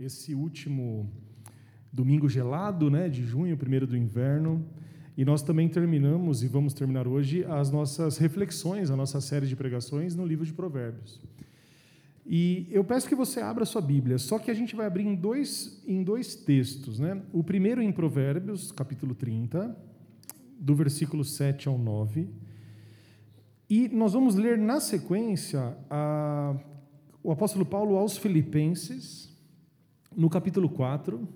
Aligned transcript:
esse 0.00 0.34
último 0.34 1.10
domingo 1.92 2.28
gelado, 2.28 2.90
né, 2.90 3.08
de 3.08 3.24
junho, 3.24 3.56
primeiro 3.56 3.86
do 3.86 3.96
inverno, 3.96 4.64
e 5.16 5.24
nós 5.24 5.42
também 5.42 5.68
terminamos 5.68 6.42
e 6.42 6.48
vamos 6.48 6.74
terminar 6.74 7.08
hoje 7.08 7.44
as 7.44 7.70
nossas 7.70 8.18
reflexões, 8.18 8.90
a 8.90 8.96
nossa 8.96 9.20
série 9.20 9.46
de 9.46 9.56
pregações 9.56 10.14
no 10.14 10.26
livro 10.26 10.44
de 10.44 10.52
Provérbios. 10.52 11.20
E 12.26 12.66
eu 12.70 12.84
peço 12.84 13.08
que 13.08 13.14
você 13.14 13.40
abra 13.40 13.64
sua 13.64 13.80
Bíblia, 13.80 14.18
só 14.18 14.38
que 14.38 14.50
a 14.50 14.54
gente 14.54 14.74
vai 14.74 14.86
abrir 14.86 15.06
em 15.06 15.14
dois, 15.14 15.82
em 15.86 16.02
dois 16.02 16.34
textos. 16.34 16.98
Né? 16.98 17.22
O 17.32 17.42
primeiro 17.42 17.80
em 17.80 17.92
Provérbios, 17.92 18.72
capítulo 18.72 19.14
30, 19.14 19.74
do 20.58 20.74
versículo 20.74 21.24
7 21.24 21.68
ao 21.68 21.78
9. 21.78 22.28
E 23.70 23.88
nós 23.88 24.12
vamos 24.12 24.34
ler 24.34 24.58
na 24.58 24.80
sequência 24.80 25.76
a, 25.88 26.56
o 27.22 27.30
apóstolo 27.30 27.64
Paulo 27.64 27.96
aos 27.96 28.16
Filipenses, 28.16 29.35
no 30.16 30.30
capítulo 30.30 30.68
4, 30.70 31.28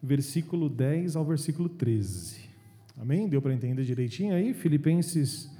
versículo 0.00 0.68
10 0.68 1.16
ao 1.16 1.24
versículo 1.24 1.68
13. 1.68 2.48
Amém? 2.96 3.28
Deu 3.28 3.42
para 3.42 3.52
entender 3.52 3.84
direitinho 3.84 4.34
aí? 4.34 4.54
Filipenses 4.54 5.50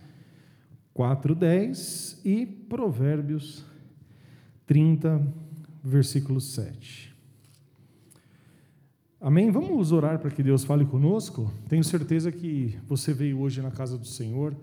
4, 0.95 1.35
10 1.35 2.21
e 2.25 2.47
Provérbios 2.47 3.65
30, 4.65 5.21
versículo 5.83 6.41
7. 6.41 7.13
Amém? 9.21 9.51
Vamos 9.51 9.91
orar 9.91 10.19
para 10.19 10.31
que 10.31 10.43
Deus 10.43 10.65
fale 10.65 10.87
conosco? 10.87 11.53
Tenho 11.69 11.83
certeza 11.83 12.31
que 12.31 12.79
você 12.87 13.13
veio 13.13 13.41
hoje 13.41 13.61
na 13.61 13.71
casa 13.71 13.99
do 13.99 14.07
Senhor, 14.07 14.57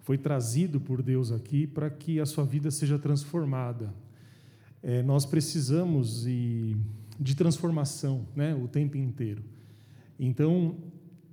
foi 0.00 0.18
trazido 0.18 0.80
por 0.80 1.00
Deus 1.00 1.30
aqui 1.30 1.66
para 1.66 1.88
que 1.88 2.18
a 2.18 2.26
sua 2.26 2.44
vida 2.44 2.70
seja 2.70 2.98
transformada. 2.98 3.94
É, 4.82 5.00
nós 5.02 5.24
precisamos 5.24 6.24
de, 6.24 6.76
de 7.22 7.36
transformação 7.36 8.26
né, 8.34 8.54
o 8.54 8.66
tempo 8.66 8.96
inteiro. 8.96 9.42
Então, 10.18 10.76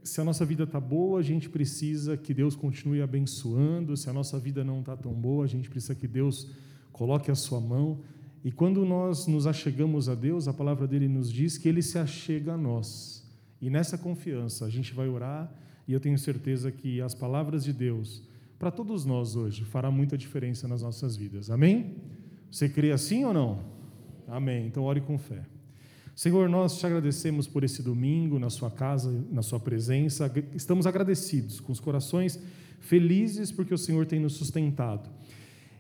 se 0.04 0.22
a 0.22 0.24
nossa 0.24 0.46
vida 0.46 0.64
está 0.64 0.80
boa, 0.80 1.20
a 1.20 1.24
gente 1.24 1.50
precisa 1.50 2.16
que 2.16 2.34
Deus 2.34 2.56
continue 2.56 3.02
abençoando. 3.02 3.98
Se 3.98 4.10
a 4.10 4.14
nossa 4.14 4.40
vida 4.40 4.64
não 4.64 4.80
está 4.80 4.96
tão 4.96 5.14
boa, 5.14 5.46
a 5.46 5.48
gente 5.48 5.70
precisa 5.70 5.96
que 5.96 6.08
Deus 6.08 6.52
coloque 6.92 7.32
a 7.32 7.36
sua 7.36 7.60
mão 7.60 8.00
e 8.44 8.52
quando 8.52 8.86
nós 8.86 9.28
nos 9.28 9.46
achegamos 9.46 10.08
a 10.08 10.16
Deus, 10.16 10.48
a 10.48 10.54
palavra 10.54 10.88
dele 10.88 11.08
nos 11.08 11.32
diz 11.32 11.58
que 11.58 11.68
ele 11.68 11.82
se 11.82 11.98
achega 11.98 12.54
a 12.54 12.58
nós. 12.58 13.28
E 13.62 13.70
nessa 13.70 13.98
confiança 13.98 14.66
a 14.66 14.70
gente 14.70 14.94
vai 14.94 15.10
orar 15.10 15.54
e 15.88 15.94
eu 15.94 16.00
tenho 16.00 16.18
certeza 16.18 16.72
que 16.72 17.02
as 17.02 17.14
palavras 17.14 17.64
de 17.64 17.74
Deus, 17.74 18.24
para 18.58 18.72
todos 18.72 19.04
nós 19.04 19.36
hoje, 19.36 19.66
fará 19.66 19.92
muita 19.92 20.18
diferença 20.18 20.68
nas 20.68 20.82
nossas 20.82 21.18
vidas. 21.18 21.50
Amém? 21.50 21.98
Você 22.50 22.70
crê 22.70 22.92
assim 22.92 23.26
ou 23.26 23.34
não? 23.34 23.60
Amém. 24.28 24.68
Então 24.68 24.84
ore 24.84 25.02
com 25.02 25.18
fé. 25.18 25.44
Senhor, 26.20 26.50
nós 26.50 26.78
te 26.78 26.86
agradecemos 26.86 27.48
por 27.48 27.64
esse 27.64 27.82
domingo 27.82 28.38
na 28.38 28.50
sua 28.50 28.70
casa, 28.70 29.24
na 29.32 29.42
sua 29.42 29.58
presença. 29.58 30.30
Estamos 30.54 30.86
agradecidos, 30.86 31.62
com 31.62 31.72
os 31.72 31.80
corações 31.80 32.38
felizes 32.82 33.54
porque 33.54 33.74
o 33.74 33.78
Senhor 33.78 34.06
tem 34.06 34.20
nos 34.20 34.34
sustentado. 34.34 35.10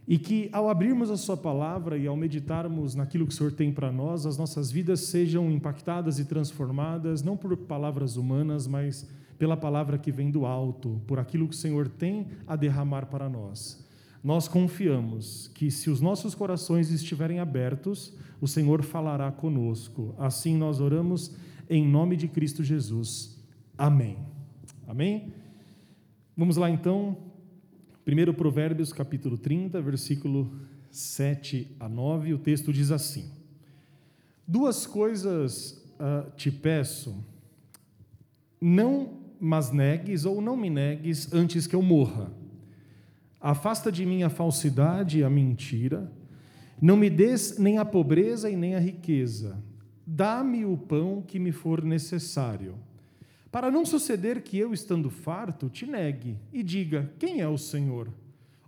E 0.08 0.18
que 0.18 0.48
ao 0.54 0.70
abrirmos 0.70 1.12
a 1.12 1.18
Sua 1.18 1.36
palavra 1.36 1.98
e 1.98 2.08
ao 2.08 2.16
meditarmos 2.16 2.96
naquilo 2.96 3.28
que 3.28 3.34
o 3.34 3.36
Senhor 3.36 3.52
tem 3.52 3.70
para 3.70 3.92
nós, 3.92 4.26
as 4.26 4.38
nossas 4.38 4.72
vidas 4.72 5.02
sejam 5.02 5.52
impactadas 5.52 6.20
e 6.20 6.24
transformadas, 6.24 7.22
não 7.22 7.36
por 7.36 7.58
palavras 7.58 8.16
humanas, 8.16 8.66
mas 8.66 9.06
pela 9.38 9.58
palavra 9.58 9.98
que 9.98 10.10
vem 10.10 10.32
do 10.32 10.46
alto, 10.46 11.02
por 11.06 11.20
aquilo 11.20 11.50
que 11.50 11.54
o 11.54 11.58
Senhor 11.58 11.90
tem 11.90 12.28
a 12.48 12.56
derramar 12.56 13.08
para 13.08 13.28
nós. 13.28 13.89
Nós 14.24 14.48
confiamos 14.48 15.50
que, 15.54 15.72
se 15.72 15.90
os 15.90 16.02
nossos 16.02 16.36
corações 16.36 16.92
estiverem 16.92 17.40
abertos, 17.40 18.14
o 18.42 18.48
Senhor 18.48 18.84
falará 18.84 19.32
conosco. 19.32 20.14
Assim 20.18 20.58
nós 20.58 20.80
oramos 20.80 21.36
em 21.70 21.88
nome 21.88 22.18
de 22.18 22.28
Cristo 22.28 22.64
Jesus. 22.64 23.38
Amém. 23.78 24.18
Amém? 24.88 25.34
Vamos 26.36 26.58
lá 26.58 26.70
então 26.70 27.18
1 28.06 28.34
Provérbios, 28.34 28.92
capítulo 28.92 29.38
30, 29.38 29.82
versículo 29.82 30.52
7 30.90 31.76
a 31.80 31.88
9, 31.88 32.34
o 32.34 32.40
texto 32.40 32.74
diz 32.74 32.92
assim: 32.92 33.30
Duas 34.48 34.88
coisas 34.88 35.86
uh, 36.00 36.32
te 36.36 36.52
peço, 36.52 37.24
não 38.60 39.20
mas 39.40 39.72
negues 39.72 40.26
ou 40.26 40.42
não 40.42 40.58
me 40.58 40.70
negues 40.70 41.32
antes 41.32 41.66
que 41.66 41.76
eu 41.76 41.82
morra. 41.82 42.32
Afasta 43.40 43.92
de 43.92 44.06
mim 44.06 44.24
a 44.24 44.30
falsidade 44.30 45.20
e 45.20 45.24
a 45.24 45.30
mentira, 45.30 46.12
não 46.82 46.98
me 46.98 47.10
des 47.10 47.58
nem 47.58 47.78
a 47.78 47.86
pobreza 47.86 48.50
e 48.50 48.56
nem 48.56 48.76
a 48.76 48.80
riqueza. 48.80 49.64
Dá-me 50.06 50.66
o 50.66 50.78
pão 50.78 51.22
que 51.22 51.40
me 51.40 51.52
for 51.52 51.84
necessário 51.84 52.76
para 53.52 53.72
não 53.72 53.86
suceder 53.86 54.44
que 54.44 54.58
eu, 54.58 54.74
estando 54.74 55.10
farto, 55.10 55.70
te 55.70 55.86
negue 55.86 56.38
e 56.54 56.62
diga: 56.62 57.12
Quem 57.18 57.42
é 57.42 57.48
o 57.48 57.58
Senhor? 57.58 58.12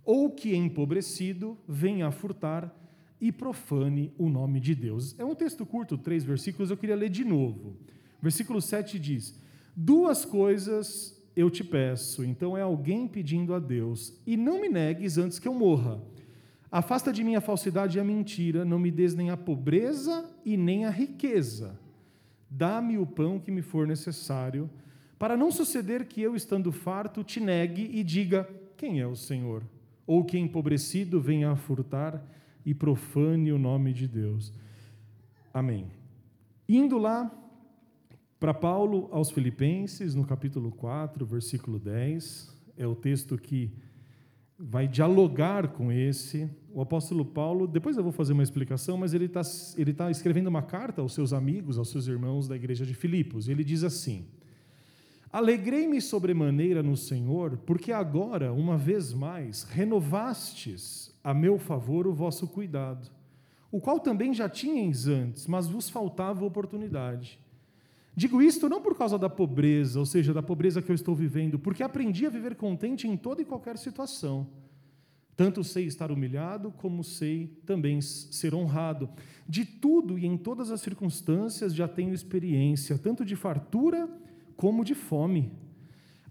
Ou 0.04 0.30
que, 0.30 0.54
empobrecido, 0.54 1.56
venha 1.68 2.08
a 2.08 2.10
furtar 2.10 2.74
e 3.20 3.30
profane 3.30 4.12
o 4.18 4.28
nome 4.28 4.58
de 4.58 4.74
Deus. 4.74 5.14
É 5.18 5.24
um 5.24 5.34
texto 5.34 5.64
curto, 5.64 5.96
três 5.96 6.24
versículos, 6.24 6.70
eu 6.70 6.76
queria 6.76 6.96
ler 6.96 7.10
de 7.10 7.24
novo. 7.24 7.76
Versículo 8.20 8.60
7 8.60 8.98
diz: 8.98 9.38
Duas 9.76 10.24
coisas 10.24 11.21
eu 11.34 11.50
te 11.50 11.64
peço, 11.64 12.24
então 12.24 12.56
é 12.56 12.62
alguém 12.62 13.08
pedindo 13.08 13.54
a 13.54 13.58
Deus, 13.58 14.20
e 14.26 14.36
não 14.36 14.60
me 14.60 14.68
negues 14.68 15.18
antes 15.18 15.38
que 15.38 15.48
eu 15.48 15.54
morra. 15.54 16.00
Afasta 16.70 17.12
de 17.12 17.22
mim 17.22 17.34
a 17.34 17.40
falsidade 17.40 17.98
e 17.98 18.00
a 18.00 18.04
mentira, 18.04 18.64
não 18.64 18.78
me 18.78 18.90
des 18.90 19.14
nem 19.14 19.30
a 19.30 19.36
pobreza 19.36 20.30
e 20.44 20.56
nem 20.56 20.84
a 20.84 20.90
riqueza 20.90 21.78
Dá-me 22.54 22.98
o 22.98 23.06
pão 23.06 23.40
que 23.40 23.50
me 23.50 23.62
for 23.62 23.86
necessário, 23.86 24.68
para 25.18 25.38
não 25.38 25.50
suceder 25.50 26.04
que 26.06 26.20
eu, 26.20 26.36
estando 26.36 26.70
farto, 26.70 27.24
te 27.24 27.40
negue 27.40 27.88
e 27.90 28.04
diga: 28.04 28.46
Quem 28.76 29.00
é 29.00 29.06
o 29.06 29.16
Senhor? 29.16 29.62
Ou 30.06 30.22
que 30.22 30.36
empobrecido 30.36 31.18
venha 31.18 31.50
a 31.50 31.56
furtar 31.56 32.22
e 32.66 32.74
profane 32.74 33.50
o 33.50 33.58
nome 33.58 33.94
de 33.94 34.06
Deus. 34.06 34.52
Amém. 35.54 35.86
Indo 36.68 36.98
lá 36.98 37.32
para 38.42 38.52
Paulo 38.52 39.08
aos 39.12 39.30
Filipenses, 39.30 40.16
no 40.16 40.26
capítulo 40.26 40.72
4, 40.72 41.24
versículo 41.24 41.78
10, 41.78 42.52
é 42.76 42.84
o 42.84 42.92
texto 42.92 43.38
que 43.38 43.70
vai 44.58 44.88
dialogar 44.88 45.68
com 45.68 45.92
esse. 45.92 46.50
O 46.74 46.80
apóstolo 46.80 47.24
Paulo, 47.24 47.68
depois 47.68 47.96
eu 47.96 48.02
vou 48.02 48.10
fazer 48.10 48.32
uma 48.32 48.42
explicação, 48.42 48.96
mas 48.96 49.14
ele 49.14 49.26
está 49.26 49.42
ele 49.76 49.94
tá 49.94 50.10
escrevendo 50.10 50.48
uma 50.48 50.60
carta 50.60 51.00
aos 51.00 51.14
seus 51.14 51.32
amigos, 51.32 51.78
aos 51.78 51.88
seus 51.88 52.08
irmãos 52.08 52.48
da 52.48 52.56
igreja 52.56 52.84
de 52.84 52.94
Filipos. 52.94 53.48
Ele 53.48 53.62
diz 53.62 53.84
assim: 53.84 54.26
Alegrei-me 55.32 56.00
sobremaneira 56.00 56.82
no 56.82 56.96
Senhor, 56.96 57.58
porque 57.58 57.92
agora, 57.92 58.52
uma 58.52 58.76
vez 58.76 59.12
mais, 59.12 59.62
renovastes 59.62 61.16
a 61.22 61.32
meu 61.32 61.60
favor 61.60 62.08
o 62.08 62.12
vosso 62.12 62.48
cuidado, 62.48 63.08
o 63.70 63.80
qual 63.80 64.00
também 64.00 64.34
já 64.34 64.48
tinhas 64.48 65.06
antes, 65.06 65.46
mas 65.46 65.68
vos 65.68 65.88
faltava 65.88 66.44
oportunidade. 66.44 67.40
Digo 68.14 68.42
isto 68.42 68.68
não 68.68 68.82
por 68.82 68.96
causa 68.96 69.18
da 69.18 69.28
pobreza, 69.28 69.98
ou 69.98 70.04
seja, 70.04 70.34
da 70.34 70.42
pobreza 70.42 70.82
que 70.82 70.90
eu 70.90 70.94
estou 70.94 71.14
vivendo, 71.14 71.58
porque 71.58 71.82
aprendi 71.82 72.26
a 72.26 72.30
viver 72.30 72.54
contente 72.54 73.08
em 73.08 73.16
toda 73.16 73.40
e 73.40 73.44
qualquer 73.44 73.78
situação. 73.78 74.46
Tanto 75.34 75.64
sei 75.64 75.86
estar 75.86 76.10
humilhado, 76.10 76.70
como 76.72 77.02
sei 77.02 77.46
também 77.64 78.02
ser 78.02 78.54
honrado. 78.54 79.08
De 79.48 79.64
tudo 79.64 80.18
e 80.18 80.26
em 80.26 80.36
todas 80.36 80.70
as 80.70 80.82
circunstâncias 80.82 81.74
já 81.74 81.88
tenho 81.88 82.12
experiência, 82.12 82.98
tanto 82.98 83.24
de 83.24 83.34
fartura 83.34 84.08
como 84.56 84.84
de 84.84 84.94
fome. 84.94 85.50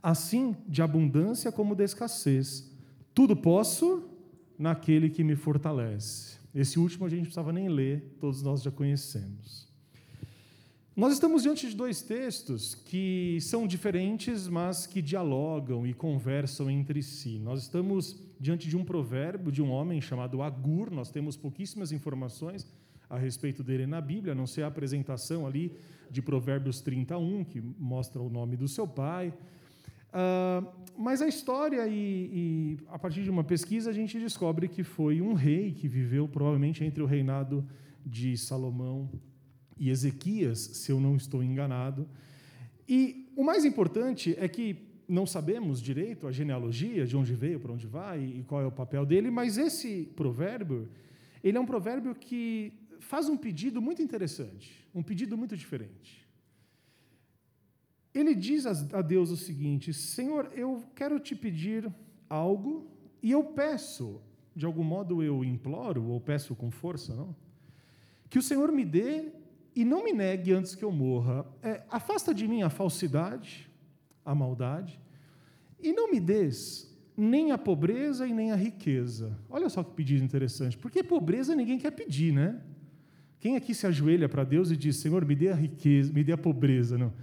Assim, 0.03 0.55
de 0.67 0.81
abundância 0.81 1.51
como 1.51 1.75
de 1.75 1.83
escassez. 1.83 2.71
Tudo 3.13 3.35
posso 3.35 4.07
naquele 4.57 5.09
que 5.09 5.23
me 5.23 5.35
fortalece. 5.35 6.39
Esse 6.53 6.79
último 6.79 7.05
a 7.05 7.09
gente 7.09 7.19
não 7.19 7.25
precisava 7.25 7.51
nem 7.51 7.69
ler, 7.69 8.17
todos 8.19 8.43
nós 8.43 8.61
já 8.61 8.69
conhecemos. 8.69 9.70
Nós 10.93 11.13
estamos 11.13 11.43
diante 11.43 11.69
de 11.69 11.75
dois 11.75 12.01
textos 12.01 12.75
que 12.75 13.37
são 13.39 13.65
diferentes, 13.65 14.49
mas 14.49 14.85
que 14.85 15.01
dialogam 15.01 15.87
e 15.87 15.93
conversam 15.93 16.69
entre 16.69 17.01
si. 17.01 17.39
Nós 17.39 17.61
estamos 17.61 18.21
diante 18.37 18.67
de 18.67 18.75
um 18.75 18.83
provérbio 18.83 19.53
de 19.53 19.61
um 19.61 19.71
homem 19.71 20.01
chamado 20.01 20.41
Agur, 20.41 20.91
nós 20.91 21.09
temos 21.09 21.37
pouquíssimas 21.37 21.93
informações 21.93 22.67
a 23.09 23.17
respeito 23.17 23.63
dele 23.63 23.87
na 23.87 24.01
Bíblia, 24.01 24.33
a 24.33 24.35
não 24.35 24.45
ser 24.45 24.63
a 24.63 24.67
apresentação 24.67 25.47
ali 25.47 25.71
de 26.09 26.21
Provérbios 26.21 26.81
31, 26.81 27.45
que 27.45 27.61
mostra 27.61 28.21
o 28.21 28.29
nome 28.29 28.57
do 28.57 28.67
seu 28.67 28.85
pai. 28.85 29.29
Uh, 30.09 30.67
mas 30.97 31.21
a 31.21 31.27
história, 31.27 31.87
e, 31.87 31.93
e 31.93 32.77
a 32.89 32.99
partir 32.99 33.23
de 33.23 33.29
uma 33.29 33.45
pesquisa, 33.45 33.89
a 33.89 33.93
gente 33.93 34.19
descobre 34.19 34.67
que 34.67 34.83
foi 34.83 35.21
um 35.21 35.31
rei 35.33 35.71
que 35.71 35.87
viveu 35.87 36.27
provavelmente 36.27 36.83
entre 36.83 37.01
o 37.01 37.05
reinado 37.05 37.65
de 38.05 38.37
Salomão 38.37 39.09
e 39.81 39.89
Ezequias, 39.89 40.59
se 40.59 40.91
eu 40.91 40.99
não 40.99 41.15
estou 41.15 41.43
enganado. 41.43 42.07
E 42.87 43.27
o 43.35 43.43
mais 43.43 43.65
importante 43.65 44.35
é 44.37 44.47
que 44.47 44.77
não 45.07 45.25
sabemos 45.25 45.81
direito 45.81 46.27
a 46.27 46.31
genealogia, 46.31 47.07
de 47.07 47.17
onde 47.17 47.33
veio, 47.33 47.59
para 47.59 47.73
onde 47.73 47.87
vai 47.87 48.23
e 48.23 48.43
qual 48.43 48.61
é 48.61 48.65
o 48.67 48.71
papel 48.71 49.03
dele, 49.07 49.31
mas 49.31 49.57
esse 49.57 50.03
provérbio, 50.15 50.87
ele 51.43 51.57
é 51.57 51.59
um 51.59 51.65
provérbio 51.65 52.13
que 52.13 52.71
faz 52.99 53.27
um 53.27 53.35
pedido 53.35 53.81
muito 53.81 54.03
interessante, 54.03 54.87
um 54.93 55.01
pedido 55.01 55.35
muito 55.35 55.57
diferente. 55.57 56.29
Ele 58.13 58.35
diz 58.35 58.67
a 58.67 59.01
Deus 59.01 59.31
o 59.31 59.37
seguinte: 59.37 59.91
Senhor, 59.93 60.51
eu 60.55 60.83
quero 60.93 61.19
te 61.19 61.35
pedir 61.35 61.91
algo 62.29 62.87
e 63.23 63.31
eu 63.31 63.43
peço, 63.43 64.21
de 64.55 64.67
algum 64.67 64.83
modo 64.83 65.23
eu 65.23 65.43
imploro 65.43 66.03
ou 66.03 66.21
peço 66.21 66.55
com 66.55 66.69
força, 66.69 67.15
não? 67.15 67.35
Que 68.29 68.37
o 68.37 68.43
Senhor 68.43 68.71
me 68.71 68.85
dê 68.85 69.40
e 69.75 69.85
não 69.85 70.03
me 70.03 70.11
negue 70.11 70.53
antes 70.53 70.75
que 70.75 70.83
eu 70.83 70.91
morra. 70.91 71.45
É, 71.61 71.83
afasta 71.89 72.33
de 72.33 72.47
mim 72.47 72.61
a 72.61 72.69
falsidade, 72.69 73.69
a 74.25 74.35
maldade, 74.35 74.99
e 75.79 75.93
não 75.93 76.11
me 76.11 76.19
des 76.19 76.89
nem 77.15 77.51
a 77.51 77.57
pobreza 77.57 78.25
e 78.27 78.33
nem 78.33 78.51
a 78.51 78.55
riqueza. 78.55 79.37
Olha 79.49 79.69
só 79.69 79.83
que 79.83 79.93
pedido 79.93 80.23
interessante, 80.23 80.77
porque 80.77 81.03
pobreza 81.03 81.55
ninguém 81.55 81.77
quer 81.77 81.91
pedir, 81.91 82.33
né? 82.33 82.61
Quem 83.39 83.55
aqui 83.55 83.73
se 83.73 83.87
ajoelha 83.87 84.29
para 84.29 84.43
Deus 84.43 84.71
e 84.71 84.77
diz: 84.77 84.97
Senhor, 84.97 85.25
me 85.25 85.35
dê 85.35 85.49
a 85.49 85.55
riqueza, 85.55 86.13
me 86.13 86.23
dê 86.23 86.31
a 86.31 86.37
pobreza? 86.37 86.97
Não. 86.97 87.13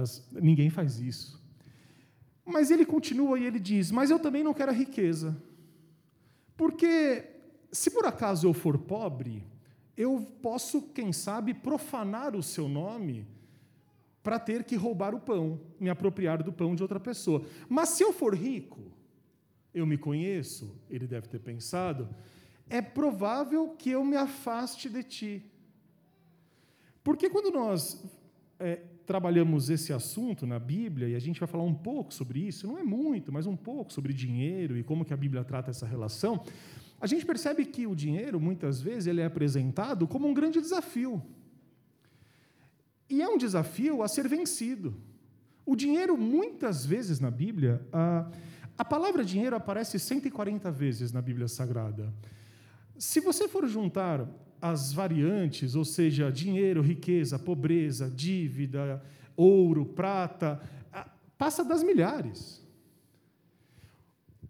As, 0.00 0.28
ninguém 0.32 0.70
faz 0.70 0.98
isso. 1.00 1.40
Mas 2.44 2.70
ele 2.70 2.84
continua 2.84 3.38
e 3.38 3.44
ele 3.44 3.60
diz: 3.60 3.90
Mas 3.90 4.10
eu 4.10 4.18
também 4.18 4.42
não 4.42 4.54
quero 4.54 4.70
a 4.70 4.74
riqueza. 4.74 5.36
Porque 6.56 7.24
se 7.70 7.90
por 7.90 8.04
acaso 8.04 8.46
eu 8.46 8.52
for 8.52 8.78
pobre, 8.78 9.44
eu 9.98 10.20
posso, 10.40 10.80
quem 10.80 11.12
sabe, 11.12 11.52
profanar 11.52 12.36
o 12.36 12.42
seu 12.42 12.68
nome 12.68 13.26
para 14.22 14.38
ter 14.38 14.62
que 14.62 14.76
roubar 14.76 15.12
o 15.12 15.18
pão, 15.18 15.60
me 15.80 15.90
apropriar 15.90 16.40
do 16.40 16.52
pão 16.52 16.76
de 16.76 16.82
outra 16.82 17.00
pessoa. 17.00 17.44
Mas 17.68 17.88
se 17.88 18.04
eu 18.04 18.12
for 18.12 18.32
rico, 18.32 18.92
eu 19.74 19.84
me 19.84 19.98
conheço, 19.98 20.72
ele 20.88 21.04
deve 21.04 21.26
ter 21.26 21.40
pensado, 21.40 22.08
é 22.70 22.80
provável 22.80 23.70
que 23.70 23.90
eu 23.90 24.04
me 24.04 24.16
afaste 24.16 24.88
de 24.88 25.02
ti. 25.02 25.44
Porque 27.02 27.28
quando 27.28 27.50
nós 27.50 28.00
é, 28.60 28.76
trabalhamos 29.04 29.68
esse 29.68 29.92
assunto 29.92 30.46
na 30.46 30.60
Bíblia, 30.60 31.08
e 31.08 31.16
a 31.16 31.18
gente 31.18 31.40
vai 31.40 31.48
falar 31.48 31.64
um 31.64 31.74
pouco 31.74 32.14
sobre 32.14 32.38
isso, 32.38 32.68
não 32.68 32.78
é 32.78 32.84
muito, 32.84 33.32
mas 33.32 33.46
um 33.46 33.56
pouco 33.56 33.92
sobre 33.92 34.12
dinheiro 34.12 34.76
e 34.76 34.84
como 34.84 35.04
que 35.04 35.14
a 35.14 35.16
Bíblia 35.16 35.42
trata 35.42 35.70
essa 35.70 35.86
relação, 35.86 36.44
a 37.00 37.06
gente 37.06 37.24
percebe 37.24 37.64
que 37.64 37.86
o 37.86 37.94
dinheiro, 37.94 38.40
muitas 38.40 38.80
vezes, 38.80 39.06
ele 39.06 39.20
é 39.20 39.24
apresentado 39.24 40.06
como 40.06 40.26
um 40.26 40.34
grande 40.34 40.60
desafio. 40.60 41.22
E 43.08 43.22
é 43.22 43.28
um 43.28 43.38
desafio 43.38 44.02
a 44.02 44.08
ser 44.08 44.28
vencido. 44.28 44.94
O 45.64 45.76
dinheiro, 45.76 46.16
muitas 46.16 46.84
vezes 46.84 47.20
na 47.20 47.30
Bíblia, 47.30 47.80
a, 47.92 48.30
a 48.76 48.84
palavra 48.84 49.24
dinheiro 49.24 49.54
aparece 49.54 49.98
140 49.98 50.70
vezes 50.70 51.12
na 51.12 51.22
Bíblia 51.22 51.46
Sagrada. 51.46 52.12
Se 52.98 53.20
você 53.20 53.46
for 53.46 53.66
juntar 53.68 54.28
as 54.60 54.92
variantes, 54.92 55.76
ou 55.76 55.84
seja, 55.84 56.32
dinheiro, 56.32 56.82
riqueza, 56.82 57.38
pobreza, 57.38 58.10
dívida, 58.10 59.00
ouro, 59.36 59.86
prata, 59.86 60.60
passa 61.36 61.62
das 61.62 61.84
milhares. 61.84 62.60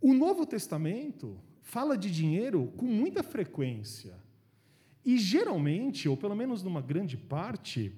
O 0.01 0.15
Novo 0.15 0.47
Testamento 0.47 1.39
fala 1.69 1.99
de 1.99 2.11
dinheiro 2.11 2.73
com 2.79 2.87
muita 2.87 3.23
frequência. 3.23 4.15
E 5.05 5.19
geralmente, 5.19 6.09
ou 6.09 6.17
pelo 6.17 6.35
menos 6.35 6.63
numa 6.63 6.81
grande 6.81 7.15
parte, 7.17 7.93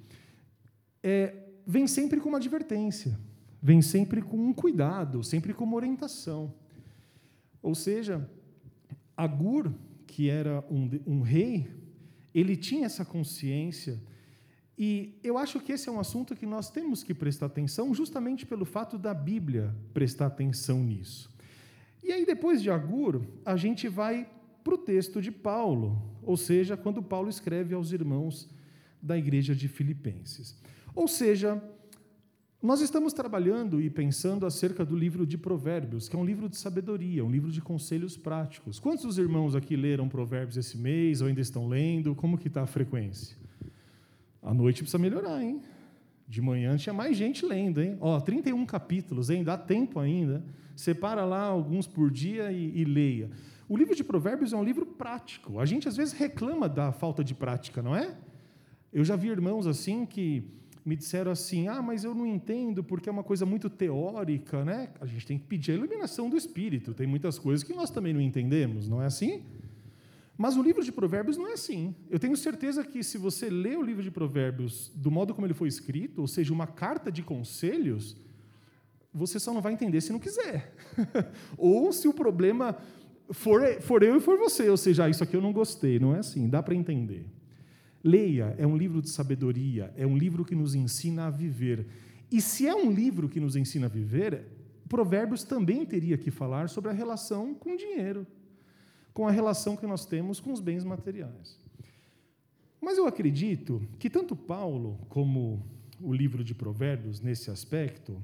é, 1.01 1.49
vem 1.65 1.87
sempre 1.87 2.21
com 2.21 2.29
uma 2.29 2.39
advertência, 2.39 3.17
vem 3.63 3.81
sempre 3.81 4.23
com 4.23 4.37
um 4.37 4.53
cuidado, 4.53 5.23
sempre 5.23 5.55
com 5.55 5.63
uma 5.63 5.77
orientação. 5.77 6.53
Ou 7.63 7.77
seja, 7.77 8.29
Agur, 9.17 9.73
que 10.05 10.29
era 10.29 10.65
um, 10.69 10.91
um 11.07 11.21
rei 11.21 11.81
ele 12.35 12.57
tinha 12.57 12.87
essa 12.87 13.05
consciência. 13.05 14.01
E 14.77 15.19
eu 15.23 15.37
acho 15.39 15.61
que 15.61 15.73
esse 15.73 15.89
é 15.89 15.93
um 15.93 16.01
assunto 16.01 16.35
que 16.35 16.47
nós 16.47 16.71
temos 16.71 17.03
que 17.05 17.15
prestar 17.15 17.47
atenção, 17.47 17.95
justamente 17.95 18.47
pelo 18.47 18.65
fato 18.65 18.99
da 18.99 19.13
Bíblia 19.13 19.75
prestar 19.93 20.27
atenção 20.27 20.83
nisso. 20.83 21.30
E 22.03 22.13
aí, 22.13 22.25
depois 22.25 22.63
de 22.63 22.71
Agur, 22.71 23.23
a 23.45 23.57
gente 23.57 23.89
vai 23.89 24.29
para 24.65 24.75
o 24.75 24.79
texto 24.79 25.21
de 25.21 25.31
Paulo, 25.31 26.01
ou 26.23 26.37
seja, 26.37 26.77
quando 26.77 27.03
Paulo 27.03 27.29
escreve 27.29 27.75
aos 27.75 27.93
irmãos 27.93 28.49
da 29.03 29.17
igreja 29.17 29.55
de 29.55 29.69
Filipenses. 29.69 30.59
Ou 30.95 31.09
seja, 31.09 31.63
nós 32.63 32.83
estamos 32.83 33.15
trabalhando 33.15 33.81
e 33.81 33.89
pensando 33.89 34.45
acerca 34.45 34.85
do 34.85 34.95
livro 34.95 35.27
de 35.27 35.39
Provérbios, 35.39 36.09
que 36.09 36.17
é 36.17 36.19
um 36.19 36.25
livro 36.25 36.47
de 36.49 36.59
sabedoria, 36.59 37.25
um 37.25 37.31
livro 37.31 37.51
de 37.51 37.61
conselhos 37.63 38.19
práticos. 38.19 38.79
Quantos 38.79 39.05
dos 39.05 39.17
irmãos 39.17 39.55
aqui 39.55 39.77
leram 39.77 40.09
Provérbios 40.09 40.59
esse 40.59 40.77
mês 40.77 41.23
ou 41.23 41.29
ainda 41.29 41.41
estão 41.41 41.69
lendo? 41.69 42.15
Como 42.15 42.37
que 42.37 42.49
está 42.49 42.63
a 42.63 42.67
frequência? 42.67 43.35
A 44.43 44.53
noite 44.53 44.83
precisa 44.83 44.99
melhorar, 44.99 45.43
hein? 45.43 45.63
De 46.31 46.41
manhã 46.41 46.77
tinha 46.77 46.93
mais 46.93 47.17
gente 47.17 47.45
lendo, 47.45 47.83
hein? 47.83 47.97
Ó, 48.01 48.21
31 48.21 48.65
capítulos, 48.65 49.31
hein? 49.31 49.43
Dá 49.43 49.59
tempo 49.59 49.99
ainda. 49.99 50.45
Separa 50.77 51.25
lá 51.25 51.43
alguns 51.43 51.89
por 51.89 52.09
dia 52.09 52.53
e, 52.53 52.71
e 52.79 52.85
leia. 52.85 53.29
O 53.69 53.77
livro 53.77 53.97
de 53.97 54.05
Provérbios 54.05 54.53
é 54.53 54.57
um 54.57 54.63
livro 54.63 54.87
prático. 54.87 55.59
A 55.59 55.67
gente 55.67 55.89
às 55.89 55.97
vezes 55.97 56.15
reclama 56.15 56.69
da 56.69 56.93
falta 56.93 57.25
de 57.25 57.35
prática, 57.35 57.83
não 57.83 57.97
é? 57.97 58.17
Eu 58.93 59.05
já 59.05 59.17
vi 59.17 59.27
irmãos 59.27 59.67
assim 59.67 60.07
que 60.07 60.45
me 60.87 60.95
disseram 60.95 61.33
assim: 61.33 61.67
ah, 61.67 61.83
mas 61.83 62.05
eu 62.05 62.15
não 62.15 62.25
entendo 62.25 62.85
porque 62.85 63.09
é 63.09 63.13
uma 63.13 63.25
coisa 63.25 63.45
muito 63.45 63.69
teórica, 63.69 64.65
né? 64.65 64.91
A 65.01 65.07
gente 65.07 65.27
tem 65.27 65.37
que 65.37 65.47
pedir 65.47 65.73
a 65.73 65.75
iluminação 65.75 66.31
do 66.31 66.37
Espírito. 66.37 66.95
Tem 66.95 67.09
muitas 67.09 67.41
coisas 67.41 67.65
que 67.65 67.75
nós 67.75 67.91
também 67.91 68.15
não 68.15 68.21
entendemos, 68.21 68.89
não 68.89 69.03
é 69.03 69.07
assim? 69.07 69.43
Mas 70.41 70.57
o 70.57 70.63
livro 70.63 70.83
de 70.83 70.91
Provérbios 70.91 71.37
não 71.37 71.49
é 71.49 71.53
assim. 71.53 71.95
Eu 72.09 72.19
tenho 72.19 72.35
certeza 72.35 72.83
que 72.83 73.05
se 73.05 73.19
você 73.19 73.51
lê 73.51 73.77
o 73.77 73.83
livro 73.83 74.03
de 74.03 74.11
Provérbios 74.11 74.91
do 74.95 75.11
modo 75.11 75.35
como 75.35 75.47
ele 75.47 75.53
foi 75.53 75.69
escrito, 75.69 76.23
ou 76.23 76.27
seja, 76.27 76.51
uma 76.51 76.67
carta 76.67 77.13
de 77.13 77.23
conselhos, 77.23 78.17
você 79.13 79.39
só 79.39 79.53
não 79.53 79.61
vai 79.61 79.75
entender 79.75 80.01
se 80.01 80.11
não 80.11 80.19
quiser. 80.19 80.75
ou 81.59 81.93
se 81.93 82.09
o 82.09 82.15
problema 82.15 82.75
for, 83.31 83.83
for 83.83 84.03
eu 84.03 84.17
e 84.17 84.21
for 84.21 84.39
você, 84.39 84.71
ou 84.71 84.79
seja, 84.79 85.05
ah, 85.05 85.11
isso 85.11 85.23
aqui 85.23 85.37
eu 85.37 85.43
não 85.43 85.53
gostei. 85.53 85.99
Não 85.99 86.17
é 86.17 86.21
assim, 86.21 86.49
dá 86.49 86.63
para 86.63 86.75
entender. 86.75 87.27
Leia, 88.03 88.55
é 88.57 88.67
um 88.67 88.79
livro 88.79 89.03
de 89.03 89.11
sabedoria, 89.11 89.93
é 89.95 90.07
um 90.07 90.17
livro 90.17 90.43
que 90.43 90.55
nos 90.55 90.75
ensina 90.75 91.27
a 91.27 91.31
viver. 91.31 91.87
E 92.33 92.41
se 92.41 92.67
é 92.67 92.75
um 92.75 92.91
livro 92.91 93.29
que 93.29 93.41
nos 93.41 93.57
ensina 93.57 93.89
a 93.89 93.91
viver, 93.91 94.47
Provérbios 94.89 95.45
também 95.45 95.85
teria 95.85 96.17
que 96.17 96.31
falar 96.31 96.71
sobre 96.71 96.91
a 96.91 96.95
relação 96.95 97.55
com 97.55 97.75
o 97.75 97.77
dinheiro, 97.77 98.27
com 99.13 99.27
a 99.27 99.31
relação 99.31 99.77
que 99.77 99.87
nós 99.87 100.07
temos 100.07 100.41
com 100.41 100.53
os 100.53 100.61
bens 100.61 100.85
materiais. 100.85 101.59
Mas 102.81 102.97
eu 102.97 103.07
acredito 103.07 103.83
que 103.99 104.09
tanto 104.09 104.35
Paulo 104.35 104.99
como 105.09 105.63
o 106.01 106.13
livro 106.13 106.43
de 106.43 106.55
Provérbios, 106.55 107.21
nesse 107.21 107.51
aspecto, 107.51 108.23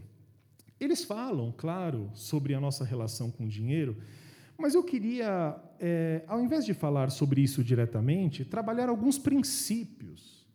eles 0.80 1.04
falam, 1.04 1.52
claro, 1.56 2.10
sobre 2.14 2.54
a 2.54 2.60
nossa 2.60 2.84
relação 2.84 3.30
com 3.30 3.44
o 3.44 3.48
dinheiro, 3.48 3.96
mas 4.58 4.74
eu 4.74 4.82
queria, 4.82 5.56
é, 5.78 6.22
ao 6.26 6.42
invés 6.42 6.64
de 6.64 6.72
falar 6.72 7.10
sobre 7.10 7.42
isso 7.42 7.62
diretamente, 7.62 8.44
trabalhar 8.44 8.88
alguns 8.88 9.18
princípios 9.18 10.46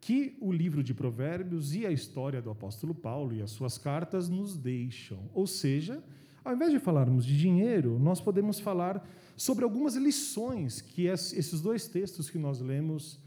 que 0.00 0.38
o 0.40 0.50
livro 0.50 0.82
de 0.82 0.94
Provérbios 0.94 1.74
e 1.74 1.84
a 1.84 1.92
história 1.92 2.40
do 2.40 2.50
apóstolo 2.50 2.94
Paulo 2.94 3.34
e 3.34 3.42
as 3.42 3.50
suas 3.50 3.76
cartas 3.76 4.28
nos 4.28 4.56
deixam. 4.56 5.28
Ou 5.34 5.46
seja, 5.46 6.02
ao 6.48 6.54
invés 6.54 6.72
de 6.72 6.78
falarmos 6.78 7.26
de 7.26 7.36
dinheiro, 7.36 7.98
nós 7.98 8.22
podemos 8.22 8.58
falar 8.58 9.06
sobre 9.36 9.64
algumas 9.64 9.96
lições 9.96 10.80
que 10.80 11.04
esses 11.04 11.60
dois 11.60 11.86
textos 11.86 12.30
que 12.30 12.38
nós 12.38 12.58
lemos 12.58 13.20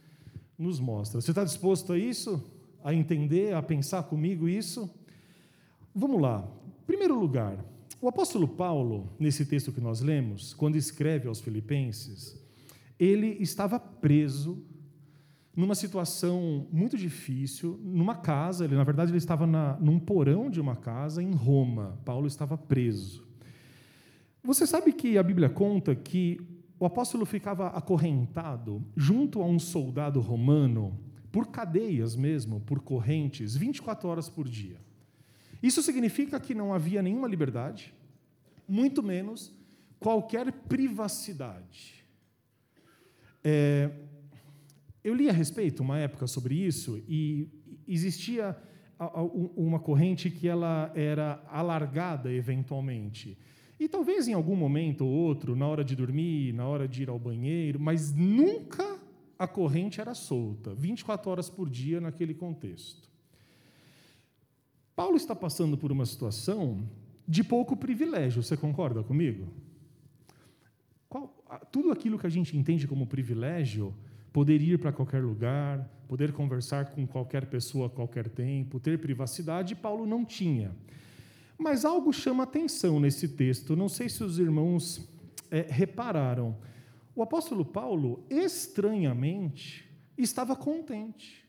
nos 0.58 0.80
mostram. 0.80 1.22
Você 1.22 1.30
está 1.30 1.44
disposto 1.44 1.94
a 1.94 2.00
isso? 2.00 2.44
A 2.84 2.96
entender, 2.96 3.54
a 3.54 3.62
pensar 3.62 4.02
comigo 4.04 4.50
isso? 4.50 4.90
Vamos 5.94 6.20
lá. 6.20 6.50
Em 6.82 6.86
primeiro 6.88 7.14
lugar, 7.14 7.64
o 8.02 8.08
apóstolo 8.08 8.48
Paulo, 8.48 9.08
nesse 9.20 9.46
texto 9.46 9.72
que 9.72 9.80
nós 9.80 10.02
lemos, 10.02 10.56
quando 10.56 10.76
escreve 10.76 11.28
aos 11.28 11.40
Filipenses, 11.40 12.36
ele 13.00 13.38
estava 13.40 13.80
preso 13.80 14.66
numa 15.56 15.76
situação 15.76 16.68
muito 16.72 16.98
difícil, 16.98 17.80
numa 17.84 18.16
casa, 18.16 18.64
ele, 18.64 18.76
na 18.76 18.84
verdade, 18.84 19.12
ele 19.12 19.18
estava 19.18 19.46
na, 19.46 19.78
num 19.80 20.00
porão 20.00 20.50
de 20.50 20.62
uma 20.62 20.76
casa 20.76 21.22
em 21.22 21.32
Roma. 21.32 22.00
Paulo 22.06 22.28
estava 22.28 22.58
preso. 22.58 23.28
Você 24.44 24.66
sabe 24.66 24.94
que 24.94 25.18
a 25.18 25.24
Bíblia 25.24 25.50
conta 25.50 25.94
que 25.94 26.40
o 26.80 26.86
apóstolo 26.86 27.26
ficava 27.26 27.68
acorrentado 27.68 28.84
junto 28.96 29.42
a 29.42 29.46
um 29.46 29.60
soldado 29.60 30.20
romano, 30.20 30.98
por 31.32 31.48
cadeias 31.48 32.16
mesmo, 32.16 32.60
por 32.62 32.82
correntes, 32.82 33.56
24 33.56 34.10
horas 34.10 34.30
por 34.30 34.48
dia. 34.48 34.78
Isso 35.62 35.82
significa 35.84 36.40
que 36.40 36.56
não 36.56 36.74
havia 36.74 37.02
nenhuma 37.02 37.28
liberdade, 37.28 37.94
muito 38.68 39.04
menos 39.04 39.54
qualquer 40.00 40.52
privacidade. 40.52 42.04
É, 43.44 43.92
eu 45.04 45.14
li 45.14 45.30
a 45.30 45.34
respeito 45.34 45.82
uma 45.82 45.98
época 45.98 46.28
sobre 46.28 46.56
isso 46.56 47.02
e 47.08 47.50
existia 47.88 48.56
uma 49.56 49.80
corrente 49.80 50.30
que 50.30 50.48
ela 50.48 50.92
era 50.96 51.44
alargada 51.50 52.32
eventualmente. 52.32 53.38
E 53.80 53.88
talvez 53.88 54.28
em 54.28 54.34
algum 54.34 54.56
momento 54.56 55.04
ou 55.04 55.12
outro, 55.12 55.56
na 55.56 55.68
hora 55.68 55.84
de 55.84 55.96
dormir, 55.96 56.54
na 56.54 56.68
hora 56.68 56.88
de 56.88 57.02
ir 57.02 57.10
ao 57.10 57.18
banheiro, 57.18 57.80
mas 57.80 58.14
nunca 58.14 59.00
a 59.40 59.48
corrente 59.48 60.00
era 60.00 60.14
solta, 60.14 60.76
24 60.76 61.32
horas 61.32 61.50
por 61.50 61.68
dia 61.68 62.00
naquele 62.00 62.36
contexto. 62.36 63.10
Paulo 64.96 65.18
está 65.18 65.36
passando 65.36 65.76
por 65.76 65.92
uma 65.92 66.06
situação 66.06 66.88
de 67.28 67.44
pouco 67.44 67.76
privilégio, 67.76 68.44
você 68.44 68.56
concorda 68.56 69.02
comigo? 69.02 69.48
Qual, 71.10 71.44
tudo 71.72 71.92
aquilo 71.92 72.20
que 72.20 72.28
a 72.28 72.30
gente 72.30 72.56
entende 72.56 72.88
como 72.88 73.08
privilégio, 73.08 73.96
poder 74.32 74.62
ir 74.62 74.80
para 74.80 74.92
qualquer 74.92 75.22
lugar, 75.22 75.88
poder 76.08 76.32
conversar 76.32 76.92
com 76.92 77.06
qualquer 77.06 77.46
pessoa 77.46 77.88
a 77.88 77.90
qualquer 77.90 78.30
tempo, 78.30 78.80
ter 78.80 79.00
privacidade, 79.00 79.76
Paulo 79.76 80.06
não 80.06 80.26
tinha. 80.26 80.76
Mas 81.58 81.86
algo 81.86 82.12
chama 82.12 82.44
atenção 82.44 83.00
nesse 83.00 83.28
texto, 83.28 83.76
não 83.76 83.88
sei 83.88 84.10
se 84.10 84.24
os 84.24 84.40
irmãos 84.40 85.08
é, 85.50 85.62
repararam. 85.70 86.58
O 87.16 87.22
apóstolo 87.22 87.64
Paulo, 87.64 88.26
estranhamente, 88.30 89.88
estava 90.18 90.56
contente. 90.56 91.46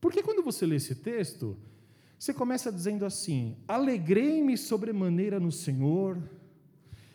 Porque 0.00 0.22
quando 0.22 0.42
você 0.42 0.66
lê 0.66 0.76
esse 0.76 0.96
texto, 0.96 1.56
você 2.18 2.34
começa 2.34 2.72
dizendo 2.72 3.06
assim: 3.06 3.56
Alegrei-me 3.68 4.58
sobremaneira 4.58 5.38
no 5.38 5.52
Senhor. 5.52 6.20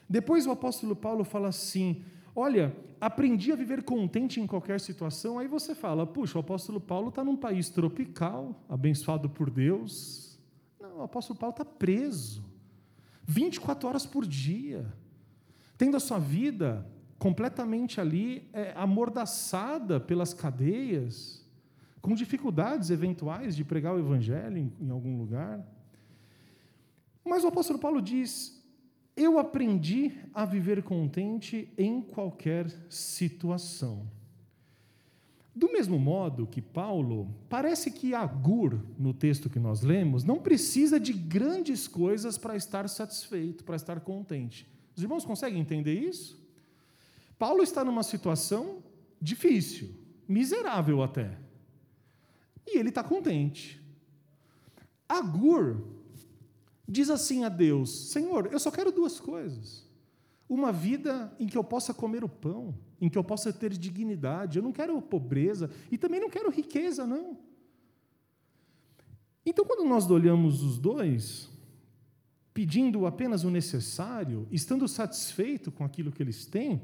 Depois 0.10 0.48
o 0.48 0.52
apóstolo 0.52 0.96
Paulo 0.96 1.26
fala 1.26 1.50
assim: 1.50 2.04
Olha, 2.34 2.76
aprendi 3.00 3.52
a 3.52 3.56
viver 3.56 3.84
contente 3.84 4.40
em 4.40 4.48
qualquer 4.48 4.80
situação. 4.80 5.40
Aí 5.40 5.48
você 5.48 5.74
fala: 5.76 6.06
Puxa, 6.06 6.38
o 6.38 6.42
apóstolo 6.42 6.80
Paulo 6.80 7.10
está 7.10 7.24
num 7.24 7.36
país 7.36 7.70
tropical, 7.70 8.64
abençoado 8.68 9.30
por 9.30 9.50
Deus. 9.50 10.40
Não, 10.80 10.98
o 11.00 11.04
apóstolo 11.04 11.38
Paulo 11.38 11.54
está 11.54 11.66
preso, 11.66 12.44
24 13.26 13.88
horas 13.88 14.06
por 14.06 14.26
dia 14.26 14.86
tendo 15.78 15.96
a 15.96 16.00
sua 16.00 16.18
vida 16.18 16.86
completamente 17.20 18.02
ali 18.02 18.50
é, 18.52 18.74
amordaçada 18.76 20.00
pelas 20.00 20.34
cadeias, 20.34 21.46
com 22.02 22.14
dificuldades 22.14 22.90
eventuais 22.90 23.56
de 23.56 23.64
pregar 23.64 23.96
o 23.96 24.00
evangelho 24.00 24.58
em, 24.58 24.74
em 24.80 24.90
algum 24.90 25.18
lugar. 25.18 25.64
Mas 27.24 27.44
o 27.44 27.48
apóstolo 27.48 27.80
Paulo 27.80 28.02
diz: 28.02 28.57
Eu 29.18 29.40
aprendi 29.40 30.12
a 30.32 30.46
viver 30.46 30.84
contente 30.84 31.68
em 31.76 32.00
qualquer 32.00 32.70
situação. 32.88 34.08
Do 35.56 35.72
mesmo 35.72 35.98
modo 35.98 36.46
que 36.46 36.62
Paulo, 36.62 37.34
parece 37.50 37.90
que 37.90 38.14
Agur, 38.14 38.80
no 38.96 39.16
texto 39.16 39.50
que 39.50 39.58
nós 39.58 39.82
lemos, 39.82 40.24
não 40.24 40.38
precisa 40.38 41.00
de 41.00 41.12
grandes 41.12 41.88
coisas 41.88 42.38
para 42.38 42.56
estar 42.56 42.88
satisfeito, 42.88 43.64
para 43.64 43.76
estar 43.76 44.00
contente. 44.02 44.68
Os 44.96 45.02
irmãos 45.02 45.26
conseguem 45.26 45.60
entender 45.60 46.00
isso? 46.00 46.40
Paulo 47.40 47.64
está 47.64 47.84
numa 47.84 48.04
situação 48.04 48.84
difícil, 49.20 49.90
miserável 50.28 51.02
até. 51.02 51.36
E 52.68 52.78
ele 52.78 52.90
está 52.90 53.04
contente. 53.04 53.82
Agur 55.10 55.82
diz 56.88 57.10
assim 57.10 57.44
a 57.44 57.50
Deus: 57.50 58.12
Senhor, 58.12 58.50
eu 58.52 58.60
só 58.60 58.72
quero 58.72 58.92
duas 58.92 59.20
coisas. 59.20 59.86
Uma 60.48 60.72
vida 60.72 61.34
em 61.40 61.46
que 61.46 61.58
eu 61.58 61.64
possa 61.64 61.94
comer 61.94 62.24
o 62.24 62.30
pão, 62.30 62.74
em 63.02 63.10
que 63.10 63.18
eu 63.18 63.24
possa 63.24 63.52
ter 63.52 63.72
dignidade. 63.74 64.58
Eu 64.58 64.64
não 64.64 64.72
quero 64.72 65.02
pobreza 65.02 65.70
e 65.92 65.98
também 65.98 66.22
não 66.22 66.30
quero 66.30 66.50
riqueza, 66.50 67.06
não. 67.06 67.38
Então, 69.46 69.66
quando 69.66 69.88
nós 69.88 70.10
olhamos 70.10 70.64
os 70.64 70.78
dois, 70.78 71.50
pedindo 72.54 73.06
apenas 73.06 73.44
o 73.44 73.50
necessário, 73.50 74.48
estando 74.52 74.88
satisfeito 74.88 75.72
com 75.72 75.84
aquilo 75.84 76.12
que 76.12 76.24
eles 76.24 76.46
têm, 76.46 76.82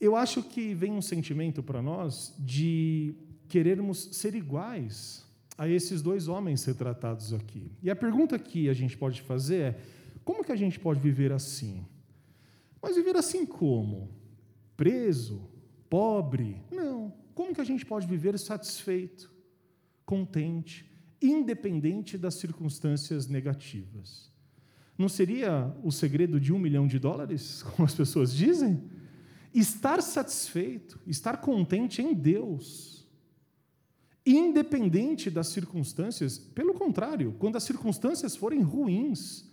eu 0.00 0.16
acho 0.16 0.42
que 0.42 0.74
vem 0.74 0.92
um 0.92 1.02
sentimento 1.02 1.62
para 1.62 1.80
nós 1.80 2.34
de 2.38 3.14
querermos 3.48 4.10
ser 4.12 4.34
iguais 4.34 5.23
a 5.56 5.68
esses 5.68 6.02
dois 6.02 6.28
homens 6.28 6.64
retratados 6.64 7.32
aqui. 7.32 7.70
E 7.82 7.90
a 7.90 7.96
pergunta 7.96 8.38
que 8.38 8.68
a 8.68 8.74
gente 8.74 8.96
pode 8.96 9.22
fazer 9.22 9.56
é: 9.56 9.80
como 10.24 10.44
que 10.44 10.52
a 10.52 10.56
gente 10.56 10.78
pode 10.78 11.00
viver 11.00 11.32
assim? 11.32 11.84
Mas 12.82 12.96
viver 12.96 13.16
assim 13.16 13.46
como? 13.46 14.10
Preso? 14.76 15.48
Pobre? 15.88 16.62
Não. 16.70 17.12
Como 17.34 17.54
que 17.54 17.60
a 17.60 17.64
gente 17.64 17.84
pode 17.84 18.06
viver 18.06 18.38
satisfeito, 18.38 19.32
contente, 20.04 20.90
independente 21.20 22.18
das 22.18 22.34
circunstâncias 22.34 23.26
negativas? 23.26 24.32
Não 24.96 25.08
seria 25.08 25.74
o 25.82 25.90
segredo 25.90 26.38
de 26.38 26.52
um 26.52 26.58
milhão 26.58 26.86
de 26.86 26.98
dólares, 26.98 27.62
como 27.74 27.84
as 27.86 27.94
pessoas 27.94 28.32
dizem? 28.32 28.82
Estar 29.52 30.02
satisfeito, 30.02 30.98
estar 31.06 31.38
contente 31.38 32.02
em 32.02 32.12
Deus, 32.12 33.03
independente 34.26 35.30
das 35.30 35.48
circunstâncias. 35.48 36.38
Pelo 36.38 36.74
contrário, 36.74 37.34
quando 37.38 37.56
as 37.56 37.64
circunstâncias 37.64 38.36
forem 38.36 38.62
ruins, 38.62 39.44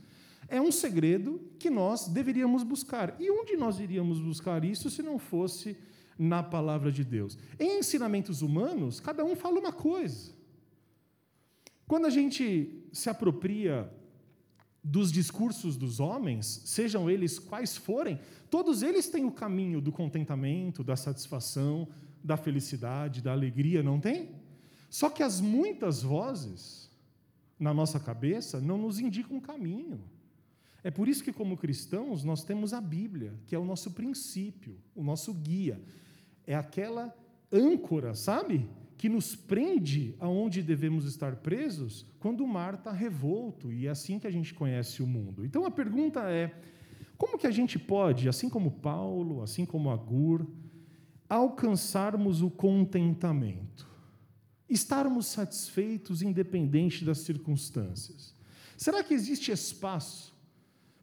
é 0.48 0.60
um 0.62 0.72
segredo 0.72 1.42
que 1.58 1.70
nós 1.70 2.08
deveríamos 2.08 2.64
buscar. 2.64 3.16
E 3.20 3.30
onde 3.30 3.56
nós 3.56 3.80
iríamos 3.80 4.20
buscar 4.20 4.64
isso 4.64 4.90
se 4.90 5.02
não 5.02 5.18
fosse 5.18 5.78
na 6.18 6.44
palavra 6.44 6.92
de 6.92 7.04
Deus? 7.04 7.38
Em 7.60 7.80
ensinamentos 7.80 8.42
humanos, 8.42 9.00
cada 9.00 9.24
um 9.24 9.36
fala 9.36 9.60
uma 9.60 9.72
coisa. 9.72 10.32
Quando 11.88 12.06
a 12.06 12.10
gente 12.10 12.86
se 12.92 13.10
apropria 13.10 13.92
dos 14.84 15.12
discursos 15.12 15.78
dos 15.78 16.00
homens, 16.00 16.64
sejam 16.66 17.10
eles 17.10 17.38
quais 17.38 17.78
forem, 17.78 18.20
todos 18.50 18.82
eles 18.82 19.10
têm 19.10 19.26
o 19.26 19.32
caminho 19.32 19.80
do 19.80 19.92
contentamento, 19.92 20.84
da 20.84 20.96
satisfação, 20.96 21.88
da 22.24 22.36
felicidade, 22.36 23.22
da 23.22 23.32
alegria, 23.32 23.84
não 23.84 24.00
tem? 24.00 24.41
Só 24.92 25.10
que 25.10 25.24
as 25.24 25.42
muitas 25.42 26.04
vozes 26.04 26.92
na 27.58 27.74
nossa 27.74 28.00
cabeça 28.00 28.60
não 28.60 28.78
nos 28.78 29.00
indicam 29.00 29.38
o 29.38 29.42
caminho. 29.42 30.00
É 30.84 30.92
por 30.92 31.08
isso 31.08 31.24
que, 31.24 31.32
como 31.32 31.56
cristãos, 31.56 32.24
nós 32.26 32.44
temos 32.44 32.74
a 32.74 32.82
Bíblia, 32.82 33.34
que 33.48 33.56
é 33.56 33.58
o 33.58 33.66
nosso 33.66 33.92
princípio, 33.92 34.78
o 34.94 35.02
nosso 35.02 35.34
guia. 35.34 35.82
É 36.46 36.56
aquela 36.56 37.16
âncora, 37.52 38.14
sabe? 38.14 38.70
que 38.98 39.10
nos 39.10 39.36
prende 39.36 40.14
aonde 40.20 40.62
devemos 40.62 41.06
estar 41.06 41.38
presos 41.38 42.06
quando 42.20 42.44
o 42.44 42.48
mar 42.48 42.76
está 42.76 42.92
revolto, 42.92 43.74
e 43.74 43.88
é 43.88 43.90
assim 43.90 44.20
que 44.20 44.28
a 44.28 44.32
gente 44.32 44.54
conhece 44.54 45.02
o 45.02 45.08
mundo. 45.08 45.44
Então 45.44 45.66
a 45.66 45.72
pergunta 45.72 46.30
é: 46.30 46.54
como 47.18 47.36
que 47.36 47.48
a 47.48 47.52
gente 47.52 47.80
pode, 47.80 48.30
assim 48.30 48.48
como 48.48 48.70
Paulo, 48.70 49.42
assim 49.42 49.66
como 49.66 49.90
Agur, 49.90 50.46
alcançarmos 51.28 52.44
o 52.44 52.52
contentamento? 52.52 53.91
Estarmos 54.72 55.28
satisfeitos 55.28 56.22
independente 56.22 57.06
das 57.06 57.20
circunstâncias? 57.20 58.34
Será 58.78 59.04
que 59.04 59.14
existe 59.14 59.52
espaço 59.52 60.34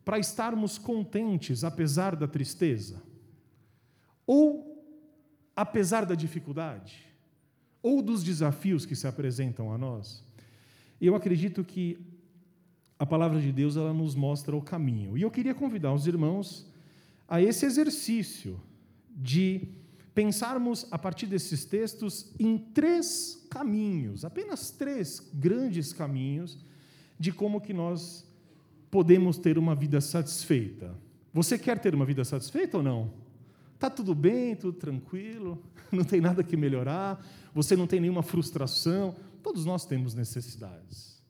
para 0.04 0.18
estarmos 0.18 0.78
contentes 0.78 1.62
apesar 1.62 2.16
da 2.16 2.26
tristeza? 2.26 3.02
Ou 4.26 4.84
apesar 5.54 6.04
da 6.06 6.14
dificuldade? 6.14 7.08
ou 7.82 8.02
dos 8.02 8.22
desafios 8.22 8.84
que 8.84 8.96
se 8.96 9.06
apresentam 9.06 9.72
a 9.72 9.78
nós. 9.78 10.24
Eu 11.00 11.14
acredito 11.14 11.64
que 11.64 11.98
a 12.98 13.06
palavra 13.06 13.40
de 13.40 13.52
Deus 13.52 13.76
ela 13.76 13.92
nos 13.92 14.14
mostra 14.14 14.56
o 14.56 14.62
caminho. 14.62 15.16
E 15.16 15.22
eu 15.22 15.30
queria 15.30 15.54
convidar 15.54 15.92
os 15.92 16.06
irmãos 16.06 16.66
a 17.28 17.40
esse 17.40 17.64
exercício 17.64 18.60
de 19.08 19.68
pensarmos 20.18 20.84
a 20.90 20.98
partir 20.98 21.26
desses 21.26 21.64
textos 21.64 22.34
em 22.40 22.58
três 22.58 23.46
caminhos, 23.48 24.24
apenas 24.24 24.68
três 24.68 25.24
grandes 25.32 25.92
caminhos 25.92 26.58
de 27.16 27.30
como 27.30 27.60
que 27.60 27.72
nós 27.72 28.26
podemos 28.90 29.38
ter 29.38 29.56
uma 29.56 29.76
vida 29.76 30.00
satisfeita. 30.00 30.92
Você 31.32 31.56
quer 31.56 31.78
ter 31.78 31.94
uma 31.94 32.04
vida 32.04 32.24
satisfeita 32.24 32.78
ou 32.78 32.82
não? 32.82 33.12
Tá 33.78 33.88
tudo 33.88 34.12
bem, 34.12 34.56
tudo 34.56 34.76
tranquilo, 34.76 35.62
não 35.92 36.02
tem 36.02 36.20
nada 36.20 36.42
que 36.42 36.56
melhorar, 36.56 37.24
você 37.54 37.76
não 37.76 37.86
tem 37.86 38.00
nenhuma 38.00 38.24
frustração. 38.24 39.14
Todos 39.40 39.64
nós 39.64 39.86
temos 39.86 40.14
necessidades. 40.14 41.22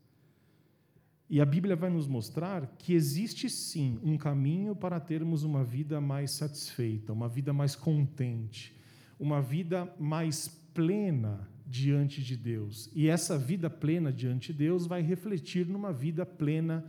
E 1.29 1.43
a 1.43 1.45
Bíblia 1.45 1.77
vai 1.77 1.91
nos 1.91 2.07
mostrar 2.07 2.67
que 2.79 2.95
existe 2.95 3.51
sim 3.51 4.01
um 4.03 4.17
caminho 4.17 4.75
para 4.75 4.99
termos 4.99 5.43
uma 5.43 5.63
vida 5.63 6.01
mais 6.01 6.31
satisfeita, 6.31 7.13
uma 7.13 7.29
vida 7.29 7.53
mais 7.53 7.77
contente, 7.77 8.78
uma 9.19 9.41
vida 9.41 9.93
mais 9.99 10.49
plena 10.73 11.49
diante 11.67 12.23
de 12.23 12.37
Deus. 12.37 12.91
E 12.95 13.09
essa 13.09 13.37
vida 13.37 13.69
plena 13.69 14.13
diante 14.13 14.53
de 14.53 14.59
Deus 14.59 14.87
vai 14.87 15.03
refletir 15.03 15.67
numa 15.67 15.93
vida 15.93 16.25
plena 16.25 16.85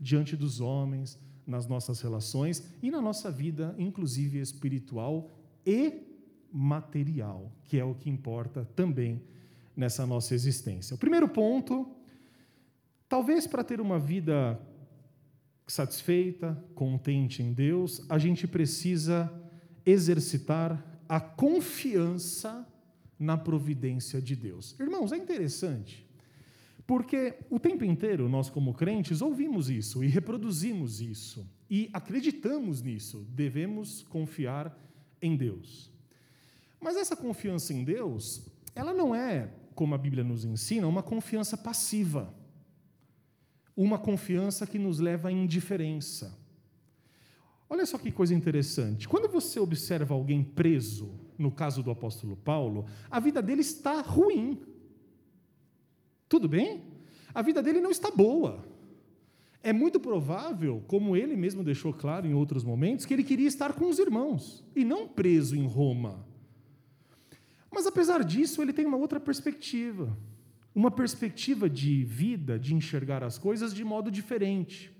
diante 0.00 0.36
dos 0.36 0.60
homens, 0.60 1.18
nas 1.46 1.66
nossas 1.66 2.00
relações 2.00 2.64
e 2.82 2.90
na 2.90 3.00
nossa 3.00 3.30
vida, 3.30 3.74
inclusive 3.78 4.40
espiritual 4.40 5.30
e 5.64 6.02
material, 6.52 7.52
que 7.64 7.78
é 7.78 7.84
o 7.84 7.94
que 7.94 8.08
importa 8.08 8.64
também 8.74 9.22
nessa 9.76 10.06
nossa 10.06 10.34
existência. 10.34 10.94
O 10.94 10.98
primeiro 10.98 11.28
ponto, 11.28 11.88
talvez 13.08 13.46
para 13.46 13.64
ter 13.64 13.80
uma 13.80 13.98
vida 13.98 14.60
satisfeita, 15.66 16.62
contente 16.74 17.42
em 17.42 17.52
Deus, 17.52 18.04
a 18.08 18.18
gente 18.18 18.46
precisa 18.46 19.32
exercitar 19.84 20.93
a 21.08 21.20
confiança 21.20 22.66
na 23.18 23.36
providência 23.36 24.20
de 24.20 24.34
Deus. 24.34 24.78
Irmãos, 24.78 25.12
é 25.12 25.16
interessante, 25.16 26.06
porque 26.86 27.34
o 27.50 27.58
tempo 27.58 27.84
inteiro 27.84 28.28
nós, 28.28 28.50
como 28.50 28.74
crentes, 28.74 29.22
ouvimos 29.22 29.70
isso 29.70 30.02
e 30.04 30.08
reproduzimos 30.08 31.00
isso 31.00 31.48
e 31.70 31.88
acreditamos 31.92 32.82
nisso. 32.82 33.26
Devemos 33.30 34.02
confiar 34.02 34.76
em 35.20 35.36
Deus. 35.36 35.90
Mas 36.80 36.96
essa 36.96 37.16
confiança 37.16 37.72
em 37.72 37.82
Deus, 37.82 38.46
ela 38.74 38.92
não 38.92 39.14
é, 39.14 39.50
como 39.74 39.94
a 39.94 39.98
Bíblia 39.98 40.22
nos 40.22 40.44
ensina, 40.44 40.86
uma 40.86 41.02
confiança 41.02 41.56
passiva. 41.56 42.34
Uma 43.76 43.98
confiança 43.98 44.66
que 44.66 44.78
nos 44.78 44.98
leva 45.00 45.28
à 45.28 45.32
indiferença. 45.32 46.38
Olha 47.68 47.86
só 47.86 47.98
que 47.98 48.12
coisa 48.12 48.34
interessante. 48.34 49.08
Quando 49.08 49.28
você 49.28 49.58
observa 49.58 50.14
alguém 50.14 50.42
preso, 50.42 51.10
no 51.38 51.50
caso 51.50 51.82
do 51.82 51.90
apóstolo 51.90 52.36
Paulo, 52.36 52.86
a 53.10 53.18
vida 53.18 53.42
dele 53.42 53.62
está 53.62 54.00
ruim. 54.00 54.60
Tudo 56.28 56.48
bem? 56.48 56.82
A 57.34 57.42
vida 57.42 57.62
dele 57.62 57.80
não 57.80 57.90
está 57.90 58.10
boa. 58.10 58.64
É 59.62 59.72
muito 59.72 59.98
provável, 59.98 60.84
como 60.86 61.16
ele 61.16 61.34
mesmo 61.34 61.64
deixou 61.64 61.92
claro 61.92 62.26
em 62.26 62.34
outros 62.34 62.62
momentos, 62.62 63.06
que 63.06 63.14
ele 63.14 63.24
queria 63.24 63.48
estar 63.48 63.72
com 63.72 63.88
os 63.88 63.98
irmãos 63.98 64.62
e 64.76 64.84
não 64.84 65.08
preso 65.08 65.56
em 65.56 65.66
Roma. 65.66 66.26
Mas 67.70 67.86
apesar 67.86 68.22
disso, 68.22 68.62
ele 68.62 68.72
tem 68.72 68.86
uma 68.86 68.98
outra 68.98 69.18
perspectiva. 69.18 70.16
Uma 70.74 70.90
perspectiva 70.90 71.68
de 71.68 72.04
vida, 72.04 72.58
de 72.58 72.74
enxergar 72.74 73.24
as 73.24 73.38
coisas 73.38 73.74
de 73.74 73.82
modo 73.82 74.10
diferente. 74.10 74.93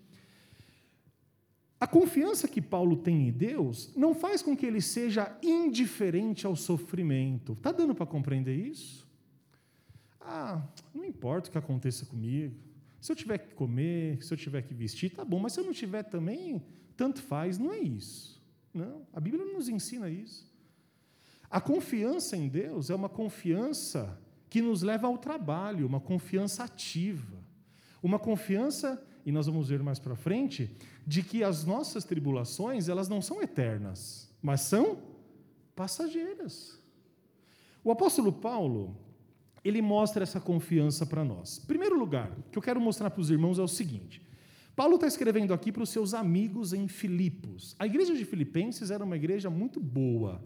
A 1.85 1.87
confiança 1.87 2.49
que 2.49 2.63
Paulo 2.63 2.97
tem 2.97 3.29
em 3.29 3.31
Deus 3.31 3.91
não 3.95 4.15
faz 4.15 4.41
com 4.41 4.57
que 4.57 4.65
ele 4.65 4.81
seja 4.81 5.37
indiferente 5.43 6.47
ao 6.47 6.57
sofrimento. 6.57 7.53
Está 7.53 7.71
dando 7.73 7.95
para 7.95 8.07
compreender 8.07 8.57
isso? 8.57 9.07
Ah, 10.19 10.67
não 10.95 11.05
importa 11.05 11.51
o 11.51 11.53
que 11.53 11.59
aconteça 11.59 12.07
comigo. 12.07 12.57
Se 13.03 13.13
eu 13.13 13.17
tiver 13.17 13.37
que 13.37 13.55
comer, 13.55 14.25
se 14.25 14.33
eu 14.33 14.39
tiver 14.39 14.63
que 14.63 14.73
vestir, 14.73 15.11
tá 15.11 15.27
bom, 15.27 15.39
mas 15.39 15.53
se 15.53 15.61
eu 15.61 15.65
não 15.67 15.75
tiver 15.75 16.05
também, 16.05 16.63
tanto 16.97 17.21
faz. 17.21 17.59
Não 17.59 17.71
é 17.71 17.81
isso. 17.81 18.43
Não, 18.73 19.07
a 19.13 19.21
Bíblia 19.21 19.45
não 19.45 19.53
nos 19.53 19.69
ensina 19.69 20.09
isso. 20.09 20.51
A 21.51 21.61
confiança 21.61 22.35
em 22.35 22.49
Deus 22.49 22.89
é 22.89 22.95
uma 22.95 23.11
confiança 23.11 24.19
que 24.49 24.63
nos 24.63 24.81
leva 24.81 25.07
ao 25.07 25.19
trabalho, 25.19 25.87
uma 25.87 26.01
confiança 26.01 26.65
ativa. 26.65 27.45
Uma 28.03 28.19
confiança, 28.19 29.05
e 29.25 29.33
nós 29.33 29.47
vamos 29.47 29.69
ver 29.69 29.83
mais 29.83 29.99
para 29.99 30.15
frente, 30.15 30.71
de 31.07 31.23
que 31.23 31.43
as 31.43 31.65
nossas 31.65 32.05
tribulações, 32.05 32.89
elas 32.89 33.09
não 33.09 33.23
são 33.23 33.43
eternas, 33.43 34.31
mas 34.43 34.61
são 34.61 34.99
passageiras. 35.75 36.79
O 37.83 37.91
apóstolo 37.91 38.33
Paulo, 38.33 38.97
ele 39.65 39.81
mostra 39.81 40.23
essa 40.23 40.41
confiança 40.41 41.07
para 41.07 41.25
nós. 41.25 41.59
Primeiro 41.59 41.99
lugar, 41.99 42.31
o 42.39 42.51
que 42.51 42.59
eu 42.59 42.63
quero 42.63 42.81
mostrar 42.81 43.11
para 43.11 43.21
os 43.21 43.31
irmãos 43.31 43.59
é 43.59 43.63
o 43.63 43.69
seguinte: 43.69 44.23
Paulo 44.77 44.97
está 44.97 45.07
escrevendo 45.07 45.55
aqui 45.55 45.73
para 45.73 45.83
os 45.83 45.91
seus 45.91 46.15
amigos 46.15 46.73
em 46.73 46.89
Filipos. 46.89 47.75
A 47.79 47.87
igreja 47.87 48.15
de 48.15 48.25
Filipenses 48.25 48.91
era 48.91 49.05
uma 49.05 49.17
igreja 49.17 49.49
muito 49.49 49.81
boa, 49.81 50.43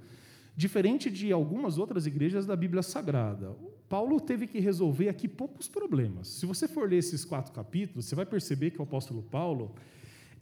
diferente 0.58 1.08
de 1.08 1.30
algumas 1.30 1.78
outras 1.78 2.04
igrejas 2.04 2.44
da 2.44 2.56
Bíblia 2.56 2.82
Sagrada. 2.82 3.54
Paulo 3.88 4.20
teve 4.20 4.44
que 4.44 4.58
resolver 4.58 5.08
aqui 5.08 5.28
poucos 5.28 5.68
problemas. 5.68 6.26
Se 6.26 6.46
você 6.46 6.66
for 6.66 6.90
ler 6.90 6.96
esses 6.96 7.24
quatro 7.24 7.52
capítulos, 7.52 8.06
você 8.06 8.16
vai 8.16 8.26
perceber 8.26 8.72
que 8.72 8.80
o 8.80 8.82
apóstolo 8.82 9.22
Paulo, 9.22 9.72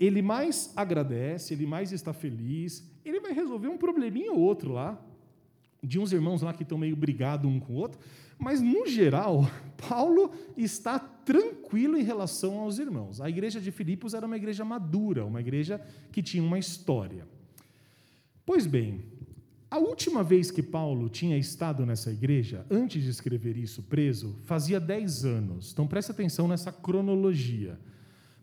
ele 0.00 0.22
mais 0.22 0.72
agradece, 0.74 1.52
ele 1.52 1.66
mais 1.66 1.92
está 1.92 2.14
feliz, 2.14 2.82
ele 3.04 3.20
vai 3.20 3.34
resolver 3.34 3.68
um 3.68 3.76
probleminha 3.76 4.32
ou 4.32 4.40
outro 4.40 4.72
lá, 4.72 4.98
de 5.82 5.98
uns 5.98 6.14
irmãos 6.14 6.40
lá 6.40 6.54
que 6.54 6.62
estão 6.62 6.78
meio 6.78 6.96
brigados 6.96 7.50
um 7.50 7.60
com 7.60 7.74
o 7.74 7.76
outro, 7.76 8.00
mas 8.38 8.62
no 8.62 8.86
geral, 8.86 9.46
Paulo 9.86 10.30
está 10.56 10.98
tranquilo 10.98 11.94
em 11.94 12.02
relação 12.02 12.60
aos 12.60 12.78
irmãos. 12.78 13.20
A 13.20 13.28
igreja 13.28 13.60
de 13.60 13.70
Filipos 13.70 14.14
era 14.14 14.24
uma 14.24 14.38
igreja 14.38 14.64
madura, 14.64 15.26
uma 15.26 15.42
igreja 15.42 15.78
que 16.10 16.22
tinha 16.22 16.42
uma 16.42 16.58
história. 16.58 17.28
Pois 18.46 18.64
bem, 18.64 19.04
a 19.70 19.78
última 19.78 20.22
vez 20.22 20.50
que 20.50 20.62
Paulo 20.62 21.08
tinha 21.08 21.36
estado 21.36 21.84
nessa 21.84 22.12
igreja, 22.12 22.64
antes 22.70 23.02
de 23.02 23.10
escrever 23.10 23.56
isso 23.56 23.82
preso, 23.82 24.38
fazia 24.44 24.78
10 24.78 25.24
anos. 25.24 25.72
Então 25.72 25.86
preste 25.86 26.12
atenção 26.12 26.46
nessa 26.46 26.70
cronologia. 26.70 27.78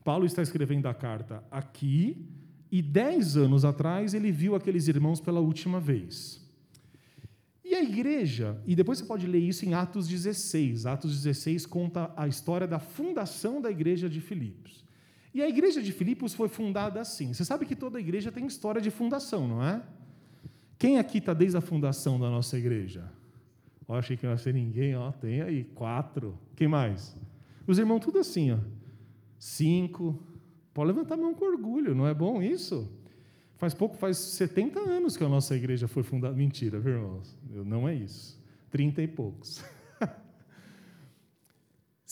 Paulo 0.04 0.26
está 0.26 0.42
escrevendo 0.42 0.88
a 0.88 0.94
carta 0.94 1.42
aqui, 1.50 2.28
e 2.70 2.82
10 2.82 3.38
anos 3.38 3.64
atrás 3.64 4.14
ele 4.14 4.32
viu 4.32 4.56
aqueles 4.56 4.88
irmãos 4.88 5.22
pela 5.22 5.40
última 5.40 5.80
vez. 5.80 6.42
E 7.64 7.74
a 7.74 7.82
igreja, 7.82 8.62
e 8.66 8.76
depois 8.76 9.00
você 9.00 9.06
pode 9.06 9.26
ler 9.26 9.40
isso 9.40 9.66
em 9.66 9.74
Atos 9.74 10.08
16. 10.08 10.86
Atos 10.86 11.24
16 11.24 11.66
conta 11.66 12.12
a 12.18 12.28
história 12.28 12.68
da 12.68 12.80
fundação 12.80 13.62
da 13.62 13.72
igreja 13.72 14.10
de 14.10 14.20
Filipos. 14.20 14.84
E 15.34 15.42
a 15.42 15.48
igreja 15.48 15.82
de 15.82 15.92
Filipos 15.92 16.34
foi 16.34 16.50
fundada 16.50 17.00
assim. 17.00 17.34
Você 17.34 17.46
sabe 17.46 17.66
que 17.66 17.76
toda 17.76 18.00
igreja 18.00 18.32
tem 18.32 18.46
história 18.46 18.82
de 18.82 18.92
fundação, 18.92 19.48
não 19.48 19.64
é? 19.64 19.82
Quem 20.78 20.98
aqui 20.98 21.20
está 21.20 21.34
desde 21.34 21.58
a 21.58 21.62
fundação 21.62 22.20
da 22.20 22.30
nossa 22.30 22.58
igreja? 22.58 23.10
Ó, 23.88 23.98
achei 23.98 24.18
que 24.18 24.26
não 24.26 24.32
ia 24.32 24.38
ser 24.38 24.54
ninguém, 24.54 24.96
ó, 24.96 25.12
tem 25.12 25.42
aí, 25.42 25.64
quatro. 25.64 26.38
Quem 26.56 26.68
mais? 26.68 27.16
Os 27.66 27.78
irmãos, 27.78 28.00
tudo 28.00 28.20
assim, 28.20 28.52
ó. 28.52 28.58
Cinco. 29.38 30.20
Pode 30.74 30.88
levantar 30.88 31.16
a 31.16 31.18
mão 31.18 31.34
com 31.34 31.46
orgulho, 31.46 31.94
não 31.94 32.08
é 32.08 32.14
bom 32.14 32.42
isso? 32.42 32.90
Faz 33.58 33.74
pouco, 33.74 33.96
faz 33.96 34.18
70 34.18 34.80
anos 34.80 35.16
que 35.16 35.24
a 35.24 35.30
nossa 35.30 35.56
igreja 35.56 35.88
foi 35.88 36.04
fundada. 36.04 36.36
Mentira, 36.36 36.80
viu, 36.80 36.94
irmãos? 36.94 37.38
Não 37.50 37.88
é 37.88 37.96
isso. 37.96 38.42
Trinta 38.70 39.02
e 39.02 39.08
poucos. 39.08 39.64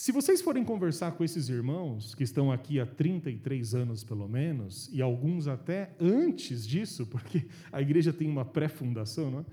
Se 0.02 0.12
vocês 0.12 0.42
forem 0.42 0.64
conversar 0.64 1.12
com 1.12 1.24
esses 1.24 1.48
irmãos, 1.48 2.16
que 2.16 2.24
estão 2.24 2.52
aqui 2.52 2.80
há 2.80 2.88
33 2.88 3.76
anos 3.76 4.04
pelo 4.04 4.28
menos, 4.28 4.90
e 4.92 5.00
alguns 5.00 5.48
até 5.48 5.96
antes 6.00 6.68
disso, 6.68 7.06
porque 7.06 7.46
a 7.72 7.80
igreja 7.84 8.12
tem 8.12 8.28
uma 8.28 8.44
pré-fundação, 8.44 9.30
não 9.30 9.40
é? 9.42 9.46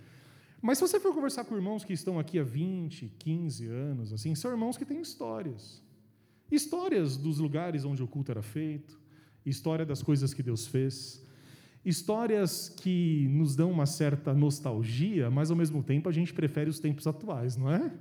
Mas 0.63 0.79
se 0.79 0.89
você 0.89 0.99
for 0.99 1.13
conversar 1.13 1.45
com 1.45 1.55
irmãos 1.55 1.85
que 1.85 1.93
estão 1.93 2.19
aqui 2.19 2.39
há 2.39 2.43
20, 2.43 3.13
15 3.19 3.67
anos, 3.67 4.11
assim, 4.11 4.35
são 4.35 4.51
irmãos 4.51 4.79
que 4.79 4.87
têm 4.87 5.03
histórias. 5.03 5.83
Histórias 6.51 7.19
dos 7.19 7.39
lugares 7.39 7.85
onde 7.85 8.03
o 8.03 8.09
culto 8.09 8.31
era 8.31 8.41
feito, 8.41 8.99
história 9.45 9.85
das 9.85 10.03
coisas 10.03 10.33
que 10.33 10.43
Deus 10.43 10.67
fez, 10.67 11.23
histórias 11.85 12.71
que 12.71 13.29
nos 13.29 13.55
dão 13.55 13.71
uma 13.71 13.85
certa 13.85 14.33
nostalgia, 14.33 15.31
mas 15.31 15.51
ao 15.51 15.57
mesmo 15.59 15.83
tempo 15.83 16.09
a 16.09 16.13
gente 16.13 16.33
prefere 16.33 16.71
os 16.71 16.81
tempos 16.81 17.07
atuais, 17.07 17.55
não 17.55 17.71
é? 17.71 17.93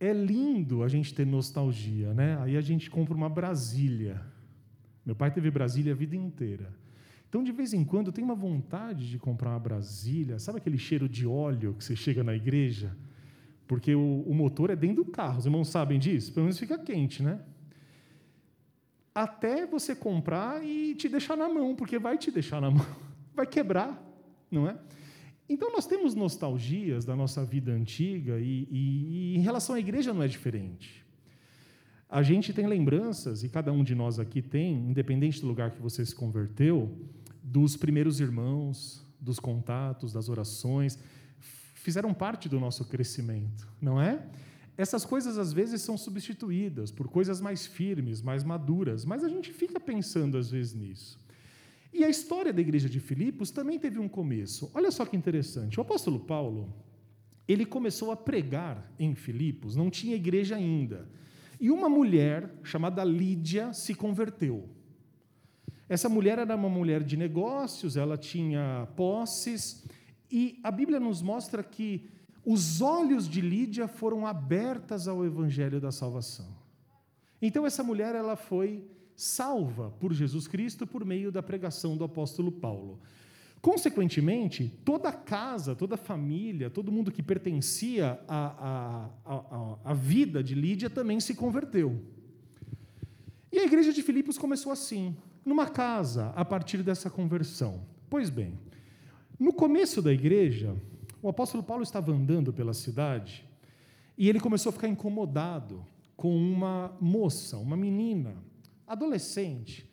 É 0.00 0.12
lindo 0.12 0.82
a 0.82 0.88
gente 0.88 1.12
ter 1.12 1.26
nostalgia, 1.26 2.14
né? 2.14 2.38
Aí 2.40 2.56
a 2.56 2.60
gente 2.60 2.88
compra 2.88 3.14
uma 3.14 3.28
Brasília. 3.28 4.22
Meu 5.04 5.16
pai 5.16 5.30
teve 5.30 5.50
Brasília 5.50 5.92
a 5.92 5.96
vida 5.96 6.14
inteira. 6.14 6.72
Então, 7.28 7.44
de 7.44 7.52
vez 7.52 7.74
em 7.74 7.84
quando, 7.84 8.10
tenho 8.10 8.26
uma 8.26 8.34
vontade 8.34 9.10
de 9.10 9.18
comprar 9.18 9.50
uma 9.50 9.58
Brasília. 9.58 10.38
Sabe 10.38 10.58
aquele 10.58 10.78
cheiro 10.78 11.08
de 11.08 11.26
óleo 11.26 11.74
que 11.74 11.84
você 11.84 11.94
chega 11.94 12.24
na 12.24 12.34
igreja? 12.34 12.96
Porque 13.66 13.94
o, 13.94 14.24
o 14.26 14.34
motor 14.34 14.70
é 14.70 14.76
dentro 14.76 15.04
do 15.04 15.10
carro. 15.10 15.38
Os 15.38 15.44
irmãos 15.44 15.68
sabem 15.68 15.98
disso? 15.98 16.32
Pelo 16.32 16.44
menos 16.44 16.58
fica 16.58 16.78
quente, 16.78 17.22
né? 17.22 17.40
Até 19.14 19.66
você 19.66 19.94
comprar 19.94 20.64
e 20.64 20.94
te 20.94 21.08
deixar 21.08 21.36
na 21.36 21.48
mão, 21.48 21.74
porque 21.74 21.98
vai 21.98 22.16
te 22.16 22.30
deixar 22.30 22.60
na 22.60 22.70
mão. 22.70 22.86
Vai 23.34 23.46
quebrar, 23.46 24.02
não 24.50 24.68
é? 24.68 24.76
Então, 25.48 25.72
nós 25.72 25.86
temos 25.86 26.14
nostalgias 26.14 27.04
da 27.04 27.16
nossa 27.16 27.44
vida 27.44 27.72
antiga 27.72 28.38
e, 28.38 28.68
e, 28.70 29.32
e, 29.32 29.36
em 29.36 29.40
relação 29.40 29.74
à 29.74 29.80
igreja 29.80 30.12
não 30.12 30.22
é 30.22 30.28
diferente. 30.28 31.04
A 32.08 32.22
gente 32.22 32.52
tem 32.52 32.66
lembranças, 32.66 33.42
e 33.44 33.48
cada 33.48 33.72
um 33.72 33.84
de 33.84 33.94
nós 33.94 34.18
aqui 34.18 34.40
tem, 34.42 34.74
independente 34.74 35.40
do 35.40 35.46
lugar 35.46 35.70
que 35.70 35.80
você 35.80 36.04
se 36.04 36.14
converteu, 36.14 36.90
dos 37.42 37.76
primeiros 37.76 38.20
irmãos, 38.20 39.04
dos 39.20 39.38
contatos, 39.38 40.12
das 40.12 40.28
orações, 40.28 40.98
fizeram 41.74 42.12
parte 42.12 42.48
do 42.48 42.60
nosso 42.60 42.84
crescimento, 42.84 43.66
não 43.80 44.00
é? 44.00 44.22
Essas 44.76 45.04
coisas 45.04 45.38
às 45.38 45.52
vezes 45.52 45.82
são 45.82 45.98
substituídas 45.98 46.90
por 46.90 47.08
coisas 47.08 47.40
mais 47.40 47.66
firmes, 47.66 48.22
mais 48.22 48.44
maduras, 48.44 49.04
mas 49.04 49.24
a 49.24 49.28
gente 49.28 49.52
fica 49.52 49.80
pensando 49.80 50.38
às 50.38 50.50
vezes 50.50 50.74
nisso. 50.74 51.18
E 51.92 52.04
a 52.04 52.08
história 52.08 52.52
da 52.52 52.60
igreja 52.60 52.88
de 52.88 53.00
Filipos 53.00 53.50
também 53.50 53.78
teve 53.78 53.98
um 53.98 54.08
começo. 54.08 54.70
Olha 54.74 54.90
só 54.90 55.04
que 55.04 55.16
interessante. 55.16 55.78
O 55.78 55.82
apóstolo 55.82 56.20
Paulo, 56.20 56.72
ele 57.46 57.64
começou 57.64 58.10
a 58.10 58.16
pregar 58.16 58.92
em 58.98 59.14
Filipos, 59.14 59.74
não 59.74 59.90
tinha 59.90 60.14
igreja 60.16 60.56
ainda. 60.56 61.08
E 61.60 61.70
uma 61.70 61.88
mulher 61.88 62.52
chamada 62.62 63.02
Lídia 63.02 63.72
se 63.72 63.94
converteu. 63.94 64.68
Essa 65.88 66.08
mulher 66.08 66.38
era 66.38 66.54
uma 66.54 66.68
mulher 66.68 67.02
de 67.02 67.16
negócios, 67.16 67.96
ela 67.96 68.18
tinha 68.18 68.86
posses, 68.94 69.84
e 70.30 70.60
a 70.62 70.70
Bíblia 70.70 71.00
nos 71.00 71.22
mostra 71.22 71.62
que 71.62 72.10
os 72.44 72.80
olhos 72.82 73.28
de 73.28 73.40
Lídia 73.40 73.88
foram 73.88 74.26
abertas 74.26 75.08
ao 75.08 75.24
evangelho 75.24 75.80
da 75.80 75.90
salvação. 75.90 76.56
Então 77.40 77.66
essa 77.66 77.82
mulher 77.82 78.14
ela 78.14 78.36
foi 78.36 78.84
salva 79.18 79.90
por 79.98 80.12
Jesus 80.14 80.46
Cristo 80.46 80.86
por 80.86 81.04
meio 81.04 81.32
da 81.32 81.42
pregação 81.42 81.96
do 81.96 82.04
apóstolo 82.04 82.52
Paulo. 82.52 83.00
Consequentemente, 83.60 84.72
toda 84.84 85.10
casa, 85.10 85.74
toda 85.74 85.96
família, 85.96 86.70
todo 86.70 86.92
mundo 86.92 87.10
que 87.10 87.20
pertencia 87.20 88.20
à, 88.28 89.10
à, 89.26 89.34
à, 89.34 89.78
à 89.86 89.92
vida 89.92 90.40
de 90.40 90.54
Lídia 90.54 90.88
também 90.88 91.18
se 91.18 91.34
converteu. 91.34 92.00
E 93.50 93.58
a 93.58 93.64
igreja 93.64 93.92
de 93.92 94.04
Filipos 94.04 94.38
começou 94.38 94.70
assim, 94.70 95.16
numa 95.44 95.66
casa, 95.66 96.28
a 96.36 96.44
partir 96.44 96.84
dessa 96.84 97.10
conversão. 97.10 97.82
Pois 98.08 98.30
bem, 98.30 98.56
no 99.36 99.52
começo 99.52 100.00
da 100.00 100.12
igreja, 100.12 100.76
o 101.20 101.28
apóstolo 101.28 101.64
Paulo 101.64 101.82
estava 101.82 102.12
andando 102.12 102.52
pela 102.52 102.72
cidade 102.72 103.44
e 104.16 104.28
ele 104.28 104.38
começou 104.38 104.70
a 104.70 104.72
ficar 104.72 104.86
incomodado 104.86 105.84
com 106.16 106.36
uma 106.36 106.96
moça, 107.00 107.58
uma 107.58 107.76
menina, 107.76 108.36
adolescente, 108.88 109.88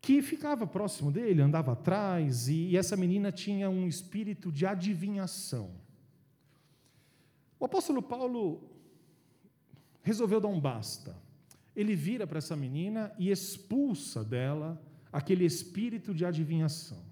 que 0.00 0.22
ficava 0.22 0.66
próximo 0.66 1.10
dele, 1.10 1.42
andava 1.42 1.72
atrás, 1.72 2.48
e 2.48 2.76
essa 2.76 2.96
menina 2.96 3.32
tinha 3.32 3.68
um 3.68 3.88
espírito 3.88 4.52
de 4.52 4.64
adivinhação. 4.64 5.70
O 7.58 7.64
apóstolo 7.64 8.00
Paulo 8.00 8.70
resolveu 10.02 10.40
dar 10.40 10.48
um 10.48 10.60
basta. 10.60 11.16
Ele 11.74 11.96
vira 11.96 12.26
para 12.26 12.38
essa 12.38 12.54
menina 12.54 13.12
e 13.18 13.30
expulsa 13.30 14.22
dela 14.22 14.80
aquele 15.12 15.44
espírito 15.44 16.14
de 16.14 16.24
adivinhação. 16.24 17.04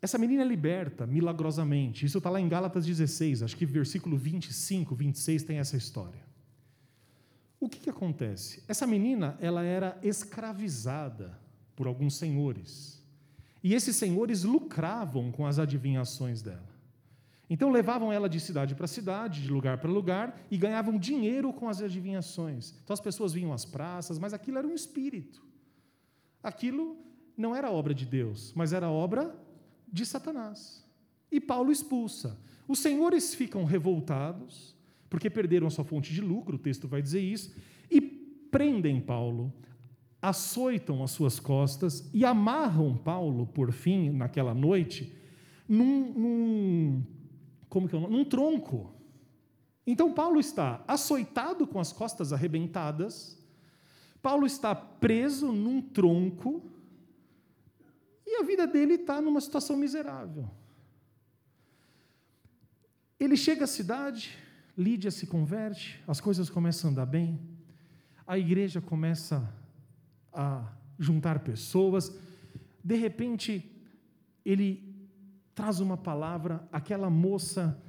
Essa 0.00 0.16
menina 0.16 0.42
é 0.42 0.46
liberta 0.46 1.06
milagrosamente. 1.06 2.06
Isso 2.06 2.18
está 2.18 2.30
lá 2.30 2.40
em 2.40 2.48
Gálatas 2.48 2.86
16, 2.86 3.42
acho 3.42 3.56
que 3.56 3.66
versículo 3.66 4.16
25, 4.16 4.94
26 4.94 5.42
tem 5.42 5.58
essa 5.58 5.76
história. 5.76 6.27
O 7.60 7.68
que, 7.68 7.80
que 7.80 7.90
acontece? 7.90 8.62
Essa 8.68 8.86
menina 8.86 9.36
ela 9.40 9.62
era 9.62 9.98
escravizada 10.02 11.38
por 11.74 11.86
alguns 11.86 12.16
senhores. 12.16 13.02
E 13.62 13.74
esses 13.74 13.96
senhores 13.96 14.44
lucravam 14.44 15.32
com 15.32 15.46
as 15.46 15.58
adivinhações 15.58 16.40
dela. 16.40 16.68
Então 17.50 17.70
levavam 17.70 18.12
ela 18.12 18.28
de 18.28 18.38
cidade 18.38 18.74
para 18.74 18.86
cidade, 18.86 19.42
de 19.42 19.48
lugar 19.48 19.78
para 19.78 19.90
lugar, 19.90 20.38
e 20.50 20.56
ganhavam 20.58 20.98
dinheiro 20.98 21.52
com 21.52 21.68
as 21.68 21.80
adivinhações. 21.80 22.74
Então 22.84 22.94
as 22.94 23.00
pessoas 23.00 23.32
vinham 23.32 23.52
às 23.52 23.64
praças, 23.64 24.18
mas 24.18 24.34
aquilo 24.34 24.58
era 24.58 24.66
um 24.66 24.74
espírito. 24.74 25.42
Aquilo 26.42 26.96
não 27.36 27.56
era 27.56 27.70
obra 27.70 27.94
de 27.94 28.04
Deus, 28.04 28.52
mas 28.54 28.72
era 28.72 28.90
obra 28.90 29.34
de 29.90 30.04
Satanás. 30.04 30.84
E 31.32 31.40
Paulo 31.40 31.72
expulsa. 31.72 32.38
Os 32.66 32.80
senhores 32.80 33.34
ficam 33.34 33.64
revoltados, 33.64 34.76
porque 35.08 35.30
perderam 35.30 35.66
a 35.66 35.70
sua 35.70 35.84
fonte 35.84 36.12
de 36.12 36.20
lucro, 36.20 36.56
o 36.56 36.58
texto 36.58 36.86
vai 36.86 37.00
dizer 37.00 37.20
isso, 37.20 37.54
e 37.90 38.00
prendem 38.00 39.00
Paulo, 39.00 39.52
açoitam 40.20 41.02
as 41.02 41.10
suas 41.12 41.38
costas 41.38 42.10
e 42.12 42.24
amarram 42.24 42.96
Paulo, 42.96 43.46
por 43.46 43.72
fim, 43.72 44.10
naquela 44.10 44.54
noite, 44.54 45.12
num, 45.68 46.12
num 46.12 47.06
como 47.68 47.88
que 47.88 47.96
é, 47.96 48.00
num 48.00 48.24
tronco. 48.24 48.92
Então 49.86 50.12
Paulo 50.12 50.40
está 50.40 50.84
açoitado 50.86 51.66
com 51.66 51.78
as 51.80 51.92
costas 51.92 52.32
arrebentadas, 52.32 53.38
Paulo 54.20 54.46
está 54.46 54.74
preso 54.74 55.52
num 55.52 55.80
tronco, 55.80 56.62
e 58.26 58.36
a 58.36 58.42
vida 58.42 58.66
dele 58.66 58.94
está 58.94 59.20
numa 59.20 59.40
situação 59.40 59.76
miserável. 59.76 60.50
Ele 63.18 63.36
chega 63.36 63.64
à 63.64 63.66
cidade, 63.66 64.36
Lídia 64.78 65.10
se 65.10 65.26
converte, 65.26 66.00
as 66.06 66.20
coisas 66.20 66.48
começam 66.48 66.88
a 66.88 66.92
andar 66.92 67.06
bem, 67.06 67.40
a 68.24 68.38
igreja 68.38 68.80
começa 68.80 69.52
a 70.32 70.72
juntar 70.96 71.40
pessoas, 71.40 72.16
de 72.84 72.94
repente, 72.94 73.68
ele 74.44 74.96
traz 75.52 75.80
uma 75.80 75.96
palavra, 75.96 76.66
aquela 76.70 77.10
moça 77.10 77.82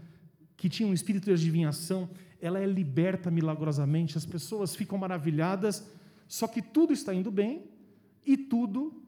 que 0.57 0.67
tinha 0.67 0.89
um 0.89 0.93
espírito 0.93 1.25
de 1.25 1.33
adivinhação, 1.33 2.09
ela 2.41 2.59
é 2.59 2.65
liberta 2.65 3.29
milagrosamente, 3.29 4.17
as 4.17 4.25
pessoas 4.25 4.75
ficam 4.75 4.97
maravilhadas, 4.97 5.87
só 6.27 6.47
que 6.47 6.59
tudo 6.59 6.91
está 6.91 7.13
indo 7.13 7.29
bem 7.29 7.69
e 8.25 8.35
tudo 8.35 9.03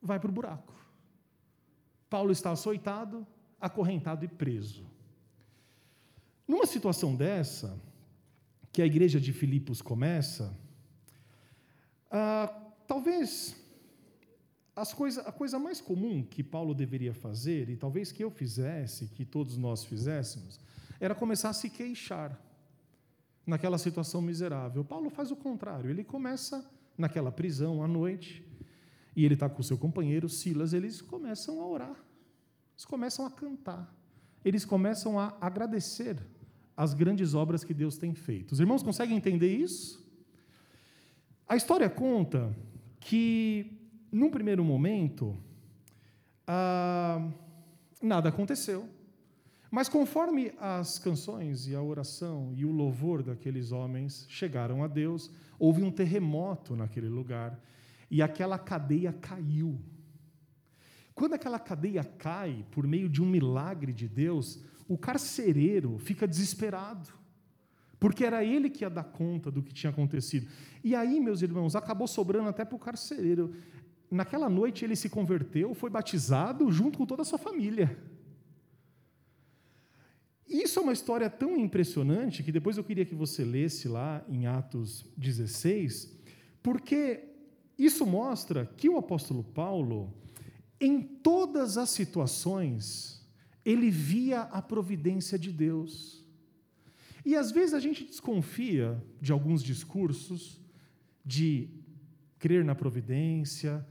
vai 0.00 0.18
para 0.18 0.30
o 0.30 0.32
buraco. 0.32 0.74
Paulo 2.08 2.32
está 2.32 2.50
açoitado, 2.50 3.26
acorrentado 3.60 4.24
e 4.24 4.28
preso. 4.28 4.86
Numa 6.48 6.64
situação 6.64 7.14
dessa, 7.14 7.78
que 8.72 8.80
a 8.80 8.86
igreja 8.86 9.20
de 9.20 9.34
Filipos 9.34 9.82
começa, 9.82 10.56
ah, 12.10 12.48
talvez 12.86 13.54
coisa, 14.96 15.20
a 15.22 15.32
coisa 15.32 15.58
mais 15.58 15.80
comum 15.80 16.22
que 16.22 16.42
Paulo 16.42 16.74
deveria 16.74 17.12
fazer, 17.12 17.68
e 17.68 17.76
talvez 17.76 18.10
que 18.12 18.24
eu 18.24 18.30
fizesse, 18.30 19.08
que 19.08 19.26
todos 19.26 19.58
nós 19.58 19.84
fizéssemos, 19.84 20.58
era 20.98 21.14
começar 21.14 21.50
a 21.50 21.52
se 21.52 21.68
queixar 21.68 22.40
naquela 23.46 23.76
situação 23.76 24.22
miserável. 24.22 24.84
Paulo 24.84 25.10
faz 25.10 25.30
o 25.30 25.36
contrário, 25.36 25.90
ele 25.90 26.02
começa 26.02 26.64
naquela 26.96 27.30
prisão 27.30 27.82
à 27.82 27.88
noite, 27.88 28.42
e 29.14 29.24
ele 29.24 29.34
está 29.34 29.50
com 29.50 29.60
o 29.60 29.64
seu 29.64 29.76
companheiro 29.76 30.28
Silas, 30.28 30.72
eles 30.72 31.02
começam 31.02 31.60
a 31.60 31.66
orar, 31.66 32.04
eles 32.72 32.84
começam 32.86 33.26
a 33.26 33.30
cantar, 33.30 33.94
eles 34.42 34.64
começam 34.64 35.18
a 35.18 35.36
agradecer 35.40 36.16
as 36.78 36.94
grandes 36.94 37.34
obras 37.34 37.64
que 37.64 37.74
Deus 37.74 37.98
tem 37.98 38.14
feito. 38.14 38.52
Os 38.52 38.60
irmãos 38.60 38.84
conseguem 38.84 39.16
entender 39.16 39.52
isso? 39.52 40.00
A 41.48 41.56
história 41.56 41.90
conta 41.90 42.56
que, 43.00 43.76
num 44.12 44.30
primeiro 44.30 44.62
momento, 44.62 45.36
ah, 46.46 47.28
nada 48.00 48.28
aconteceu. 48.28 48.88
Mas 49.68 49.88
conforme 49.88 50.52
as 50.60 51.00
canções 51.00 51.66
e 51.66 51.74
a 51.74 51.82
oração 51.82 52.52
e 52.54 52.64
o 52.64 52.70
louvor 52.70 53.24
daqueles 53.24 53.72
homens 53.72 54.24
chegaram 54.28 54.84
a 54.84 54.86
Deus, 54.86 55.32
houve 55.58 55.82
um 55.82 55.90
terremoto 55.90 56.76
naquele 56.76 57.08
lugar 57.08 57.60
e 58.08 58.22
aquela 58.22 58.56
cadeia 58.56 59.12
caiu. 59.12 59.80
Quando 61.12 61.34
aquela 61.34 61.58
cadeia 61.58 62.04
cai 62.04 62.64
por 62.70 62.86
meio 62.86 63.08
de 63.08 63.20
um 63.20 63.26
milagre 63.26 63.92
de 63.92 64.06
Deus, 64.06 64.62
o 64.88 64.96
carcereiro 64.96 65.98
fica 65.98 66.26
desesperado, 66.26 67.10
porque 68.00 68.24
era 68.24 68.42
ele 68.42 68.70
que 68.70 68.84
ia 68.84 68.90
dar 68.90 69.04
conta 69.04 69.50
do 69.50 69.62
que 69.62 69.72
tinha 69.72 69.90
acontecido. 69.90 70.48
E 70.82 70.94
aí, 70.94 71.20
meus 71.20 71.42
irmãos, 71.42 71.76
acabou 71.76 72.08
sobrando 72.08 72.48
até 72.48 72.64
para 72.64 72.76
o 72.76 72.78
carcereiro. 72.78 73.54
Naquela 74.10 74.48
noite 74.48 74.84
ele 74.84 74.96
se 74.96 75.10
converteu, 75.10 75.74
foi 75.74 75.90
batizado 75.90 76.70
junto 76.72 76.96
com 76.96 77.04
toda 77.04 77.22
a 77.22 77.24
sua 77.24 77.38
família. 77.38 77.98
Isso 80.48 80.78
é 80.78 80.82
uma 80.82 80.94
história 80.94 81.28
tão 81.28 81.58
impressionante 81.58 82.42
que 82.42 82.50
depois 82.50 82.78
eu 82.78 82.84
queria 82.84 83.04
que 83.04 83.14
você 83.14 83.44
lesse 83.44 83.86
lá 83.86 84.24
em 84.26 84.46
Atos 84.46 85.04
16, 85.14 86.16
porque 86.62 87.24
isso 87.76 88.06
mostra 88.06 88.64
que 88.64 88.88
o 88.88 88.96
apóstolo 88.96 89.44
Paulo, 89.44 90.14
em 90.80 91.02
todas 91.02 91.76
as 91.76 91.90
situações, 91.90 93.17
ele 93.70 93.90
via 93.90 94.40
a 94.42 94.62
providência 94.62 95.38
de 95.38 95.52
Deus. 95.52 96.24
E 97.24 97.36
às 97.36 97.50
vezes 97.50 97.74
a 97.74 97.80
gente 97.80 98.02
desconfia 98.02 99.02
de 99.20 99.30
alguns 99.30 99.62
discursos 99.62 100.58
de 101.22 101.68
crer 102.38 102.64
na 102.64 102.74
providência, 102.74 103.86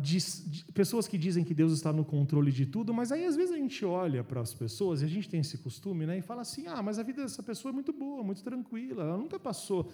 de, 0.00 0.18
de, 0.18 0.64
pessoas 0.72 1.06
que 1.06 1.16
dizem 1.16 1.44
que 1.44 1.54
Deus 1.54 1.72
está 1.72 1.92
no 1.92 2.04
controle 2.04 2.50
de 2.50 2.66
tudo, 2.66 2.92
mas 2.92 3.12
aí 3.12 3.24
às 3.24 3.36
vezes 3.36 3.52
a 3.54 3.56
gente 3.56 3.84
olha 3.84 4.24
para 4.24 4.40
as 4.40 4.52
pessoas, 4.52 5.00
e 5.00 5.04
a 5.04 5.08
gente 5.08 5.28
tem 5.28 5.40
esse 5.40 5.56
costume, 5.58 6.04
né, 6.04 6.18
e 6.18 6.22
fala 6.22 6.42
assim: 6.42 6.66
ah, 6.66 6.82
mas 6.82 6.98
a 6.98 7.04
vida 7.04 7.22
dessa 7.22 7.44
pessoa 7.44 7.70
é 7.70 7.74
muito 7.74 7.92
boa, 7.92 8.24
muito 8.24 8.42
tranquila, 8.42 9.04
ela 9.04 9.16
nunca 9.16 9.38
passou 9.38 9.92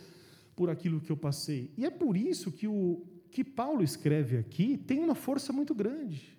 por 0.57 0.71
aquilo 0.71 0.99
que 0.99 1.12
eu 1.12 1.16
passei. 1.16 1.71
E 1.77 1.85
é 1.85 1.90
por 1.90 2.16
isso 2.16 2.51
que 2.51 2.66
o 2.66 3.05
que 3.31 3.45
Paulo 3.45 3.83
escreve 3.83 4.38
aqui 4.38 4.79
tem 4.79 4.99
uma 4.99 5.14
força 5.14 5.53
muito 5.53 5.75
grande. 5.75 6.36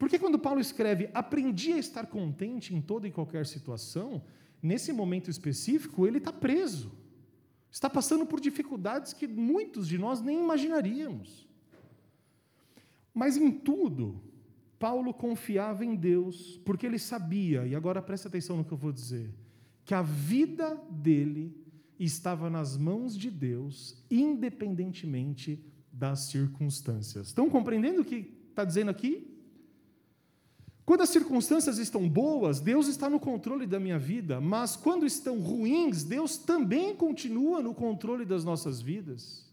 Porque 0.00 0.18
quando 0.18 0.38
Paulo 0.38 0.62
escreve, 0.62 1.10
aprendi 1.12 1.74
a 1.74 1.76
estar 1.76 2.06
contente 2.06 2.74
em 2.74 2.80
toda 2.80 3.06
e 3.06 3.10
qualquer 3.10 3.44
situação, 3.44 4.22
nesse 4.62 4.94
momento 4.94 5.28
específico, 5.28 6.06
ele 6.06 6.16
está 6.16 6.32
preso. 6.32 6.90
Está 7.70 7.90
passando 7.90 8.24
por 8.24 8.40
dificuldades 8.40 9.12
que 9.12 9.28
muitos 9.28 9.86
de 9.86 9.98
nós 9.98 10.22
nem 10.22 10.40
imaginaríamos. 10.42 11.46
Mas 13.12 13.36
em 13.36 13.50
tudo, 13.50 14.22
Paulo 14.78 15.12
confiava 15.12 15.84
em 15.84 15.94
Deus, 15.94 16.58
porque 16.64 16.86
ele 16.86 16.98
sabia, 16.98 17.66
e 17.66 17.74
agora 17.74 18.00
preste 18.00 18.26
atenção 18.26 18.56
no 18.56 18.64
que 18.64 18.72
eu 18.72 18.78
vou 18.78 18.92
dizer, 18.92 19.30
que 19.84 19.92
a 19.92 20.00
vida 20.00 20.82
dele 20.90 21.54
estava 21.98 22.48
nas 22.48 22.74
mãos 22.74 23.14
de 23.14 23.30
Deus, 23.30 24.02
independentemente 24.10 25.62
das 25.92 26.20
circunstâncias. 26.20 27.26
Estão 27.26 27.50
compreendendo 27.50 28.00
o 28.00 28.04
que 28.04 28.32
está 28.48 28.64
dizendo 28.64 28.90
aqui? 28.90 29.30
Quando 30.90 31.02
as 31.02 31.10
circunstâncias 31.10 31.78
estão 31.78 32.08
boas, 32.08 32.58
Deus 32.58 32.88
está 32.88 33.08
no 33.08 33.20
controle 33.20 33.64
da 33.64 33.78
minha 33.78 33.96
vida, 33.96 34.40
mas 34.40 34.74
quando 34.74 35.06
estão 35.06 35.38
ruins, 35.38 36.02
Deus 36.02 36.36
também 36.36 36.96
continua 36.96 37.62
no 37.62 37.72
controle 37.72 38.24
das 38.24 38.42
nossas 38.42 38.80
vidas. 38.80 39.48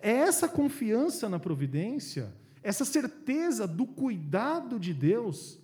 É 0.00 0.10
essa 0.10 0.48
confiança 0.48 1.28
na 1.28 1.38
providência, 1.38 2.34
essa 2.62 2.86
certeza 2.86 3.68
do 3.68 3.86
cuidado 3.86 4.80
de 4.80 4.94
Deus 4.94 5.58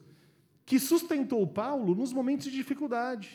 que 0.66 0.78
sustentou 0.78 1.46
Paulo 1.46 1.94
nos 1.94 2.12
momentos 2.12 2.44
de 2.44 2.52
dificuldade. 2.52 3.30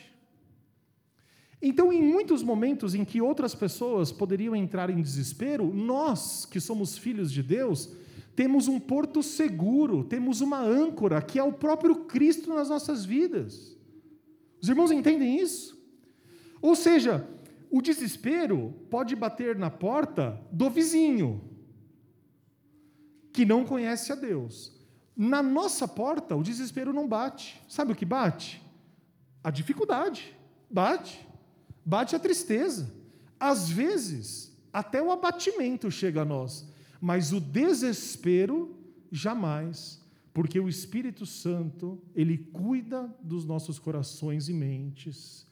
Então, 1.60 1.92
em 1.92 2.04
muitos 2.04 2.44
momentos 2.44 2.94
em 2.94 3.04
que 3.04 3.20
outras 3.20 3.52
pessoas 3.52 4.12
poderiam 4.12 4.54
entrar 4.54 4.90
em 4.90 5.02
desespero, 5.02 5.74
nós, 5.74 6.46
que 6.46 6.60
somos 6.60 6.96
filhos 6.96 7.32
de 7.32 7.42
Deus, 7.42 7.90
temos 8.34 8.66
um 8.68 8.80
porto 8.80 9.22
seguro, 9.22 10.04
temos 10.04 10.40
uma 10.40 10.60
âncora, 10.60 11.20
que 11.20 11.38
é 11.38 11.42
o 11.42 11.52
próprio 11.52 12.04
Cristo 12.06 12.54
nas 12.54 12.68
nossas 12.68 13.04
vidas. 13.04 13.76
Os 14.60 14.68
irmãos 14.68 14.90
entendem 14.90 15.38
isso? 15.38 15.78
Ou 16.60 16.74
seja, 16.74 17.28
o 17.70 17.82
desespero 17.82 18.74
pode 18.88 19.14
bater 19.16 19.56
na 19.56 19.70
porta 19.70 20.40
do 20.50 20.70
vizinho, 20.70 21.42
que 23.32 23.44
não 23.44 23.64
conhece 23.64 24.12
a 24.12 24.14
Deus. 24.14 24.72
Na 25.16 25.42
nossa 25.42 25.86
porta, 25.86 26.36
o 26.36 26.42
desespero 26.42 26.92
não 26.92 27.08
bate. 27.08 27.60
Sabe 27.68 27.92
o 27.92 27.96
que 27.96 28.04
bate? 28.04 28.62
A 29.42 29.50
dificuldade. 29.50 30.36
Bate. 30.70 31.26
Bate 31.84 32.14
a 32.14 32.18
tristeza. 32.18 32.94
Às 33.38 33.68
vezes, 33.68 34.56
até 34.72 35.02
o 35.02 35.10
abatimento 35.10 35.90
chega 35.90 36.22
a 36.22 36.24
nós. 36.24 36.66
Mas 37.02 37.32
o 37.32 37.40
desespero, 37.40 38.78
jamais. 39.10 40.00
Porque 40.32 40.60
o 40.60 40.68
Espírito 40.68 41.26
Santo, 41.26 42.00
ele 42.14 42.38
cuida 42.38 43.12
dos 43.20 43.44
nossos 43.44 43.76
corações 43.76 44.48
e 44.48 44.52
mentes. 44.52 45.44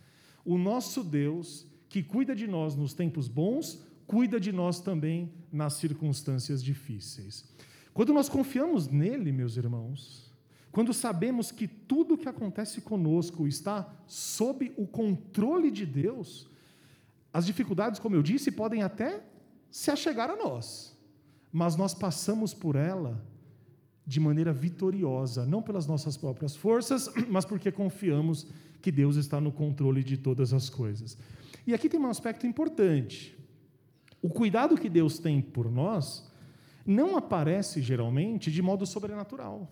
O 0.45 0.57
nosso 0.57 1.03
Deus, 1.03 1.67
que 1.89 2.05
cuida 2.05 2.37
de 2.37 2.47
nós 2.47 2.77
nos 2.77 2.95
tempos 2.95 3.27
bons, 3.27 3.83
cuida 4.07 4.39
de 4.39 4.53
nós 4.53 4.81
também 4.81 5.33
nas 5.53 5.75
circunstâncias 5.75 6.63
difíceis. 6.63 7.45
Quando 7.93 8.15
nós 8.15 8.29
confiamos 8.29 8.87
nele, 8.87 9.33
meus 9.33 9.57
irmãos, 9.57 10.33
quando 10.71 10.95
sabemos 10.95 11.51
que 11.51 11.67
tudo 11.67 12.15
o 12.15 12.19
que 12.19 12.29
acontece 12.29 12.81
conosco 12.81 13.49
está 13.49 13.93
sob 14.07 14.73
o 14.77 14.87
controle 14.87 15.69
de 15.69 15.85
Deus, 15.85 16.49
as 17.33 17.45
dificuldades, 17.45 17.99
como 17.99 18.15
eu 18.15 18.23
disse, 18.23 18.53
podem 18.53 18.83
até 18.83 19.25
se 19.69 19.91
achegar 19.91 20.31
a 20.31 20.37
nós, 20.37 20.90
mas 21.53 21.77
nós 21.77 21.95
passamos 21.95 22.55
por 22.55 22.77
ela 22.77 23.25
de 24.07 24.19
maneira 24.19 24.53
vitoriosa, 24.53 25.45
não 25.47 25.63
pelas 25.63 25.87
nossas 25.87 26.17
próprias 26.17 26.57
forças, 26.57 27.09
mas 27.29 27.45
porque 27.45 27.71
confiamos 27.71 28.47
que 28.81 28.91
Deus 28.91 29.17
está 29.17 29.41
no 29.41 29.53
controle 29.53 30.03
de 30.03 30.17
todas 30.17 30.53
as 30.53 30.69
coisas. 30.71 31.17
E 31.67 31.75
aqui 31.75 31.89
tem 31.89 32.01
um 32.01 32.07
aspecto 32.07 32.47
importante. 32.47 33.39
O 34.23 34.29
cuidado 34.29 34.77
que 34.77 34.89
Deus 34.89 35.19
tem 35.19 35.41
por 35.41 35.71
nós 35.71 36.29
não 36.87 37.17
aparece 37.17 37.83
geralmente 37.83 38.51
de 38.51 38.63
modo 38.63 38.87
sobrenatural. 38.87 39.71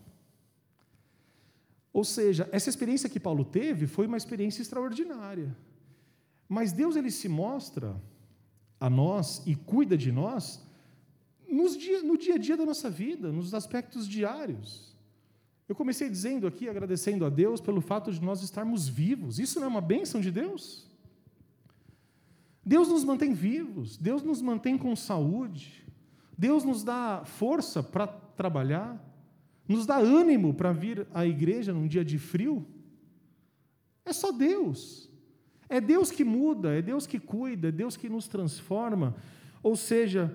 Ou 1.92 2.04
seja, 2.04 2.48
essa 2.52 2.68
experiência 2.68 3.08
que 3.08 3.18
Paulo 3.18 3.44
teve 3.44 3.86
foi 3.86 4.06
uma 4.06 4.16
experiência 4.16 4.62
extraordinária. 4.62 5.56
Mas 6.48 6.72
Deus 6.72 6.96
ele 6.96 7.10
se 7.10 7.28
mostra 7.28 8.00
a 8.78 8.88
nós 8.88 9.42
e 9.46 9.56
cuida 9.56 9.96
de 9.96 10.12
nós 10.12 10.62
dia, 11.78 12.02
no 12.02 12.16
dia 12.16 12.34
a 12.34 12.38
dia 12.38 12.56
da 12.56 12.64
nossa 12.64 12.90
vida, 12.90 13.32
nos 13.32 13.54
aspectos 13.54 14.06
diários. 14.06 14.96
Eu 15.68 15.74
comecei 15.74 16.08
dizendo 16.08 16.46
aqui, 16.46 16.68
agradecendo 16.68 17.24
a 17.26 17.28
Deus 17.28 17.60
pelo 17.60 17.80
fato 17.80 18.10
de 18.10 18.22
nós 18.22 18.42
estarmos 18.42 18.88
vivos. 18.88 19.38
Isso 19.38 19.60
não 19.60 19.66
é 19.66 19.70
uma 19.70 19.80
bênção 19.80 20.20
de 20.20 20.30
Deus? 20.30 20.86
Deus 22.64 22.88
nos 22.88 23.04
mantém 23.04 23.32
vivos, 23.32 23.96
Deus 23.96 24.22
nos 24.22 24.42
mantém 24.42 24.76
com 24.76 24.94
saúde, 24.94 25.86
Deus 26.36 26.64
nos 26.64 26.84
dá 26.84 27.22
força 27.24 27.82
para 27.82 28.06
trabalhar, 28.06 29.02
nos 29.66 29.86
dá 29.86 29.96
ânimo 29.96 30.54
para 30.54 30.72
vir 30.72 31.06
à 31.12 31.26
igreja 31.26 31.72
num 31.72 31.86
dia 31.86 32.04
de 32.04 32.18
frio. 32.18 32.66
É 34.04 34.12
só 34.12 34.32
Deus. 34.32 35.08
É 35.68 35.80
Deus 35.80 36.10
que 36.10 36.24
muda, 36.24 36.74
é 36.74 36.80
Deus 36.80 37.06
que 37.06 37.18
cuida, 37.18 37.68
é 37.68 37.72
Deus 37.72 37.96
que 37.96 38.08
nos 38.08 38.26
transforma. 38.26 39.14
Ou 39.62 39.76
seja, 39.76 40.34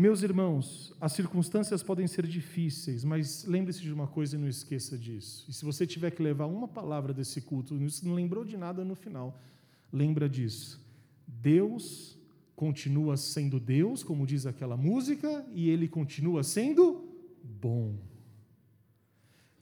meus 0.00 0.22
irmãos, 0.22 0.92
as 1.00 1.12
circunstâncias 1.12 1.82
podem 1.82 2.06
ser 2.06 2.26
difíceis, 2.26 3.04
mas 3.04 3.44
lembre-se 3.44 3.80
de 3.82 3.92
uma 3.92 4.06
coisa 4.06 4.36
e 4.36 4.38
não 4.38 4.48
esqueça 4.48 4.96
disso. 4.96 5.44
E 5.48 5.52
se 5.52 5.64
você 5.64 5.86
tiver 5.86 6.10
que 6.10 6.22
levar 6.22 6.46
uma 6.46 6.66
palavra 6.66 7.12
desse 7.12 7.40
culto, 7.40 7.78
não 8.02 8.14
lembrou 8.14 8.44
de 8.44 8.56
nada 8.56 8.84
no 8.84 8.94
final, 8.94 9.38
lembra 9.92 10.28
disso. 10.28 10.80
Deus 11.26 12.18
continua 12.56 13.16
sendo 13.16 13.60
Deus, 13.60 14.02
como 14.02 14.26
diz 14.26 14.46
aquela 14.46 14.76
música, 14.76 15.46
e 15.52 15.68
ele 15.68 15.86
continua 15.86 16.42
sendo 16.42 17.08
bom. 17.42 17.98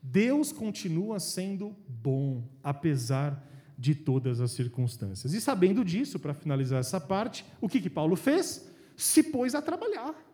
Deus 0.02 0.52
continua 0.52 1.20
sendo 1.20 1.76
bom, 1.88 2.48
apesar 2.62 3.46
de 3.78 3.94
todas 3.94 4.40
as 4.40 4.50
circunstâncias. 4.50 5.32
E 5.32 5.40
sabendo 5.40 5.84
disso, 5.84 6.18
para 6.18 6.34
finalizar 6.34 6.80
essa 6.80 7.00
parte, 7.00 7.44
o 7.60 7.68
que, 7.68 7.80
que 7.80 7.90
Paulo 7.90 8.16
fez? 8.16 8.68
Se 8.96 9.22
pôs 9.22 9.54
a 9.54 9.62
trabalhar. 9.62 10.27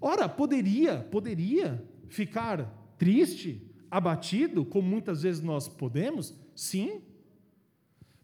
Ora, 0.00 0.28
poderia, 0.28 0.98
poderia 1.10 1.84
ficar 2.08 2.94
triste, 2.98 3.62
abatido, 3.90 4.64
como 4.64 4.88
muitas 4.88 5.22
vezes 5.22 5.42
nós 5.42 5.68
podemos? 5.68 6.34
Sim. 6.54 7.02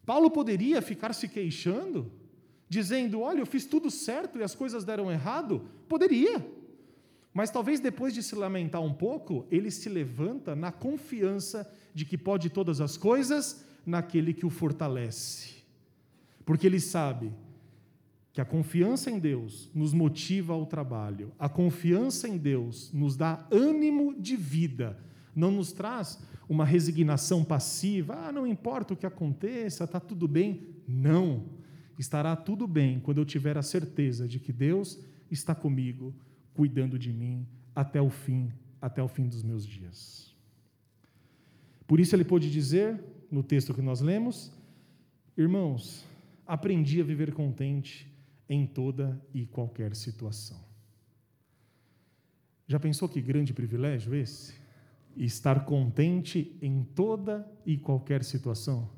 Paulo 0.05 0.31
poderia 0.31 0.81
ficar 0.81 1.12
se 1.12 1.29
queixando? 1.29 2.11
dizendo: 2.69 3.21
Olha, 3.21 3.41
eu 3.41 3.47
fiz 3.47 3.65
tudo 3.65 3.91
certo 3.91 4.39
e 4.39 4.43
as 4.43 4.55
coisas 4.55 4.85
deram 4.85 5.11
errado? 5.11 5.67
Poderia. 5.89 6.45
Mas 7.33 7.51
talvez 7.51 7.81
depois 7.81 8.15
de 8.15 8.23
se 8.23 8.35
lamentar 8.35 8.83
um 8.83 8.95
pouco, 8.95 9.47
ele 9.51 9.71
se 9.71 9.89
levanta 9.89 10.57
na 10.57 10.73
confiança 10.73 11.71
de 11.95 12.05
que 12.05 12.17
pode 12.17 12.49
todas 12.49 12.81
as 12.81 12.97
coisas 12.97 13.65
naquele 13.85 14.33
que 14.33 14.47
o 14.47 14.51
fortalece. 14.51 15.57
Porque 16.45 16.67
ele 16.67 16.81
sabe 16.81 17.33
que 18.37 18.40
a 18.42 18.44
confiança 18.44 19.11
em 19.11 19.18
Deus 19.18 19.70
nos 19.75 19.94
motiva 19.94 20.53
ao 20.53 20.66
trabalho, 20.66 21.33
a 21.38 21.49
confiança 21.49 22.29
em 22.29 22.37
Deus 22.37 22.92
nos 22.92 23.16
dá 23.16 23.49
ânimo 23.51 24.14
de 24.14 24.37
vida, 24.37 24.94
não 25.35 25.51
nos 25.51 25.72
traz 25.72 26.22
uma 26.46 26.62
resignação 26.62 27.42
passiva, 27.42 28.14
ah, 28.14 28.31
não 28.31 28.46
importa 28.46 28.92
o 28.92 28.96
que 28.96 29.07
aconteça, 29.07 29.85
está 29.85 29.99
tudo 29.99 30.29
bem. 30.29 30.66
Não 30.87 31.46
estará 31.99 32.37
tudo 32.37 32.66
bem 32.66 33.01
quando 33.01 33.16
eu 33.16 33.25
tiver 33.25 33.57
a 33.57 33.62
certeza 33.62 34.29
de 34.29 34.38
que 34.38 34.53
Deus 34.53 35.03
está 35.31 35.55
comigo, 35.55 36.14
cuidando 36.53 36.99
de 36.99 37.14
mim 37.14 37.46
até 37.75 38.03
o 38.03 38.11
fim, 38.11 38.53
até 38.83 39.03
o 39.03 39.09
fim 39.09 39.27
dos 39.27 39.42
meus 39.42 39.66
dias. 39.66 40.37
Por 41.87 41.99
isso 41.99 42.14
ele 42.14 42.22
pôde 42.22 42.51
dizer, 42.51 43.03
no 43.31 43.42
texto 43.42 43.72
que 43.72 43.81
nós 43.81 44.03
lemos, 44.03 44.53
irmãos, 45.38 46.05
aprendi 46.46 47.01
a 47.01 47.05
viver 47.05 47.33
contente 47.33 48.14
em 48.49 48.67
toda 48.67 49.21
e 49.35 49.47
qualquer 49.47 49.95
situação. 49.95 50.65
Já 52.67 52.81
pensou 52.81 53.09
que 53.09 53.21
grande 53.21 53.53
privilégio 53.53 54.15
esse? 54.15 54.55
Estar 55.17 55.65
contente 55.65 56.57
em 56.61 56.83
toda 56.83 57.49
e 57.65 57.77
qualquer 57.77 58.25
situação? 58.25 58.91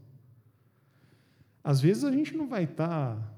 Às 1.63 1.81
vezes 1.81 2.05
a 2.05 2.11
gente 2.11 2.35
não 2.37 2.49
vai 2.49 2.65
estar 2.65 3.17
tá 3.17 3.35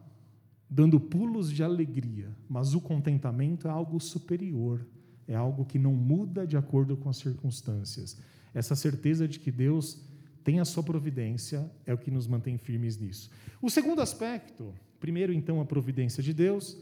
dando 0.68 1.00
pulos 1.00 1.50
de 1.50 1.64
alegria, 1.64 2.34
mas 2.48 2.74
o 2.74 2.80
contentamento 2.80 3.66
é 3.66 3.70
algo 3.70 3.98
superior, 3.98 4.86
é 5.26 5.34
algo 5.34 5.64
que 5.64 5.78
não 5.78 5.92
muda 5.92 6.46
de 6.46 6.56
acordo 6.56 6.96
com 6.96 7.08
as 7.08 7.16
circunstâncias. 7.16 8.20
Essa 8.54 8.76
certeza 8.76 9.26
de 9.26 9.40
que 9.40 9.50
Deus 9.50 10.00
tem 10.44 10.60
a 10.60 10.64
sua 10.64 10.82
providência 10.82 11.70
é 11.84 11.92
o 11.92 11.98
que 11.98 12.10
nos 12.10 12.26
mantém 12.26 12.56
firmes 12.56 12.96
nisso. 12.96 13.30
O 13.60 13.68
segundo 13.68 14.00
aspecto, 14.00 14.72
primeiro 15.00 15.32
então 15.32 15.60
a 15.60 15.64
providência 15.64 16.22
de 16.22 16.32
Deus, 16.32 16.78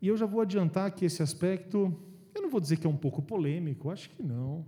e 0.00 0.08
eu 0.08 0.16
já 0.16 0.26
vou 0.26 0.40
adiantar 0.40 0.90
que 0.92 1.04
esse 1.04 1.22
aspecto, 1.22 1.94
eu 2.34 2.42
não 2.42 2.50
vou 2.50 2.60
dizer 2.60 2.78
que 2.78 2.86
é 2.86 2.90
um 2.90 2.96
pouco 2.96 3.22
polêmico, 3.22 3.90
acho 3.90 4.10
que 4.10 4.22
não. 4.22 4.64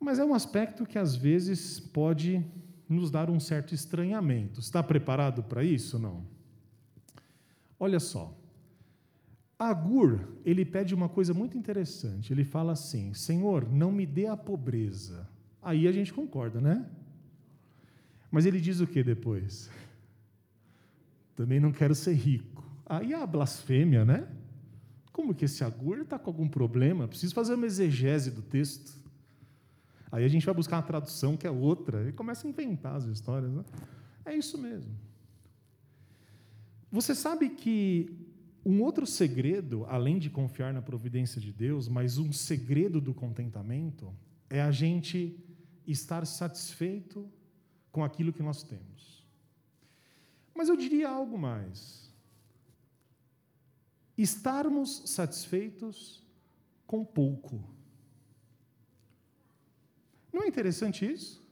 Mas 0.00 0.18
é 0.18 0.24
um 0.24 0.34
aspecto 0.34 0.84
que 0.86 0.98
às 0.98 1.14
vezes 1.14 1.78
pode 1.78 2.44
nos 2.88 3.10
dar 3.10 3.30
um 3.30 3.38
certo 3.38 3.74
estranhamento. 3.74 4.60
Está 4.60 4.82
preparado 4.82 5.42
para 5.42 5.62
isso? 5.62 5.98
Não. 5.98 6.24
Olha 7.78 8.00
só. 8.00 8.36
Agur, 9.58 10.28
ele 10.44 10.64
pede 10.64 10.94
uma 10.94 11.08
coisa 11.08 11.32
muito 11.32 11.56
interessante. 11.56 12.32
Ele 12.32 12.44
fala 12.44 12.72
assim: 12.72 13.14
Senhor, 13.14 13.70
não 13.70 13.90
me 13.90 14.04
dê 14.04 14.26
a 14.26 14.36
pobreza. 14.36 15.28
Aí 15.62 15.88
a 15.88 15.92
gente 15.92 16.12
concorda, 16.12 16.60
né? 16.60 16.84
Mas 18.30 18.44
ele 18.46 18.60
diz 18.60 18.80
o 18.80 18.86
que 18.86 19.02
depois? 19.02 19.70
Também 21.34 21.60
não 21.60 21.72
quero 21.72 21.94
ser 21.94 22.14
rico. 22.14 22.64
Aí 22.86 23.12
é 23.12 23.22
a 23.22 23.26
blasfêmia, 23.26 24.04
né? 24.04 24.28
Como 25.12 25.34
que 25.34 25.44
esse 25.44 25.62
Agur 25.64 25.98
está 25.98 26.18
com 26.18 26.30
algum 26.30 26.48
problema? 26.48 27.06
Preciso 27.08 27.34
fazer 27.34 27.54
uma 27.54 27.66
exegese 27.66 28.30
do 28.30 28.42
texto. 28.42 29.02
Aí 30.10 30.24
a 30.24 30.28
gente 30.28 30.46
vai 30.46 30.54
buscar 30.54 30.76
uma 30.76 30.82
tradução 30.82 31.36
que 31.36 31.46
é 31.46 31.50
outra, 31.50 32.08
e 32.08 32.12
começa 32.12 32.46
a 32.46 32.50
inventar 32.50 32.96
as 32.96 33.04
histórias. 33.04 33.50
Né? 33.52 33.64
É 34.24 34.34
isso 34.34 34.58
mesmo. 34.58 34.92
Você 36.90 37.14
sabe 37.14 37.48
que 37.50 38.10
Um 38.66 38.80
outro 38.80 39.06
segredo, 39.06 39.84
além 39.90 40.18
de 40.18 40.30
confiar 40.30 40.72
na 40.72 40.80
providência 40.80 41.38
de 41.38 41.52
Deus, 41.52 41.86
mas 41.86 42.16
um 42.16 42.32
segredo 42.32 42.98
do 42.98 43.12
contentamento, 43.12 44.10
é 44.48 44.62
a 44.62 44.70
gente 44.70 45.38
estar 45.86 46.26
satisfeito 46.26 47.28
com 47.92 48.02
aquilo 48.02 48.32
que 48.32 48.42
nós 48.42 48.62
temos. 48.62 49.13
Mas 50.54 50.68
eu 50.68 50.76
diria 50.76 51.08
algo 51.08 51.36
mais. 51.36 52.12
Estarmos 54.16 55.02
satisfeitos 55.06 56.22
com 56.86 57.04
pouco. 57.04 57.62
Não 60.32 60.42
é 60.42 60.48
interessante 60.48 61.10
isso? 61.10 61.42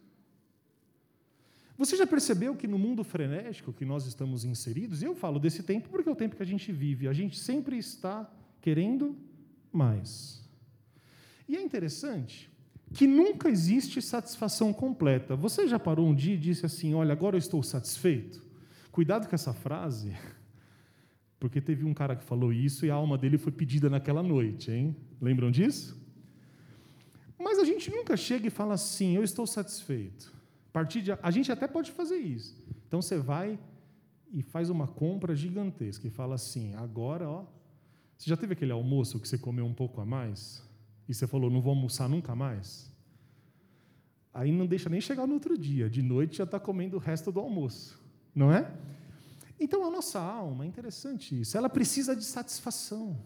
Você 1.76 1.96
já 1.96 2.06
percebeu 2.06 2.54
que 2.54 2.68
no 2.68 2.78
mundo 2.78 3.02
frenético 3.02 3.72
que 3.72 3.84
nós 3.84 4.06
estamos 4.06 4.44
inseridos, 4.44 5.02
e 5.02 5.04
eu 5.04 5.14
falo 5.14 5.40
desse 5.40 5.62
tempo 5.62 5.88
porque 5.88 6.08
é 6.08 6.12
o 6.12 6.16
tempo 6.16 6.36
que 6.36 6.42
a 6.42 6.46
gente 6.46 6.70
vive, 6.70 7.08
a 7.08 7.12
gente 7.12 7.38
sempre 7.38 7.76
está 7.76 8.30
querendo 8.60 9.16
mais. 9.72 10.48
E 11.48 11.56
é 11.56 11.62
interessante 11.62 12.50
que 12.94 13.06
nunca 13.06 13.48
existe 13.48 14.00
satisfação 14.00 14.72
completa. 14.72 15.34
Você 15.34 15.66
já 15.66 15.78
parou 15.78 16.06
um 16.06 16.14
dia 16.14 16.34
e 16.34 16.38
disse 16.38 16.64
assim: 16.66 16.94
Olha, 16.94 17.12
agora 17.12 17.36
eu 17.36 17.38
estou 17.38 17.62
satisfeito? 17.62 18.51
Cuidado 18.92 19.26
com 19.26 19.34
essa 19.34 19.52
frase, 19.52 20.14
porque 21.40 21.60
teve 21.60 21.84
um 21.84 21.92
cara 21.92 22.14
que 22.14 22.22
falou 22.22 22.52
isso 22.52 22.86
e 22.86 22.90
a 22.90 22.94
alma 22.94 23.18
dele 23.18 23.38
foi 23.38 23.50
pedida 23.50 23.90
naquela 23.90 24.22
noite, 24.22 24.70
hein? 24.70 24.94
Lembram 25.20 25.50
disso? 25.50 26.00
Mas 27.38 27.58
a 27.58 27.64
gente 27.64 27.90
nunca 27.90 28.16
chega 28.16 28.46
e 28.46 28.50
fala 28.50 28.74
assim: 28.74 29.16
Eu 29.16 29.24
estou 29.24 29.46
satisfeito. 29.46 30.32
A, 30.68 30.72
partir 30.72 31.02
de, 31.02 31.10
a 31.10 31.30
gente 31.30 31.50
até 31.50 31.66
pode 31.66 31.90
fazer 31.90 32.18
isso. 32.18 32.64
Então 32.86 33.02
você 33.02 33.18
vai 33.18 33.58
e 34.32 34.42
faz 34.42 34.70
uma 34.70 34.86
compra 34.86 35.34
gigantesca 35.34 36.06
e 36.06 36.10
fala 36.10 36.34
assim: 36.34 36.74
agora, 36.74 37.28
ó, 37.28 37.44
você 38.16 38.30
já 38.30 38.36
teve 38.36 38.52
aquele 38.52 38.72
almoço 38.72 39.18
que 39.18 39.28
você 39.28 39.36
comeu 39.36 39.66
um 39.66 39.74
pouco 39.74 40.00
a 40.00 40.06
mais 40.06 40.62
e 41.08 41.14
você 41.14 41.26
falou, 41.26 41.50
não 41.50 41.60
vou 41.60 41.70
almoçar 41.70 42.08
nunca 42.08 42.34
mais? 42.34 42.90
Aí 44.32 44.50
não 44.50 44.66
deixa 44.66 44.88
nem 44.88 45.00
chegar 45.00 45.26
no 45.26 45.34
outro 45.34 45.58
dia, 45.58 45.90
de 45.90 46.00
noite 46.00 46.38
já 46.38 46.44
está 46.44 46.58
comendo 46.58 46.96
o 46.96 47.00
resto 47.00 47.30
do 47.30 47.40
almoço, 47.40 48.01
não 48.34 48.52
é? 48.52 48.70
Então 49.58 49.86
a 49.86 49.90
nossa 49.90 50.20
alma, 50.20 50.64
é 50.64 50.66
interessante 50.66 51.40
isso, 51.40 51.56
ela 51.56 51.68
precisa 51.68 52.16
de 52.16 52.24
satisfação. 52.24 53.16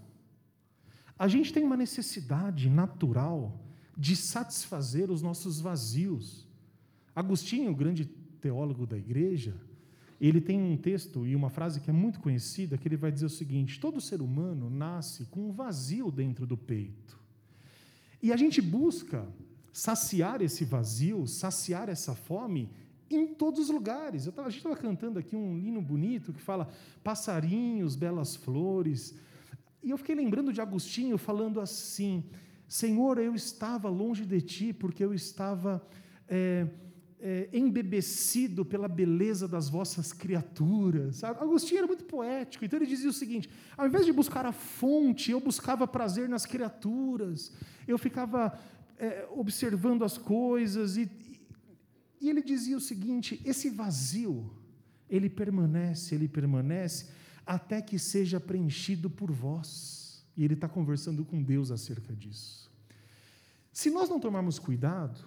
A 1.18 1.28
gente 1.28 1.52
tem 1.52 1.64
uma 1.64 1.76
necessidade 1.76 2.68
natural 2.68 3.58
de 3.96 4.14
satisfazer 4.14 5.10
os 5.10 5.22
nossos 5.22 5.60
vazios. 5.60 6.46
Agostinho, 7.14 7.72
o 7.72 7.74
grande 7.74 8.04
teólogo 8.04 8.86
da 8.86 8.98
igreja, 8.98 9.56
ele 10.20 10.40
tem 10.40 10.60
um 10.60 10.76
texto 10.76 11.26
e 11.26 11.34
uma 11.34 11.48
frase 11.48 11.80
que 11.80 11.88
é 11.88 11.92
muito 11.92 12.20
conhecida, 12.20 12.76
que 12.76 12.86
ele 12.86 12.96
vai 12.96 13.10
dizer 13.10 13.26
o 13.26 13.30
seguinte: 13.30 13.80
todo 13.80 14.00
ser 14.00 14.20
humano 14.20 14.68
nasce 14.68 15.24
com 15.26 15.48
um 15.48 15.52
vazio 15.52 16.10
dentro 16.10 16.46
do 16.46 16.56
peito. 16.56 17.18
E 18.22 18.32
a 18.32 18.36
gente 18.36 18.60
busca 18.60 19.26
saciar 19.72 20.40
esse 20.42 20.64
vazio, 20.64 21.26
saciar 21.26 21.88
essa 21.88 22.14
fome 22.14 22.70
em 23.10 23.26
todos 23.26 23.60
os 23.60 23.68
lugares. 23.68 24.26
Tava, 24.26 24.48
a 24.48 24.50
gente 24.50 24.58
estava 24.58 24.76
cantando 24.76 25.18
aqui 25.18 25.36
um 25.36 25.58
hino 25.58 25.80
bonito 25.80 26.32
que 26.32 26.40
fala 26.40 26.68
passarinhos, 27.02 27.96
belas 27.96 28.36
flores. 28.36 29.14
E 29.82 29.90
eu 29.90 29.98
fiquei 29.98 30.14
lembrando 30.14 30.52
de 30.52 30.60
Agostinho 30.60 31.16
falando 31.16 31.60
assim: 31.60 32.24
Senhor, 32.66 33.18
eu 33.18 33.34
estava 33.34 33.88
longe 33.88 34.24
de 34.24 34.40
ti 34.40 34.72
porque 34.72 35.04
eu 35.04 35.14
estava. 35.14 35.86
É, 36.28 36.66
é, 37.20 37.48
embebecido 37.52 38.64
pela 38.64 38.88
beleza 38.88 39.48
das 39.48 39.68
vossas 39.68 40.12
criaturas. 40.12 41.24
Agostinho 41.24 41.78
era 41.78 41.86
muito 41.86 42.04
poético, 42.04 42.64
então 42.64 42.78
ele 42.78 42.86
dizia 42.86 43.08
o 43.08 43.12
seguinte: 43.12 43.48
ao 43.76 43.86
invés 43.86 44.04
de 44.04 44.12
buscar 44.12 44.44
a 44.44 44.52
fonte, 44.52 45.30
eu 45.30 45.40
buscava 45.40 45.86
prazer 45.86 46.28
nas 46.28 46.44
criaturas, 46.44 47.52
eu 47.88 47.98
ficava 47.98 48.58
é, 48.98 49.26
observando 49.30 50.04
as 50.04 50.18
coisas, 50.18 50.96
e, 50.96 51.10
ele 52.28 52.42
dizia 52.42 52.76
o 52.76 52.80
seguinte: 52.80 53.40
esse 53.44 53.70
vazio, 53.70 54.50
ele 55.08 55.28
permanece, 55.28 56.14
ele 56.14 56.28
permanece, 56.28 57.06
até 57.44 57.80
que 57.80 57.98
seja 57.98 58.40
preenchido 58.40 59.08
por 59.08 59.30
vós. 59.30 60.24
E 60.36 60.44
ele 60.44 60.54
está 60.54 60.68
conversando 60.68 61.24
com 61.24 61.42
Deus 61.42 61.70
acerca 61.70 62.14
disso. 62.14 62.70
Se 63.72 63.90
nós 63.90 64.08
não 64.08 64.20
tomarmos 64.20 64.58
cuidado, 64.58 65.24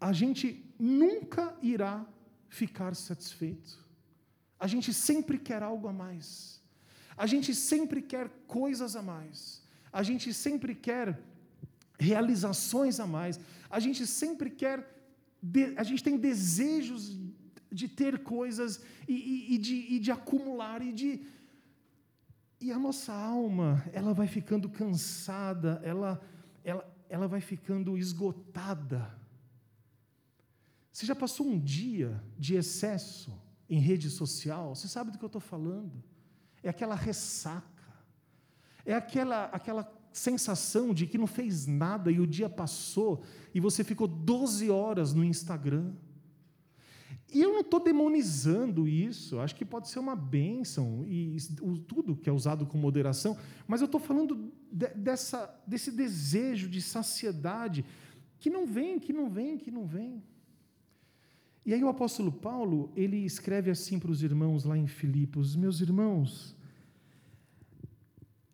a 0.00 0.12
gente 0.12 0.64
nunca 0.78 1.54
irá 1.62 2.06
ficar 2.48 2.94
satisfeito. 2.94 3.84
A 4.58 4.66
gente 4.66 4.92
sempre 4.92 5.38
quer 5.38 5.62
algo 5.62 5.88
a 5.88 5.92
mais. 5.92 6.60
A 7.16 7.26
gente 7.26 7.54
sempre 7.54 8.02
quer 8.02 8.28
coisas 8.46 8.96
a 8.96 9.02
mais. 9.02 9.62
A 9.92 10.02
gente 10.02 10.32
sempre 10.32 10.74
quer 10.74 11.18
realizações 11.98 13.00
a 13.00 13.06
mais. 13.06 13.40
A 13.70 13.80
gente 13.80 14.06
sempre 14.06 14.50
quer. 14.50 14.94
A 15.76 15.82
gente 15.82 16.02
tem 16.02 16.16
desejos 16.16 17.18
de 17.70 17.88
ter 17.88 18.22
coisas 18.22 18.82
e, 19.06 19.14
e, 19.14 19.54
e, 19.54 19.58
de, 19.58 19.74
e 19.74 19.98
de 19.98 20.10
acumular 20.10 20.82
e 20.82 20.92
de. 20.92 21.26
E 22.60 22.72
a 22.72 22.78
nossa 22.78 23.12
alma, 23.12 23.84
ela 23.92 24.14
vai 24.14 24.26
ficando 24.26 24.68
cansada, 24.68 25.80
ela, 25.84 26.20
ela, 26.64 26.96
ela 27.08 27.28
vai 27.28 27.40
ficando 27.40 27.98
esgotada 27.98 29.14
você 30.96 31.04
já 31.04 31.14
passou 31.14 31.46
um 31.46 31.58
dia 31.58 32.24
de 32.38 32.54
excesso 32.54 33.38
em 33.68 33.78
rede 33.78 34.08
social? 34.08 34.74
Você 34.74 34.88
sabe 34.88 35.10
do 35.10 35.18
que 35.18 35.24
eu 35.24 35.26
estou 35.26 35.42
falando? 35.42 36.02
É 36.62 36.70
aquela 36.70 36.94
ressaca, 36.94 37.84
é 38.82 38.94
aquela, 38.94 39.44
aquela 39.52 39.84
sensação 40.18 40.94
de 40.94 41.06
que 41.06 41.18
não 41.18 41.26
fez 41.26 41.66
nada 41.66 42.10
e 42.10 42.18
o 42.18 42.26
dia 42.26 42.48
passou 42.48 43.22
e 43.54 43.60
você 43.60 43.84
ficou 43.84 44.08
12 44.08 44.70
horas 44.70 45.12
no 45.12 45.24
Instagram. 45.24 45.92
E 47.32 47.42
eu 47.42 47.52
não 47.52 47.60
estou 47.60 47.80
demonizando 47.80 48.88
isso, 48.88 49.38
acho 49.40 49.54
que 49.54 49.64
pode 49.64 49.88
ser 49.88 49.98
uma 49.98 50.14
bênção, 50.14 51.04
e 51.06 51.36
tudo 51.86 52.16
que 52.16 52.30
é 52.30 52.32
usado 52.32 52.64
com 52.64 52.78
moderação, 52.78 53.36
mas 53.66 53.80
eu 53.80 53.86
estou 53.86 54.00
falando 54.00 54.52
de, 54.72 54.86
dessa, 54.94 55.54
desse 55.66 55.90
desejo 55.90 56.68
de 56.68 56.80
saciedade 56.80 57.84
que 58.38 58.48
não 58.48 58.66
vem, 58.66 58.98
que 58.98 59.12
não 59.12 59.28
vem, 59.28 59.58
que 59.58 59.70
não 59.70 59.86
vem. 59.86 60.22
E 61.64 61.74
aí 61.74 61.82
o 61.82 61.88
apóstolo 61.88 62.30
Paulo, 62.30 62.92
ele 62.96 63.18
escreve 63.18 63.70
assim 63.70 63.98
para 63.98 64.10
os 64.10 64.22
irmãos 64.22 64.64
lá 64.64 64.78
em 64.78 64.86
Filipos: 64.86 65.56
Meus 65.56 65.80
irmãos, 65.80 66.55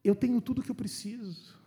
eu 0.05 0.15
tenho 0.15 0.41
tudo 0.41 0.61
o 0.61 0.63
que 0.63 0.71
eu 0.71 0.75
preciso. 0.75 1.61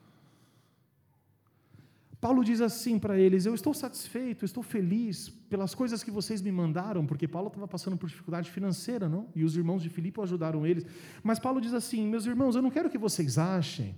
Paulo 2.19 2.43
diz 2.43 2.59
assim 2.59 2.97
para 2.97 3.19
eles: 3.19 3.45
Eu 3.45 3.53
estou 3.53 3.73
satisfeito, 3.73 4.45
estou 4.45 4.63
feliz 4.63 5.29
pelas 5.29 5.75
coisas 5.75 6.03
que 6.03 6.09
vocês 6.09 6.41
me 6.41 6.51
mandaram, 6.51 7.05
porque 7.05 7.27
Paulo 7.27 7.49
estava 7.49 7.67
passando 7.67 7.97
por 7.97 8.09
dificuldade 8.09 8.49
financeira, 8.49 9.07
não? 9.07 9.27
E 9.35 9.43
os 9.43 9.55
irmãos 9.55 9.83
de 9.83 9.89
Filipe 9.89 10.19
ajudaram 10.21 10.65
eles. 10.65 10.85
Mas 11.23 11.39
Paulo 11.39 11.61
diz 11.61 11.73
assim: 11.73 12.07
Meus 12.07 12.25
irmãos, 12.25 12.55
eu 12.55 12.61
não 12.61 12.71
quero 12.71 12.89
que 12.89 12.97
vocês 12.97 13.37
achem 13.37 13.95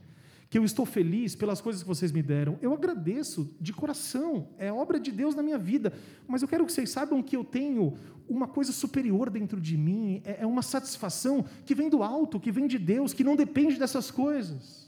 que 0.49 0.57
eu 0.57 0.63
estou 0.63 0.85
feliz 0.85 1.35
pelas 1.35 1.59
coisas 1.59 1.81
que 1.81 1.87
vocês 1.87 2.11
me 2.11 2.21
deram. 2.21 2.57
Eu 2.61 2.73
agradeço 2.73 3.53
de 3.59 3.73
coração, 3.73 4.49
é 4.57 4.71
obra 4.71 4.99
de 4.99 5.11
Deus 5.11 5.35
na 5.35 5.43
minha 5.43 5.57
vida, 5.57 5.93
mas 6.27 6.41
eu 6.41 6.47
quero 6.47 6.65
que 6.65 6.71
vocês 6.71 6.89
saibam 6.89 7.21
que 7.21 7.35
eu 7.35 7.43
tenho 7.43 7.97
uma 8.27 8.47
coisa 8.47 8.71
superior 8.71 9.29
dentro 9.29 9.59
de 9.59 9.77
mim, 9.77 10.21
é, 10.23 10.41
é 10.41 10.45
uma 10.45 10.61
satisfação 10.61 11.45
que 11.65 11.75
vem 11.75 11.89
do 11.89 12.03
alto, 12.03 12.39
que 12.39 12.51
vem 12.51 12.67
de 12.67 12.77
Deus, 12.77 13.13
que 13.13 13.23
não 13.23 13.35
depende 13.35 13.77
dessas 13.77 14.09
coisas. 14.09 14.87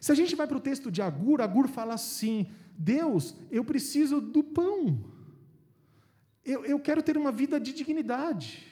Se 0.00 0.10
a 0.10 0.14
gente 0.14 0.34
vai 0.34 0.46
para 0.46 0.56
o 0.56 0.60
texto 0.60 0.90
de 0.90 1.02
Agur, 1.02 1.42
Agur 1.42 1.68
fala 1.68 1.94
assim: 1.94 2.46
Deus, 2.76 3.34
eu 3.50 3.62
preciso 3.62 4.20
do 4.20 4.42
pão, 4.42 5.04
eu, 6.44 6.64
eu 6.64 6.80
quero 6.80 7.02
ter 7.02 7.18
uma 7.18 7.30
vida 7.30 7.60
de 7.60 7.72
dignidade. 7.72 8.69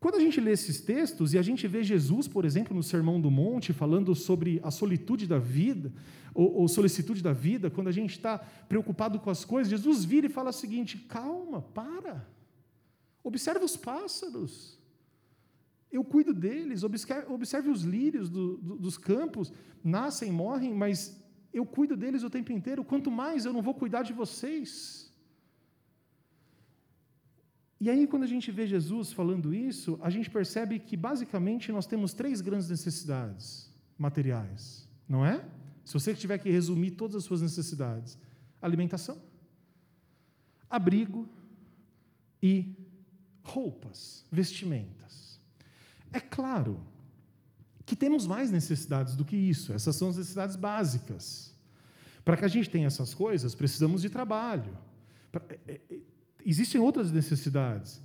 Quando 0.00 0.14
a 0.14 0.20
gente 0.20 0.40
lê 0.40 0.52
esses 0.52 0.80
textos 0.80 1.34
e 1.34 1.38
a 1.38 1.42
gente 1.42 1.66
vê 1.66 1.82
Jesus, 1.82 2.28
por 2.28 2.44
exemplo, 2.44 2.74
no 2.74 2.84
Sermão 2.84 3.20
do 3.20 3.30
Monte, 3.30 3.72
falando 3.72 4.14
sobre 4.14 4.60
a 4.62 4.70
solitude 4.70 5.26
da 5.26 5.38
vida, 5.38 5.92
ou, 6.32 6.54
ou 6.54 6.68
solicitude 6.68 7.20
da 7.20 7.32
vida, 7.32 7.68
quando 7.68 7.88
a 7.88 7.92
gente 7.92 8.12
está 8.12 8.38
preocupado 8.38 9.18
com 9.18 9.28
as 9.28 9.44
coisas, 9.44 9.70
Jesus 9.70 10.04
vira 10.04 10.26
e 10.26 10.30
fala 10.30 10.50
o 10.50 10.52
seguinte: 10.52 10.98
calma, 11.08 11.60
para, 11.60 12.28
observe 13.24 13.64
os 13.64 13.76
pássaros, 13.76 14.78
eu 15.90 16.04
cuido 16.04 16.32
deles, 16.32 16.84
observe, 16.84 17.32
observe 17.32 17.68
os 17.68 17.82
lírios 17.82 18.28
do, 18.28 18.56
do, 18.58 18.76
dos 18.76 18.96
campos, 18.96 19.52
nascem, 19.82 20.30
morrem, 20.30 20.72
mas 20.74 21.20
eu 21.52 21.66
cuido 21.66 21.96
deles 21.96 22.22
o 22.22 22.30
tempo 22.30 22.52
inteiro, 22.52 22.84
quanto 22.84 23.10
mais 23.10 23.44
eu 23.44 23.52
não 23.52 23.62
vou 23.62 23.74
cuidar 23.74 24.02
de 24.04 24.12
vocês. 24.12 25.07
E 27.80 27.88
aí, 27.88 28.06
quando 28.06 28.24
a 28.24 28.26
gente 28.26 28.50
vê 28.50 28.66
Jesus 28.66 29.12
falando 29.12 29.54
isso, 29.54 29.98
a 30.02 30.10
gente 30.10 30.28
percebe 30.28 30.78
que, 30.78 30.96
basicamente, 30.96 31.70
nós 31.70 31.86
temos 31.86 32.12
três 32.12 32.40
grandes 32.40 32.68
necessidades 32.68 33.70
materiais, 33.96 34.88
não 35.08 35.24
é? 35.24 35.44
Se 35.84 35.94
você 35.94 36.14
tiver 36.14 36.38
que 36.38 36.50
resumir 36.50 36.92
todas 36.92 37.16
as 37.16 37.24
suas 37.24 37.40
necessidades: 37.40 38.18
alimentação, 38.60 39.20
abrigo 40.68 41.28
e 42.42 42.74
roupas, 43.42 44.24
vestimentas. 44.30 45.40
É 46.12 46.20
claro 46.20 46.80
que 47.86 47.96
temos 47.96 48.26
mais 48.26 48.50
necessidades 48.50 49.16
do 49.16 49.24
que 49.24 49.36
isso. 49.36 49.72
Essas 49.72 49.96
são 49.96 50.08
as 50.10 50.16
necessidades 50.16 50.56
básicas. 50.56 51.54
Para 52.24 52.36
que 52.36 52.44
a 52.44 52.48
gente 52.48 52.68
tenha 52.68 52.86
essas 52.86 53.14
coisas, 53.14 53.54
precisamos 53.54 54.02
de 54.02 54.10
trabalho. 54.10 54.76
Existem 56.44 56.80
outras 56.80 57.10
necessidades. 57.12 58.00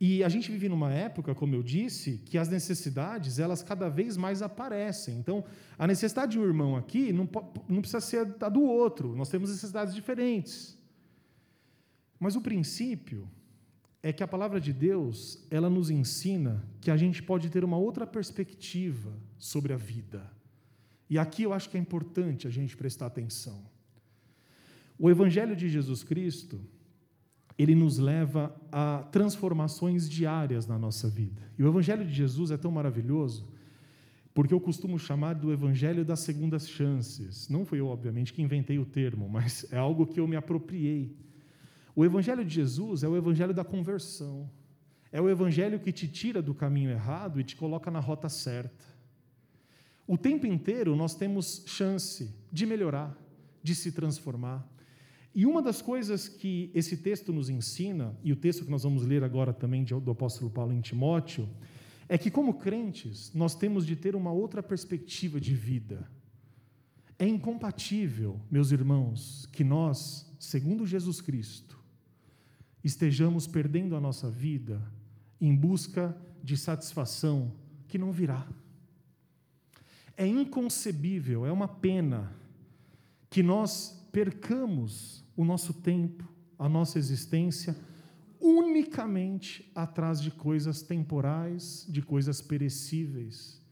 E 0.00 0.22
a 0.22 0.28
gente 0.28 0.50
vive 0.50 0.68
numa 0.68 0.92
época, 0.92 1.34
como 1.34 1.54
eu 1.54 1.62
disse, 1.62 2.18
que 2.24 2.38
as 2.38 2.48
necessidades, 2.48 3.38
elas 3.40 3.62
cada 3.62 3.88
vez 3.88 4.16
mais 4.16 4.42
aparecem. 4.42 5.18
Então, 5.18 5.44
a 5.76 5.86
necessidade 5.86 6.32
de 6.32 6.38
um 6.38 6.44
irmão 6.44 6.76
aqui 6.76 7.12
não, 7.12 7.28
não 7.68 7.80
precisa 7.80 8.00
ser 8.00 8.36
a 8.40 8.48
do 8.48 8.62
outro. 8.62 9.16
Nós 9.16 9.28
temos 9.28 9.50
necessidades 9.50 9.92
diferentes. 9.92 10.78
Mas 12.20 12.36
o 12.36 12.40
princípio 12.40 13.28
é 14.00 14.12
que 14.12 14.22
a 14.22 14.28
palavra 14.28 14.60
de 14.60 14.72
Deus, 14.72 15.44
ela 15.50 15.68
nos 15.68 15.90
ensina 15.90 16.64
que 16.80 16.90
a 16.90 16.96
gente 16.96 17.20
pode 17.20 17.50
ter 17.50 17.64
uma 17.64 17.76
outra 17.76 18.06
perspectiva 18.06 19.12
sobre 19.36 19.72
a 19.72 19.76
vida. 19.76 20.30
E 21.10 21.18
aqui 21.18 21.42
eu 21.42 21.52
acho 21.52 21.68
que 21.68 21.76
é 21.76 21.80
importante 21.80 22.46
a 22.46 22.50
gente 22.50 22.76
prestar 22.76 23.06
atenção. 23.06 23.66
O 24.96 25.10
evangelho 25.10 25.56
de 25.56 25.68
Jesus 25.68 26.04
Cristo, 26.04 26.60
ele 27.58 27.74
nos 27.74 27.98
leva 27.98 28.54
a 28.70 29.04
transformações 29.10 30.08
diárias 30.08 30.66
na 30.66 30.78
nossa 30.78 31.08
vida. 31.08 31.42
E 31.58 31.62
o 31.62 31.68
evangelho 31.68 32.06
de 32.06 32.12
Jesus 32.12 32.50
é 32.50 32.56
tão 32.56 32.70
maravilhoso, 32.70 33.52
porque 34.32 34.54
eu 34.54 34.60
costumo 34.60 34.98
chamar 34.98 35.34
do 35.34 35.52
evangelho 35.52 36.04
das 36.04 36.20
segundas 36.20 36.68
chances. 36.68 37.48
Não 37.48 37.66
fui 37.66 37.80
eu, 37.80 37.88
obviamente, 37.88 38.32
que 38.32 38.40
inventei 38.40 38.78
o 38.78 38.86
termo, 38.86 39.28
mas 39.28 39.66
é 39.72 39.76
algo 39.76 40.06
que 40.06 40.20
eu 40.20 40.28
me 40.28 40.36
apropriei 40.36 41.16
o 41.98 42.04
Evangelho 42.04 42.44
de 42.44 42.54
Jesus 42.54 43.02
é 43.02 43.08
o 43.08 43.16
Evangelho 43.16 43.52
da 43.52 43.64
conversão. 43.64 44.48
É 45.10 45.20
o 45.20 45.28
Evangelho 45.28 45.80
que 45.80 45.90
te 45.90 46.06
tira 46.06 46.40
do 46.40 46.54
caminho 46.54 46.92
errado 46.92 47.40
e 47.40 47.42
te 47.42 47.56
coloca 47.56 47.90
na 47.90 47.98
rota 47.98 48.28
certa. 48.28 48.84
O 50.06 50.16
tempo 50.16 50.46
inteiro 50.46 50.94
nós 50.94 51.16
temos 51.16 51.64
chance 51.66 52.32
de 52.52 52.66
melhorar, 52.66 53.18
de 53.64 53.74
se 53.74 53.90
transformar. 53.90 54.64
E 55.38 55.46
uma 55.46 55.62
das 55.62 55.80
coisas 55.80 56.26
que 56.26 56.68
esse 56.74 56.96
texto 56.96 57.32
nos 57.32 57.48
ensina, 57.48 58.12
e 58.24 58.32
o 58.32 58.36
texto 58.36 58.64
que 58.64 58.70
nós 58.72 58.82
vamos 58.82 59.04
ler 59.04 59.22
agora 59.22 59.52
também 59.52 59.84
do 59.84 60.10
apóstolo 60.10 60.50
Paulo 60.50 60.72
em 60.72 60.80
Timóteo, 60.80 61.48
é 62.08 62.18
que, 62.18 62.28
como 62.28 62.54
crentes, 62.54 63.32
nós 63.32 63.54
temos 63.54 63.86
de 63.86 63.94
ter 63.94 64.16
uma 64.16 64.32
outra 64.32 64.64
perspectiva 64.64 65.40
de 65.40 65.54
vida. 65.54 66.10
É 67.16 67.24
incompatível, 67.24 68.40
meus 68.50 68.72
irmãos, 68.72 69.46
que 69.52 69.62
nós, 69.62 70.28
segundo 70.40 70.84
Jesus 70.84 71.20
Cristo, 71.20 71.78
estejamos 72.82 73.46
perdendo 73.46 73.94
a 73.94 74.00
nossa 74.00 74.28
vida 74.28 74.82
em 75.40 75.54
busca 75.54 76.20
de 76.42 76.56
satisfação 76.56 77.52
que 77.86 77.96
não 77.96 78.10
virá. 78.10 78.44
É 80.16 80.26
inconcebível, 80.26 81.46
é 81.46 81.52
uma 81.52 81.68
pena 81.68 82.36
que 83.30 83.40
nós 83.40 84.04
percamos 84.10 85.27
o 85.38 85.44
nosso 85.44 85.72
tempo, 85.72 86.28
a 86.58 86.68
nossa 86.68 86.98
existência, 86.98 87.76
unicamente 88.40 89.70
atrás 89.72 90.20
de 90.20 90.32
coisas 90.32 90.82
temporais, 90.82 91.86
de 91.88 92.02
coisas 92.02 92.42
perecíveis. 92.42 93.62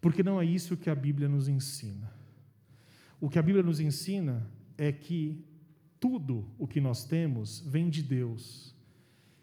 Porque 0.00 0.22
não 0.22 0.40
é 0.40 0.44
isso 0.46 0.74
que 0.74 0.88
a 0.88 0.94
Bíblia 0.94 1.28
nos 1.28 1.48
ensina. 1.48 2.10
O 3.20 3.28
que 3.28 3.38
a 3.38 3.42
Bíblia 3.42 3.62
nos 3.62 3.78
ensina 3.78 4.50
é 4.78 4.90
que 4.90 5.44
tudo 6.00 6.48
o 6.58 6.66
que 6.66 6.80
nós 6.80 7.04
temos 7.04 7.60
vem 7.60 7.90
de 7.90 8.02
Deus. 8.02 8.74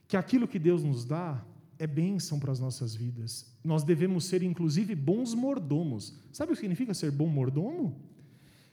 Que 0.07 0.17
aquilo 0.17 0.47
que 0.47 0.57
Deus 0.57 0.83
nos 0.83 1.05
dá 1.05 1.45
é 1.77 1.85
bênção 1.85 2.39
para 2.39 2.51
as 2.51 2.59
nossas 2.59 2.95
vidas. 2.95 3.55
Nós 3.63 3.83
devemos 3.83 4.25
ser, 4.25 4.41
inclusive, 4.41 4.95
bons 4.95 5.35
mordomos. 5.35 6.19
Sabe 6.33 6.51
o 6.51 6.55
que 6.55 6.61
significa 6.61 6.95
ser 6.95 7.11
bom 7.11 7.27
mordomo? 7.27 7.95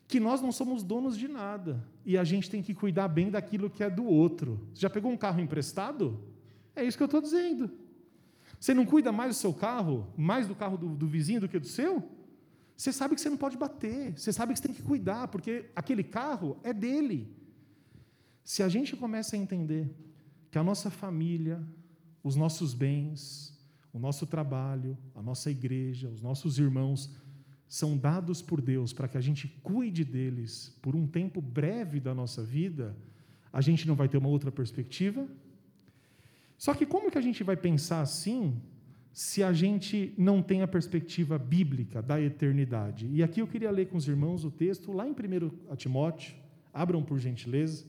Que 0.08 0.20
nós 0.20 0.40
não 0.40 0.52
somos 0.52 0.82
donos 0.82 1.16
de 1.16 1.26
nada 1.28 1.84
e 2.04 2.16
a 2.16 2.24
gente 2.24 2.48
tem 2.48 2.62
que 2.62 2.74
cuidar 2.74 3.08
bem 3.08 3.30
daquilo 3.30 3.68
que 3.68 3.82
é 3.82 3.90
do 3.90 4.04
outro. 4.04 4.68
Você 4.72 4.82
já 4.82 4.90
pegou 4.90 5.10
um 5.10 5.16
carro 5.16 5.40
emprestado? 5.40 6.20
É 6.74 6.84
isso 6.84 6.96
que 6.96 7.02
eu 7.02 7.06
estou 7.06 7.20
dizendo. 7.20 7.70
Você 8.60 8.72
não 8.72 8.86
cuida 8.86 9.10
mais 9.10 9.36
do 9.36 9.38
seu 9.38 9.52
carro, 9.52 10.06
mais 10.16 10.46
do 10.46 10.54
carro 10.54 10.78
do, 10.78 10.88
do 10.94 11.06
vizinho 11.06 11.40
do 11.40 11.48
que 11.48 11.58
do 11.58 11.66
seu? 11.66 12.02
Você 12.76 12.92
sabe 12.92 13.14
que 13.14 13.20
você 13.20 13.30
não 13.30 13.36
pode 13.36 13.56
bater, 13.56 14.12
você 14.16 14.32
sabe 14.32 14.52
que 14.52 14.58
você 14.58 14.68
tem 14.68 14.74
que 14.74 14.82
cuidar, 14.82 15.28
porque 15.28 15.70
aquele 15.74 16.04
carro 16.04 16.58
é 16.62 16.72
dele. 16.72 17.34
Se 18.44 18.62
a 18.62 18.68
gente 18.68 18.94
começa 18.94 19.34
a 19.34 19.38
entender 19.38 19.90
que 20.50 20.58
a 20.58 20.62
nossa 20.62 20.90
família, 20.90 21.60
os 22.22 22.36
nossos 22.36 22.74
bens, 22.74 23.56
o 23.92 23.98
nosso 23.98 24.26
trabalho, 24.26 24.96
a 25.14 25.22
nossa 25.22 25.50
igreja, 25.50 26.08
os 26.10 26.20
nossos 26.20 26.58
irmãos 26.58 27.10
são 27.68 27.96
dados 27.96 28.40
por 28.40 28.60
Deus 28.60 28.92
para 28.92 29.08
que 29.08 29.18
a 29.18 29.20
gente 29.20 29.48
cuide 29.62 30.04
deles 30.04 30.76
por 30.80 30.94
um 30.94 31.06
tempo 31.06 31.40
breve 31.40 31.98
da 31.98 32.14
nossa 32.14 32.42
vida, 32.42 32.96
a 33.52 33.60
gente 33.60 33.86
não 33.86 33.94
vai 33.94 34.08
ter 34.08 34.18
uma 34.18 34.28
outra 34.28 34.52
perspectiva? 34.52 35.26
Só 36.56 36.74
que 36.74 36.86
como 36.86 37.10
que 37.10 37.18
a 37.18 37.22
gente 37.22 37.42
vai 37.42 37.56
pensar 37.56 38.00
assim 38.00 38.60
se 39.12 39.42
a 39.42 39.52
gente 39.52 40.12
não 40.16 40.42
tem 40.42 40.62
a 40.62 40.68
perspectiva 40.68 41.38
bíblica 41.38 42.00
da 42.00 42.20
eternidade? 42.20 43.08
E 43.12 43.22
aqui 43.22 43.40
eu 43.40 43.46
queria 43.46 43.70
ler 43.70 43.86
com 43.86 43.96
os 43.96 44.06
irmãos 44.06 44.44
o 44.44 44.50
texto 44.50 44.92
lá 44.92 45.06
em 45.06 45.12
1 45.12 45.76
Timóteo, 45.76 46.34
abram 46.72 47.02
por 47.02 47.18
gentileza 47.18 47.84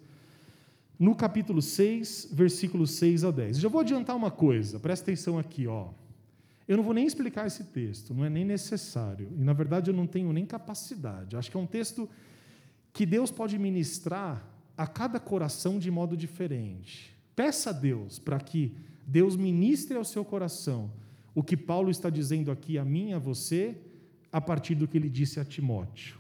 no 1.00 1.14
capítulo 1.16 1.62
6, 1.62 2.30
versículos 2.32 2.92
6 2.92 3.24
a 3.24 3.32
10. 3.32 3.60
Já 3.60 3.70
vou 3.70 3.82
adiantar 3.82 4.16
uma 4.16 4.32
coisa, 4.32 4.80
presta 4.80 5.12
atenção 5.12 5.38
aqui, 5.38 5.68
ó. 5.68 5.90
Eu 6.68 6.78
não 6.78 6.84
vou 6.84 6.94
nem 6.94 7.08
explicar 7.08 7.48
esse 7.48 7.64
texto, 7.66 8.14
não 8.14 8.26
é 8.26 8.30
nem 8.30 8.44
necessário. 8.44 9.32
E, 9.38 9.44
na 9.44 9.54
verdade, 9.54 9.90
eu 9.90 9.96
não 9.96 10.06
tenho 10.06 10.34
nem 10.34 10.46
capacidade. 10.46 11.38
Acho 11.38 11.50
que 11.50 11.56
é 11.56 11.60
um 11.60 11.68
texto 11.68 12.10
que 12.92 13.06
Deus 13.06 13.32
pode 13.32 13.58
ministrar 13.58 14.46
a 14.76 14.86
cada 14.86 15.20
coração 15.20 15.80
de 15.80 15.90
modo 15.90 16.18
diferente. 16.18 17.16
Peça 17.36 17.70
a 17.70 17.74
Deus 17.74 18.20
para 18.20 18.40
que 18.40 18.76
Deus 19.06 19.36
ministre 19.36 19.96
ao 19.96 20.04
seu 20.04 20.26
coração 20.26 20.92
o 21.34 21.44
que 21.44 21.56
Paulo 21.56 21.90
está 21.90 22.10
dizendo 22.10 22.52
aqui 22.52 22.78
a 22.78 22.84
mim, 22.84 23.14
a 23.14 23.20
você, 23.20 23.78
a 24.32 24.42
partir 24.42 24.76
do 24.76 24.88
que 24.88 24.98
ele 24.98 25.10
disse 25.10 25.40
a 25.40 25.46
Timóteo. 25.46 26.18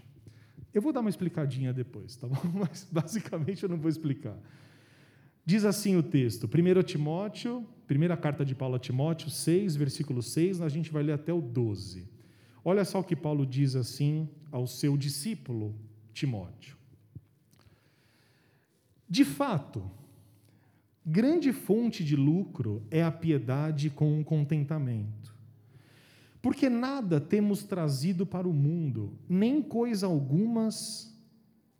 Eu 0.73 0.81
vou 0.81 0.93
dar 0.93 1.01
uma 1.01 1.09
explicadinha 1.09 1.73
depois, 1.73 2.15
tá 2.15 2.27
bom? 2.27 2.39
Mas 2.53 2.87
basicamente 2.89 3.63
eu 3.63 3.69
não 3.69 3.77
vou 3.77 3.89
explicar. 3.89 4.37
Diz 5.47 5.63
assim 5.63 5.95
o 5.95 6.03
texto, 6.03 6.43
1 6.45 6.83
Timóteo, 6.83 7.65
primeira 7.87 8.17
carta 8.17 8.43
de 8.43 8.53
Paulo 8.53 8.75
a 8.75 8.79
Timóteo, 8.79 9.29
6, 9.29 9.77
versículo 9.77 10.21
6, 10.21 10.59
a 10.59 10.67
gente 10.67 10.91
vai 10.91 11.01
ler 11.01 11.13
até 11.13 11.31
o 11.31 11.39
12. 11.39 12.05
Olha 12.65 12.83
só 12.83 12.99
o 12.99 13.03
que 13.03 13.15
Paulo 13.15 13.45
diz 13.45 13.73
assim 13.73 14.27
ao 14.51 14.67
seu 14.67 14.97
discípulo 14.97 15.73
Timóteo. 16.11 16.75
De 19.07 19.23
fato, 19.23 19.89
grande 21.05 21.53
fonte 21.53 22.03
de 22.03 22.17
lucro 22.17 22.83
é 22.91 23.01
a 23.01 23.09
piedade 23.09 23.89
com 23.89 24.19
o 24.19 24.25
contentamento. 24.25 25.33
Porque 26.41 26.67
nada 26.67 27.21
temos 27.21 27.63
trazido 27.63 28.25
para 28.25 28.49
o 28.49 28.53
mundo, 28.53 29.17
nem 29.29 29.61
coisa 29.61 30.07
algumas 30.07 31.17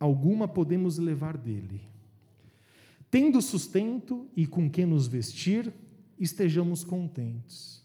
alguma 0.00 0.48
podemos 0.48 0.96
levar 0.96 1.36
dele. 1.36 1.82
Tendo 3.10 3.40
sustento 3.40 4.26
e 4.36 4.46
com 4.46 4.68
que 4.68 4.84
nos 4.84 5.06
vestir, 5.06 5.72
estejamos 6.18 6.84
contentes. 6.84 7.82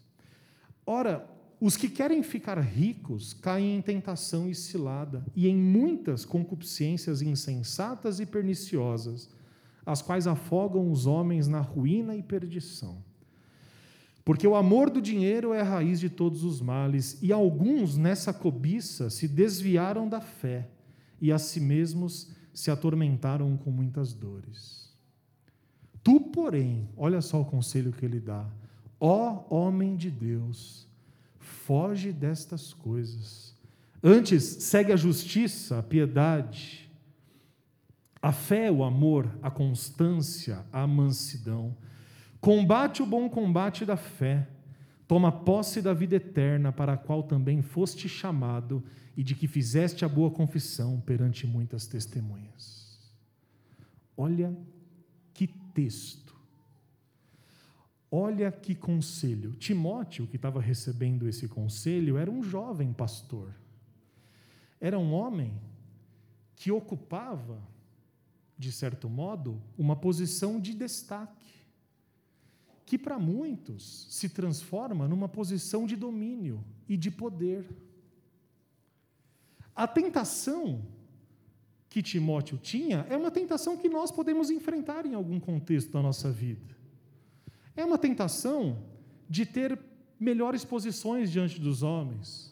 Ora, 0.86 1.30
os 1.61 1.78
que 1.78 1.88
querem 1.88 2.21
ficar 2.21 2.59
ricos 2.59 3.34
caem 3.34 3.78
em 3.78 3.82
tentação 3.82 4.49
e 4.49 4.55
cilada, 4.55 5.26
e 5.34 5.47
em 5.47 5.55
muitas 5.55 6.26
concupiscências 6.26 7.21
insensatas 7.21 8.19
e 8.19 8.26
perniciosas, 8.26 9.30
as 9.86 10.01
quais 10.01 10.28
afogam 10.28 10.91
os 10.91 11.05
homens 11.05 11.47
na 11.47 11.61
ruína 11.61 12.17
e 12.17 12.21
perdição. 12.21 13.01
Porque 14.26 14.45
o 14.47 14.55
amor 14.55 14.89
do 14.89 15.01
dinheiro 15.01 15.53
é 15.53 15.61
a 15.61 15.65
raiz 15.65 16.01
de 16.01 16.09
todos 16.09 16.43
os 16.43 16.59
males, 16.59 17.17
e 17.21 17.32
alguns 17.32 17.95
nessa 17.95 18.34
cobiça 18.34 19.09
se 19.09 19.28
desviaram 19.28 20.07
da 20.07 20.19
fé 20.19 20.69
e 21.21 21.32
a 21.32 21.39
si 21.39 21.61
mesmos 21.61 22.30
se 22.53 22.71
atormentaram 22.71 23.55
com 23.55 23.71
muitas 23.71 24.13
dores. 24.13 24.93
Tu, 26.04 26.20
porém, 26.20 26.89
olha 26.97 27.22
só 27.22 27.39
o 27.39 27.45
conselho 27.45 27.93
que 27.93 28.06
ele 28.06 28.20
dá: 28.20 28.45
ó 28.99 29.45
homem 29.49 29.95
de 29.95 30.12
Deus, 30.12 30.88
foge 31.39 32.12
destas 32.12 32.74
coisas. 32.74 33.56
Antes, 34.04 34.43
segue 34.43 34.91
a 34.91 34.97
justiça, 34.97 35.80
a 35.80 35.84
piedade, 35.84 36.91
a 38.22 38.34
fé, 38.34 38.70
o 38.70 38.84
amor, 38.84 39.30
a 39.41 39.49
constância, 39.49 40.66
a 40.74 40.86
mansidão. 40.86 41.76
Combate 42.41 43.01
o 43.01 43.06
bom 43.06 43.30
combate 43.30 43.86
da 43.86 43.95
fé. 43.95 44.47
Toma 45.08 45.32
posse 45.32 45.82
da 45.82 45.93
vida 45.93 46.16
eterna, 46.16 46.72
para 46.72 46.93
a 46.93 46.97
qual 46.97 47.24
também 47.24 47.62
foste 47.62 48.10
chamado 48.10 48.84
e 49.16 49.24
de 49.24 49.36
que 49.36 49.47
fizeste 49.47 50.04
a 50.04 50.10
boa 50.10 50.32
confissão 50.32 50.99
perante 50.99 51.45
muitas 51.45 51.86
testemunhas. 51.88 52.99
Olha 54.18 54.56
texto. 55.74 56.36
Olha 58.09 58.51
que 58.51 58.76
conselho. 58.76 59.53
Timóteo, 59.55 60.28
que 60.28 60.36
estava 60.36 60.61
recebendo 60.61 61.28
esse 61.28 61.47
conselho, 61.47 62.17
era 62.17 62.30
um 62.30 62.43
jovem 62.43 62.93
pastor. 62.93 63.53
Era 64.80 64.99
um 64.99 65.13
homem 65.13 65.59
que 66.55 66.71
ocupava, 66.71 67.59
de 68.57 68.71
certo 68.71 69.09
modo, 69.09 69.61
uma 69.78 69.95
posição 69.95 70.59
de 70.59 70.74
destaque, 70.76 71.65
que 72.86 72.97
para 72.97 73.17
muitos 73.17 74.05
se 74.11 74.30
transforma 74.30 75.07
numa 75.07 75.28
posição 75.28 75.88
de 75.88 75.95
domínio 75.95 76.63
e 76.88 76.95
de 76.95 77.09
poder. 77.09 77.65
A 79.76 79.88
tentação 79.88 80.86
que 81.94 82.02
Timóteo 82.02 82.58
tinha 82.58 83.06
é 83.08 83.16
uma 83.16 83.30
tentação 83.30 83.78
que 83.78 83.88
nós 83.88 84.10
podemos 84.12 84.50
enfrentar 84.50 85.06
em 85.06 85.14
algum 85.14 85.39
contexto 85.39 85.91
da 85.91 86.02
nossa 86.02 86.32
vida. 86.32 86.76
É 87.76 87.86
uma 87.86 88.00
tentação 88.00 88.84
de 89.30 89.46
ter 89.46 89.80
melhores 90.20 90.66
posições 90.66 91.32
diante 91.32 91.62
dos 91.62 91.84
homens. 91.84 92.52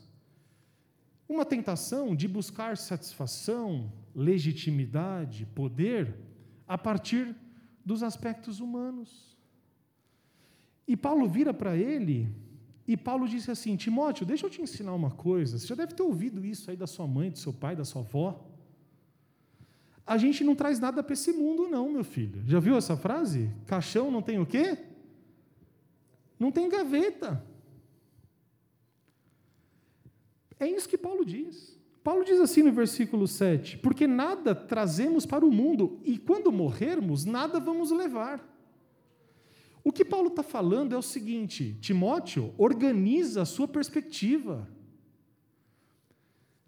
Uma 1.28 1.44
tentação 1.44 2.16
de 2.16 2.28
buscar 2.28 2.78
satisfação, 2.78 3.92
legitimidade, 4.14 5.48
poder 5.56 6.16
a 6.68 6.78
partir 6.78 7.36
dos 7.84 8.04
aspectos 8.04 8.60
humanos. 8.60 9.36
E 10.88 10.96
Paulo 10.96 11.28
vira 11.28 11.52
para 11.52 11.76
ele 11.76 12.30
e 12.88 12.96
Paulo 12.96 13.28
disse 13.28 13.50
assim: 13.50 13.76
Timóteo, 13.76 14.24
deixa 14.24 14.46
eu 14.46 14.52
te 14.52 14.62
ensinar 14.62 14.94
uma 14.94 15.10
coisa. 15.10 15.58
Você 15.58 15.66
já 15.66 15.74
deve 15.74 15.96
ter 15.96 16.04
ouvido 16.04 16.46
isso 16.46 16.70
aí 16.70 16.78
da 16.78 16.86
sua 16.86 17.08
mãe, 17.08 17.32
do 17.32 17.40
seu 17.40 17.52
pai, 17.52 17.76
da 17.76 17.84
sua 17.84 18.04
avó. 18.04 18.51
A 20.06 20.18
gente 20.18 20.44
não 20.44 20.56
traz 20.56 20.80
nada 20.80 21.04
para 21.04 21.14
esse 21.14 21.32
mundo, 21.32 21.68
não, 21.68 21.92
meu 21.92 22.04
filho. 22.04 22.44
Já 22.46 22.60
viu 22.60 22.76
essa 22.76 22.98
frase? 22.98 23.50
Caixão 23.66 24.12
não 24.12 24.22
tem 24.22 24.40
o 24.40 24.46
quê? 24.46 24.78
Não 26.40 26.52
tem 26.52 26.68
gaveta. 26.68 27.46
É 30.60 30.68
isso 30.68 30.90
que 30.90 30.98
Paulo 30.98 31.24
diz. 31.26 31.80
Paulo 32.04 32.24
diz 32.24 32.40
assim 32.40 32.64
no 32.64 32.72
versículo 32.72 33.28
7: 33.28 33.78
Porque 33.78 34.08
nada 34.08 34.56
trazemos 34.56 35.26
para 35.26 35.46
o 35.46 35.52
mundo, 35.52 36.00
e 36.04 36.18
quando 36.18 36.52
morrermos, 36.52 37.26
nada 37.26 37.60
vamos 37.60 37.92
levar. 37.92 38.48
O 39.84 39.92
que 39.92 40.06
Paulo 40.06 40.28
está 40.28 40.44
falando 40.44 40.94
é 40.94 40.98
o 40.98 41.02
seguinte: 41.02 41.78
Timóteo, 41.80 42.54
organiza 42.58 43.42
a 43.42 43.46
sua 43.46 43.68
perspectiva. 43.68 44.68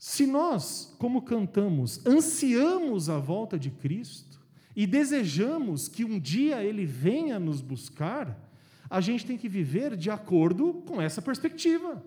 Se 0.06 0.28
nós, 0.28 0.94
como 1.00 1.22
cantamos, 1.22 2.06
ansiamos 2.06 3.10
a 3.10 3.20
volta 3.20 3.58
de 3.58 3.72
Cristo 3.72 4.38
e 4.76 4.86
desejamos 4.86 5.88
que 5.88 6.04
um 6.04 6.20
dia 6.20 6.62
ele 6.62 6.86
venha 6.86 7.40
nos 7.40 7.62
buscar, 7.62 8.38
a 8.90 9.00
gente 9.00 9.26
tem 9.26 9.38
que 9.38 9.48
viver 9.48 9.96
de 9.96 10.10
acordo 10.10 10.74
com 10.86 11.02
essa 11.02 11.22
perspectiva. 11.22 12.04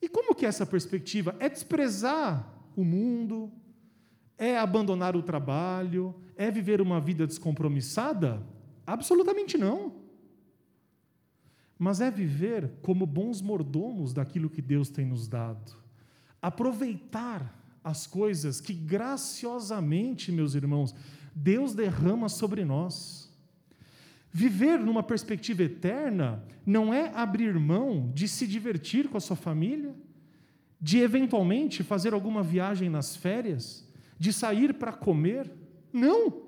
E 0.00 0.08
como 0.08 0.36
que 0.36 0.46
é 0.46 0.48
essa 0.48 0.64
perspectiva? 0.64 1.34
É 1.40 1.48
desprezar 1.48 2.48
o 2.76 2.84
mundo, 2.84 3.50
é 4.38 4.56
abandonar 4.56 5.16
o 5.16 5.22
trabalho, 5.22 6.14
é 6.36 6.48
viver 6.48 6.80
uma 6.80 7.00
vida 7.00 7.26
descompromissada? 7.26 8.40
Absolutamente 8.86 9.58
não. 9.58 9.96
Mas 11.76 12.00
é 12.00 12.08
viver 12.08 12.70
como 12.82 13.04
bons 13.04 13.42
mordomos 13.42 14.12
daquilo 14.12 14.48
que 14.48 14.62
Deus 14.62 14.88
tem 14.88 15.04
nos 15.04 15.26
dado. 15.26 15.81
Aproveitar 16.42 17.56
as 17.84 18.06
coisas 18.06 18.60
que 18.60 18.74
graciosamente, 18.74 20.30
meus 20.30 20.54
irmãos, 20.54 20.94
Deus 21.34 21.74
derrama 21.74 22.28
sobre 22.28 22.64
nós. 22.64 23.32
Viver 24.30 24.78
numa 24.78 25.02
perspectiva 25.02 25.62
eterna 25.62 26.42
não 26.64 26.92
é 26.92 27.12
abrir 27.14 27.54
mão 27.54 28.10
de 28.14 28.26
se 28.26 28.46
divertir 28.46 29.08
com 29.08 29.16
a 29.16 29.20
sua 29.20 29.36
família, 29.36 29.94
de 30.80 30.98
eventualmente 30.98 31.82
fazer 31.82 32.12
alguma 32.12 32.42
viagem 32.42 32.90
nas 32.90 33.14
férias, 33.14 33.86
de 34.18 34.32
sair 34.32 34.74
para 34.74 34.92
comer. 34.92 35.50
Não! 35.92 36.42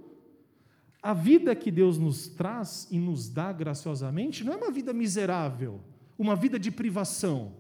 A 1.03 1.13
vida 1.13 1.55
que 1.55 1.71
Deus 1.71 1.99
nos 1.99 2.29
traz 2.29 2.89
e 2.91 2.99
nos 2.99 3.29
dá 3.29 3.53
graciosamente 3.53 4.43
não 4.43 4.55
é 4.55 4.57
uma 4.57 4.71
vida 4.71 4.93
miserável, 4.93 5.81
uma 6.19 6.35
vida 6.35 6.59
de 6.59 6.71
privação. 6.71 7.53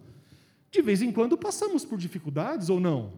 De 0.74 0.82
vez 0.82 1.00
em 1.00 1.12
quando 1.12 1.38
passamos 1.38 1.84
por 1.84 1.96
dificuldades 1.96 2.68
ou 2.68 2.80
não. 2.80 3.12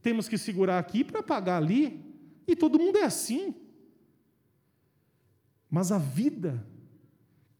Temos 0.00 0.30
que 0.30 0.38
segurar 0.38 0.78
aqui 0.78 1.04
para 1.04 1.22
pagar 1.22 1.58
ali, 1.58 2.02
e 2.48 2.56
todo 2.56 2.78
mundo 2.78 2.96
é 2.96 3.02
assim. 3.02 3.54
Mas 5.70 5.92
a 5.92 5.98
vida 5.98 6.66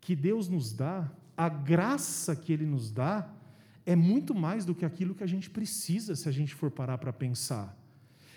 que 0.01 0.17
Deus 0.17 0.49
nos 0.49 0.73
dá, 0.73 1.13
a 1.37 1.51
graça 1.51 2.35
que 2.35 2.51
Ele 2.51 2.65
nos 2.65 2.91
dá, 2.91 3.31
é 3.85 3.95
muito 3.95 4.35
mais 4.35 4.65
do 4.65 4.75
que 4.75 4.87
aquilo 4.87 5.15
que 5.15 5.23
a 5.23 5.27
gente 5.27 5.51
precisa 5.51 6.17
se 6.17 6.27
a 6.31 6.33
gente 6.33 6.55
for 6.55 6.71
parar 6.71 6.97
para 6.97 7.13
pensar. 7.13 7.79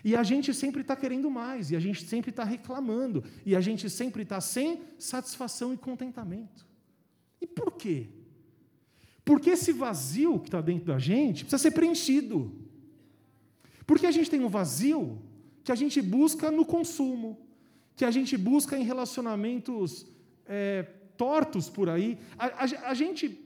E 0.04 0.18
a 0.18 0.24
gente 0.24 0.54
sempre 0.54 0.82
está 0.82 0.98
querendo 0.98 1.32
mais, 1.32 1.72
e 1.72 1.78
a 1.78 1.80
gente 1.80 2.04
sempre 2.04 2.30
está 2.30 2.44
reclamando, 2.44 3.24
e 3.46 3.56
a 3.56 3.62
gente 3.62 3.90
sempre 3.90 4.24
está 4.24 4.42
sem 4.42 4.82
satisfação 4.98 5.74
e 5.74 5.78
contentamento. 5.78 6.68
E 7.40 7.48
por 7.48 7.72
quê? 7.72 8.19
Porque 9.30 9.52
esse 9.52 9.72
vazio 9.72 10.40
que 10.40 10.48
está 10.48 10.60
dentro 10.60 10.88
da 10.88 10.98
gente 10.98 11.44
precisa 11.44 11.62
ser 11.62 11.70
preenchido. 11.70 12.52
Porque 13.86 14.08
a 14.08 14.12
gente 14.12 14.28
tem 14.28 14.44
um 14.44 14.50
vazio 14.50 15.22
que 15.64 15.72
a 15.72 15.76
gente 15.76 16.02
busca 16.02 16.50
no 16.50 16.66
consumo, 16.66 17.40
que 17.96 18.04
a 18.04 18.10
gente 18.10 18.36
busca 18.36 18.76
em 18.76 18.84
relacionamentos 18.84 20.08
é, 20.48 20.82
tortos 21.16 21.70
por 21.70 21.90
aí. 21.90 22.18
A, 22.40 22.48
a, 22.48 22.90
a 22.90 22.94
gente 22.96 23.40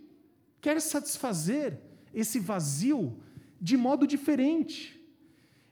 quer 0.62 0.80
satisfazer 0.80 1.78
esse 2.14 2.40
vazio 2.40 3.18
de 3.60 3.76
modo 3.76 4.08
diferente. 4.08 4.98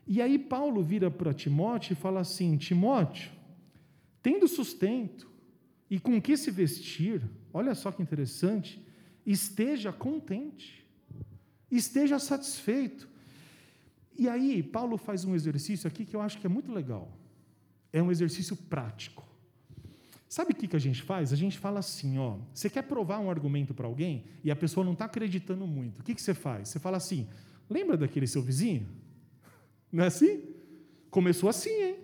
E 0.06 0.20
aí 0.20 0.38
Paulo 0.38 0.82
vira 0.82 1.10
para 1.10 1.32
Timóteo 1.32 1.94
e 1.94 1.96
fala 1.96 2.20
assim: 2.20 2.58
Timóteo, 2.58 3.32
tendo 4.22 4.46
sustento 4.46 5.26
e 5.88 5.98
com 5.98 6.20
que 6.20 6.36
se 6.36 6.50
vestir, 6.50 7.22
olha 7.50 7.74
só 7.74 7.90
que 7.90 8.02
interessante, 8.02 8.91
esteja 9.26 9.92
contente, 9.92 10.86
esteja 11.70 12.18
satisfeito. 12.18 13.08
E 14.16 14.28
aí 14.28 14.62
Paulo 14.62 14.96
faz 14.96 15.24
um 15.24 15.34
exercício 15.34 15.88
aqui 15.88 16.04
que 16.04 16.14
eu 16.14 16.20
acho 16.20 16.38
que 16.38 16.46
é 16.46 16.50
muito 16.50 16.72
legal 16.72 17.18
é 17.92 18.02
um 18.02 18.10
exercício 18.10 18.56
prático. 18.56 19.28
Sabe 20.28 20.52
o 20.52 20.56
que, 20.56 20.66
que 20.66 20.76
a 20.76 20.78
gente 20.78 21.02
faz? 21.02 21.32
A 21.32 21.36
gente 21.36 21.58
fala 21.58 21.80
assim: 21.80 22.18
ó, 22.18 22.38
você 22.54 22.70
quer 22.70 22.82
provar 22.82 23.18
um 23.18 23.30
argumento 23.30 23.74
para 23.74 23.86
alguém 23.86 24.24
e 24.42 24.50
a 24.50 24.56
pessoa 24.56 24.84
não 24.84 24.94
está 24.94 25.04
acreditando 25.04 25.66
muito. 25.66 26.00
O 26.00 26.02
que, 26.02 26.14
que 26.14 26.22
você 26.22 26.32
faz? 26.32 26.70
Você 26.70 26.78
fala 26.78 26.96
assim: 26.96 27.28
lembra 27.68 27.96
daquele 27.96 28.26
seu 28.26 28.40
vizinho? 28.40 28.88
Não 29.92 30.04
é 30.04 30.06
assim? 30.06 30.42
Começou 31.10 31.50
assim, 31.50 31.68
hein? 31.68 31.96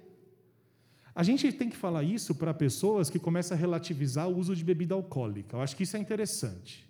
A 1.14 1.22
gente 1.22 1.50
tem 1.50 1.70
que 1.70 1.76
falar 1.76 2.02
isso 2.02 2.34
para 2.34 2.52
pessoas 2.52 3.08
que 3.08 3.18
começam 3.18 3.56
a 3.56 3.58
relativizar 3.58 4.28
o 4.28 4.36
uso 4.36 4.54
de 4.54 4.62
bebida 4.62 4.94
alcoólica. 4.94 5.56
Eu 5.56 5.62
acho 5.62 5.74
que 5.74 5.82
isso 5.82 5.96
é 5.96 6.00
interessante. 6.00 6.87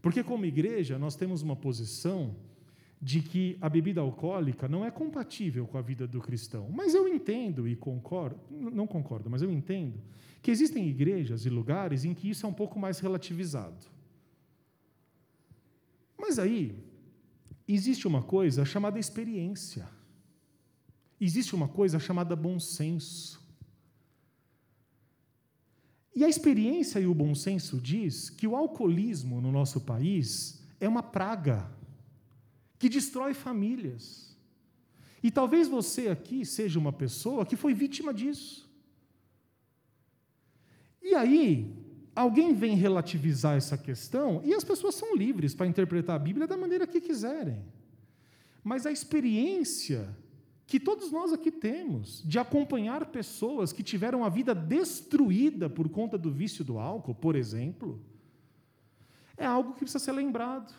Porque, 0.00 0.22
como 0.22 0.44
igreja, 0.44 0.98
nós 0.98 1.16
temos 1.16 1.42
uma 1.42 1.56
posição 1.56 2.34
de 3.00 3.20
que 3.22 3.56
a 3.60 3.68
bebida 3.68 4.00
alcoólica 4.00 4.68
não 4.68 4.84
é 4.84 4.90
compatível 4.90 5.66
com 5.66 5.78
a 5.78 5.82
vida 5.82 6.06
do 6.06 6.20
cristão. 6.20 6.68
Mas 6.70 6.94
eu 6.94 7.06
entendo 7.06 7.68
e 7.68 7.76
concordo, 7.76 8.38
não 8.50 8.86
concordo, 8.86 9.30
mas 9.30 9.40
eu 9.40 9.50
entendo 9.50 10.00
que 10.42 10.50
existem 10.50 10.88
igrejas 10.88 11.46
e 11.46 11.50
lugares 11.50 12.04
em 12.04 12.14
que 12.14 12.28
isso 12.28 12.44
é 12.44 12.48
um 12.48 12.52
pouco 12.52 12.78
mais 12.78 12.98
relativizado. 12.98 13.86
Mas 16.18 16.38
aí 16.38 16.74
existe 17.66 18.06
uma 18.08 18.22
coisa 18.22 18.64
chamada 18.64 18.98
experiência. 18.98 19.88
Existe 21.20 21.54
uma 21.54 21.68
coisa 21.68 21.98
chamada 21.98 22.34
bom 22.34 22.58
senso. 22.58 23.40
E 26.14 26.24
a 26.24 26.28
experiência 26.28 26.98
e 26.98 27.06
o 27.06 27.14
bom 27.14 27.34
senso 27.34 27.80
diz 27.80 28.30
que 28.30 28.46
o 28.46 28.56
alcoolismo 28.56 29.40
no 29.40 29.52
nosso 29.52 29.80
país 29.80 30.62
é 30.80 30.88
uma 30.88 31.02
praga 31.02 31.70
que 32.78 32.88
destrói 32.88 33.34
famílias. 33.34 34.36
E 35.22 35.30
talvez 35.30 35.68
você 35.68 36.08
aqui 36.08 36.44
seja 36.44 36.78
uma 36.78 36.92
pessoa 36.92 37.44
que 37.44 37.56
foi 37.56 37.74
vítima 37.74 38.14
disso. 38.14 38.68
E 41.02 41.14
aí, 41.14 41.74
alguém 42.14 42.54
vem 42.54 42.76
relativizar 42.76 43.56
essa 43.56 43.76
questão 43.76 44.42
e 44.44 44.54
as 44.54 44.64
pessoas 44.64 44.94
são 44.94 45.16
livres 45.16 45.54
para 45.54 45.66
interpretar 45.66 46.16
a 46.16 46.18
Bíblia 46.18 46.46
da 46.46 46.56
maneira 46.56 46.86
que 46.86 47.00
quiserem. 47.00 47.64
Mas 48.62 48.86
a 48.86 48.92
experiência 48.92 50.14
que 50.68 50.78
todos 50.78 51.10
nós 51.10 51.32
aqui 51.32 51.50
temos 51.50 52.22
de 52.26 52.38
acompanhar 52.38 53.06
pessoas 53.06 53.72
que 53.72 53.82
tiveram 53.82 54.22
a 54.22 54.28
vida 54.28 54.54
destruída 54.54 55.70
por 55.70 55.88
conta 55.88 56.18
do 56.18 56.30
vício 56.30 56.62
do 56.62 56.78
álcool, 56.78 57.14
por 57.14 57.34
exemplo, 57.34 57.98
é 59.34 59.46
algo 59.46 59.72
que 59.72 59.78
precisa 59.78 59.98
ser 59.98 60.12
lembrado. 60.12 60.74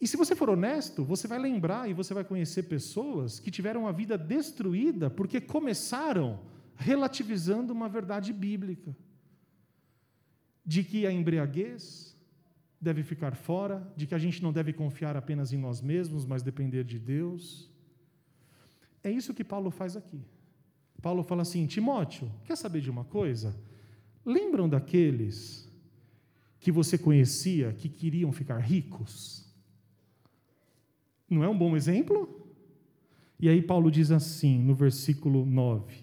E 0.00 0.08
se 0.08 0.16
você 0.16 0.34
for 0.34 0.50
honesto, 0.50 1.04
você 1.04 1.28
vai 1.28 1.38
lembrar 1.38 1.88
e 1.88 1.94
você 1.94 2.12
vai 2.12 2.24
conhecer 2.24 2.64
pessoas 2.64 3.38
que 3.38 3.52
tiveram 3.52 3.86
a 3.86 3.92
vida 3.92 4.18
destruída 4.18 5.08
porque 5.08 5.40
começaram 5.40 6.40
relativizando 6.74 7.72
uma 7.72 7.88
verdade 7.88 8.32
bíblica. 8.32 8.96
de 10.66 10.82
que 10.82 11.06
a 11.06 11.12
embriaguez 11.12 12.16
deve 12.80 13.02
ficar 13.02 13.36
fora, 13.36 13.86
de 13.96 14.06
que 14.06 14.14
a 14.14 14.18
gente 14.18 14.42
não 14.42 14.52
deve 14.52 14.72
confiar 14.72 15.16
apenas 15.16 15.52
em 15.52 15.58
nós 15.58 15.80
mesmos, 15.80 16.24
mas 16.24 16.42
depender 16.42 16.82
de 16.84 16.98
Deus. 16.98 17.70
É 19.04 19.10
isso 19.10 19.34
que 19.34 19.44
Paulo 19.44 19.70
faz 19.70 19.96
aqui. 19.96 20.20
Paulo 21.02 21.22
fala 21.22 21.42
assim: 21.42 21.66
Timóteo, 21.66 22.32
quer 22.44 22.56
saber 22.56 22.80
de 22.80 22.90
uma 22.90 23.04
coisa? 23.04 23.54
Lembram 24.24 24.66
daqueles 24.66 25.70
que 26.58 26.72
você 26.72 26.96
conhecia 26.96 27.74
que 27.74 27.90
queriam 27.90 28.32
ficar 28.32 28.58
ricos? 28.58 29.44
Não 31.28 31.44
é 31.44 31.48
um 31.48 31.56
bom 31.56 31.76
exemplo? 31.76 32.48
E 33.38 33.48
aí 33.50 33.60
Paulo 33.60 33.90
diz 33.90 34.10
assim, 34.10 34.58
no 34.58 34.74
versículo 34.74 35.44
9: 35.44 35.94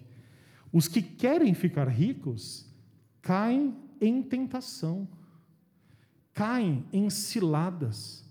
Os 0.72 0.86
que 0.86 1.02
querem 1.02 1.52
ficar 1.54 1.88
ricos 1.88 2.70
caem 3.20 3.74
em 4.00 4.22
tentação, 4.22 5.08
caem 6.32 6.84
em 6.92 7.10
ciladas, 7.10 8.24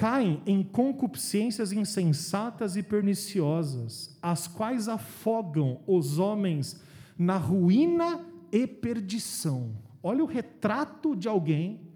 caem 0.00 0.42
em 0.46 0.62
concupiscências 0.62 1.72
insensatas 1.72 2.74
e 2.74 2.82
perniciosas, 2.82 4.16
as 4.22 4.48
quais 4.48 4.88
afogam 4.88 5.82
os 5.86 6.18
homens 6.18 6.82
na 7.18 7.36
ruína 7.36 8.26
e 8.50 8.66
perdição. 8.66 9.76
Olha 10.02 10.24
o 10.24 10.26
retrato 10.26 11.14
de 11.14 11.28
alguém 11.28 11.86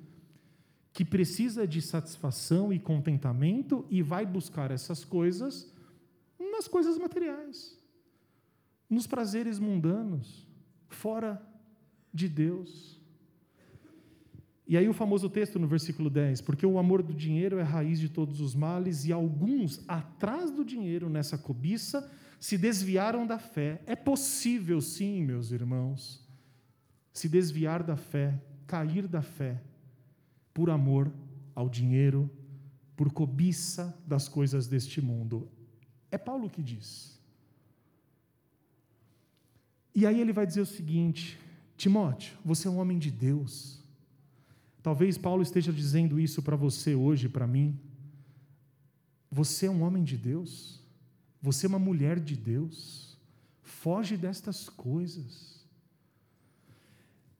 que 0.92 1.02
precisa 1.02 1.66
de 1.66 1.80
satisfação 1.80 2.70
e 2.70 2.78
contentamento 2.78 3.86
e 3.88 4.02
vai 4.02 4.26
buscar 4.26 4.70
essas 4.70 5.02
coisas 5.02 5.72
nas 6.38 6.68
coisas 6.68 6.98
materiais, 6.98 7.74
nos 8.90 9.06
prazeres 9.06 9.58
mundanos, 9.58 10.46
fora 10.90 11.42
de 12.12 12.28
Deus. 12.28 12.93
E 14.66 14.78
aí 14.78 14.88
o 14.88 14.94
famoso 14.94 15.28
texto 15.28 15.58
no 15.58 15.66
versículo 15.66 16.08
10, 16.08 16.40
porque 16.40 16.64
o 16.64 16.78
amor 16.78 17.02
do 17.02 17.12
dinheiro 17.12 17.58
é 17.58 17.62
a 17.62 17.66
raiz 17.66 18.00
de 18.00 18.08
todos 18.08 18.40
os 18.40 18.54
males 18.54 19.04
e 19.04 19.12
alguns 19.12 19.84
atrás 19.86 20.50
do 20.50 20.64
dinheiro 20.64 21.10
nessa 21.10 21.36
cobiça 21.36 22.10
se 22.40 22.56
desviaram 22.56 23.26
da 23.26 23.38
fé. 23.38 23.82
É 23.86 23.94
possível 23.94 24.80
sim, 24.80 25.22
meus 25.22 25.50
irmãos, 25.50 26.26
se 27.12 27.28
desviar 27.28 27.82
da 27.82 27.96
fé, 27.96 28.40
cair 28.66 29.06
da 29.06 29.20
fé 29.20 29.62
por 30.54 30.70
amor 30.70 31.12
ao 31.54 31.68
dinheiro, 31.68 32.30
por 32.96 33.12
cobiça 33.12 33.94
das 34.06 34.28
coisas 34.28 34.66
deste 34.66 35.00
mundo. 35.00 35.48
É 36.10 36.16
Paulo 36.16 36.48
que 36.48 36.62
diz. 36.62 37.20
E 39.94 40.06
aí 40.06 40.20
ele 40.20 40.32
vai 40.32 40.46
dizer 40.46 40.62
o 40.62 40.66
seguinte: 40.66 41.38
Timóteo, 41.76 42.36
você 42.44 42.66
é 42.66 42.70
um 42.70 42.78
homem 42.78 42.98
de 42.98 43.10
Deus. 43.10 43.83
Talvez 44.84 45.18
Paulo 45.18 45.42
esteja 45.42 45.72
dizendo 45.72 46.20
isso 46.20 46.40
para 46.40 46.54
você 46.54 46.94
hoje, 46.94 47.28
para 47.28 47.44
mim. 47.44 47.76
Você 49.32 49.66
é 49.66 49.70
um 49.70 49.82
homem 49.82 50.04
de 50.04 50.16
Deus. 50.16 50.80
Você 51.42 51.66
é 51.66 51.68
uma 51.68 51.80
mulher 51.80 52.20
de 52.20 52.36
Deus. 52.36 53.18
Foge 53.62 54.16
destas 54.16 54.68
coisas. 54.68 55.66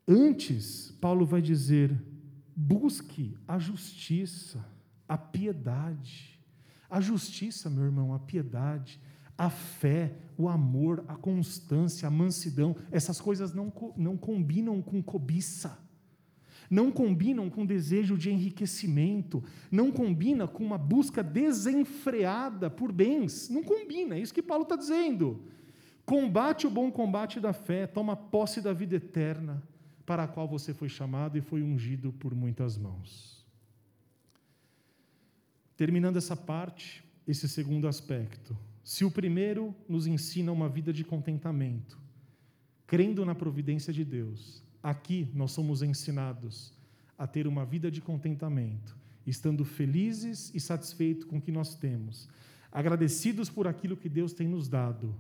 Antes, 0.08 0.90
Paulo 1.00 1.24
vai 1.24 1.40
dizer: 1.40 1.96
busque 2.56 3.36
a 3.46 3.60
justiça, 3.60 4.66
a 5.08 5.16
piedade 5.16 6.34
a 6.94 7.00
justiça, 7.00 7.68
meu 7.68 7.82
irmão, 7.82 8.14
a 8.14 8.20
piedade, 8.20 9.00
a 9.36 9.50
fé, 9.50 10.16
o 10.38 10.48
amor, 10.48 11.04
a 11.08 11.16
constância, 11.16 12.06
a 12.06 12.10
mansidão, 12.10 12.76
essas 12.92 13.20
coisas 13.20 13.52
não, 13.52 13.72
não 13.96 14.16
combinam 14.16 14.80
com 14.80 15.02
cobiça, 15.02 15.76
não 16.70 16.90
combinam 16.90 17.50
com 17.50 17.66
desejo 17.66 18.16
de 18.16 18.30
enriquecimento, 18.30 19.42
não 19.70 19.90
combina 19.90 20.46
com 20.46 20.64
uma 20.64 20.78
busca 20.78 21.22
desenfreada 21.22 22.70
por 22.70 22.92
bens, 22.92 23.48
não 23.48 23.62
combina, 23.62 24.16
é 24.16 24.20
isso 24.20 24.34
que 24.34 24.42
Paulo 24.42 24.64
está 24.64 24.76
dizendo. 24.76 25.42
Combate 26.04 26.66
o 26.66 26.70
bom 26.70 26.90
combate 26.90 27.40
da 27.40 27.52
fé, 27.52 27.86
toma 27.86 28.14
posse 28.14 28.60
da 28.60 28.72
vida 28.72 28.96
eterna, 28.96 29.62
para 30.04 30.24
a 30.24 30.28
qual 30.28 30.46
você 30.46 30.74
foi 30.74 30.88
chamado 30.88 31.38
e 31.38 31.40
foi 31.40 31.62
ungido 31.62 32.12
por 32.12 32.34
muitas 32.34 32.76
mãos. 32.76 33.44
Terminando 35.76 36.16
essa 36.16 36.36
parte, 36.36 37.02
esse 37.26 37.48
segundo 37.48 37.88
aspecto. 37.88 38.56
Se 38.82 39.04
o 39.04 39.10
primeiro 39.10 39.74
nos 39.88 40.06
ensina 40.06 40.52
uma 40.52 40.68
vida 40.68 40.92
de 40.92 41.02
contentamento, 41.02 41.98
crendo 42.86 43.24
na 43.24 43.34
providência 43.34 43.92
de 43.92 44.04
Deus, 44.04 44.62
aqui 44.84 45.30
nós 45.32 45.52
somos 45.52 45.82
ensinados 45.82 46.70
a 47.16 47.26
ter 47.26 47.46
uma 47.46 47.64
vida 47.64 47.90
de 47.90 48.02
contentamento, 48.02 48.94
estando 49.26 49.64
felizes 49.64 50.54
e 50.54 50.60
satisfeitos 50.60 51.24
com 51.24 51.38
o 51.38 51.40
que 51.40 51.50
nós 51.50 51.74
temos, 51.74 52.28
agradecidos 52.70 53.48
por 53.48 53.66
aquilo 53.66 53.96
que 53.96 54.10
Deus 54.10 54.34
tem 54.34 54.46
nos 54.46 54.68
dado 54.68 55.16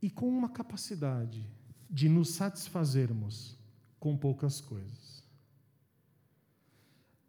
e 0.00 0.08
com 0.08 0.26
uma 0.26 0.48
capacidade 0.48 1.46
de 1.90 2.08
nos 2.08 2.30
satisfazermos 2.30 3.58
com 4.00 4.16
poucas 4.16 4.58
coisas. 4.58 5.22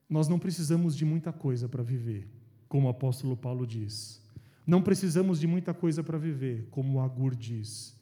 Nós 0.09 0.29
não 0.29 0.39
precisamos 0.39 0.95
de 0.95 1.03
muita 1.03 1.33
coisa 1.33 1.67
para 1.67 1.83
viver, 1.83 2.25
como 2.69 2.87
o 2.87 2.89
apóstolo 2.89 3.35
Paulo 3.35 3.67
diz. 3.67 4.21
Não 4.65 4.81
precisamos 4.81 5.41
de 5.41 5.47
muita 5.47 5.73
coisa 5.73 6.01
para 6.01 6.17
viver, 6.17 6.69
como 6.71 6.97
o 6.97 7.01
Agur 7.01 7.35
diz. 7.35 7.97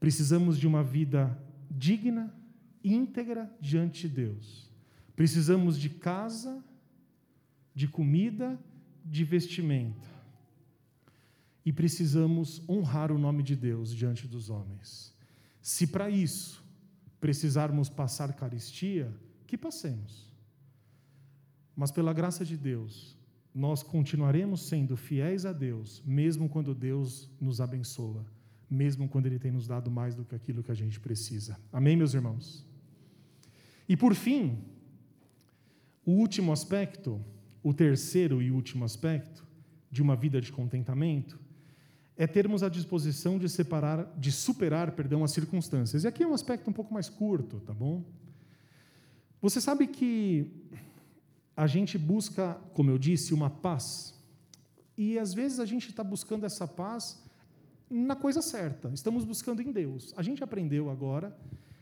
Precisamos 0.00 0.58
de 0.58 0.66
uma 0.66 0.82
vida 0.82 1.38
digna, 1.70 2.34
íntegra 2.86 3.50
diante 3.60 4.08
de 4.08 4.14
Deus. 4.14 4.70
Precisamos 5.14 5.78
de 5.78 5.90
casa, 5.90 6.62
de 7.74 7.88
comida, 7.88 8.58
de 9.04 9.24
vestimenta. 9.24 10.08
E 11.64 11.72
precisamos 11.72 12.62
honrar 12.68 13.10
o 13.10 13.18
nome 13.18 13.42
de 13.42 13.56
Deus 13.56 13.92
diante 13.94 14.28
dos 14.28 14.50
homens. 14.50 15.12
Se 15.60 15.86
para 15.86 16.08
isso 16.08 16.64
precisarmos 17.20 17.88
passar 17.88 18.32
caristia, 18.34 19.12
que 19.46 19.56
passemos. 19.56 20.30
Mas 21.74 21.90
pela 21.90 22.12
graça 22.12 22.44
de 22.44 22.56
Deus, 22.56 23.16
nós 23.54 23.82
continuaremos 23.82 24.68
sendo 24.68 24.96
fiéis 24.96 25.44
a 25.44 25.52
Deus, 25.52 26.02
mesmo 26.06 26.48
quando 26.48 26.74
Deus 26.74 27.30
nos 27.40 27.60
abençoa, 27.60 28.24
mesmo 28.68 29.08
quando 29.08 29.26
Ele 29.26 29.38
tem 29.38 29.50
nos 29.50 29.66
dado 29.66 29.90
mais 29.90 30.14
do 30.14 30.24
que 30.24 30.34
aquilo 30.34 30.62
que 30.62 30.70
a 30.70 30.74
gente 30.74 31.00
precisa. 31.00 31.58
Amém, 31.72 31.96
meus 31.96 32.14
irmãos? 32.14 32.64
E 33.88 33.96
por 33.96 34.14
fim, 34.14 34.58
o 36.04 36.12
último 36.12 36.52
aspecto, 36.52 37.20
o 37.62 37.72
terceiro 37.72 38.42
e 38.42 38.50
último 38.50 38.84
aspecto 38.84 39.46
de 39.90 40.02
uma 40.02 40.16
vida 40.16 40.40
de 40.40 40.52
contentamento, 40.52 41.38
é 42.16 42.26
termos 42.26 42.62
a 42.62 42.68
disposição 42.68 43.38
de 43.38 43.48
separar, 43.48 44.10
de 44.16 44.32
superar, 44.32 44.92
perdão, 44.92 45.22
as 45.22 45.32
circunstâncias. 45.32 46.04
E 46.04 46.08
aqui 46.08 46.22
é 46.22 46.26
um 46.26 46.32
aspecto 46.32 46.70
um 46.70 46.72
pouco 46.72 46.92
mais 46.92 47.08
curto, 47.08 47.60
tá 47.60 47.74
bom? 47.74 48.04
Você 49.40 49.60
sabe 49.60 49.86
que 49.86 50.50
a 51.56 51.66
gente 51.66 51.98
busca, 51.98 52.54
como 52.72 52.90
eu 52.90 52.98
disse, 52.98 53.34
uma 53.34 53.50
paz. 53.50 54.14
E 54.96 55.18
às 55.18 55.34
vezes 55.34 55.60
a 55.60 55.66
gente 55.66 55.90
está 55.90 56.02
buscando 56.02 56.46
essa 56.46 56.66
paz 56.66 57.22
na 57.88 58.16
coisa 58.16 58.42
certa, 58.42 58.90
estamos 58.92 59.24
buscando 59.24 59.62
em 59.62 59.70
Deus. 59.70 60.12
A 60.16 60.22
gente 60.22 60.42
aprendeu 60.42 60.90
agora 60.90 61.36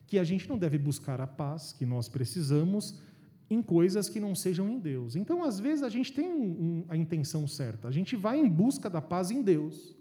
que 0.06 0.18
a 0.18 0.24
gente 0.24 0.48
não 0.48 0.58
deve 0.58 0.78
buscar 0.78 1.20
a 1.20 1.26
paz 1.26 1.72
que 1.72 1.86
nós 1.86 2.08
precisamos 2.08 3.00
em 3.48 3.62
coisas 3.62 4.08
que 4.08 4.20
não 4.20 4.34
sejam 4.34 4.68
em 4.68 4.78
Deus. 4.78 5.16
Então, 5.16 5.44
às 5.44 5.60
vezes, 5.60 5.82
a 5.82 5.88
gente 5.88 6.12
tem 6.12 6.26
um, 6.26 6.44
um, 6.44 6.84
a 6.88 6.96
intenção 6.96 7.46
certa, 7.46 7.88
a 7.88 7.90
gente 7.90 8.16
vai 8.16 8.38
em 8.38 8.48
busca 8.48 8.88
da 8.88 9.00
paz 9.00 9.30
em 9.30 9.42
Deus. 9.42 9.94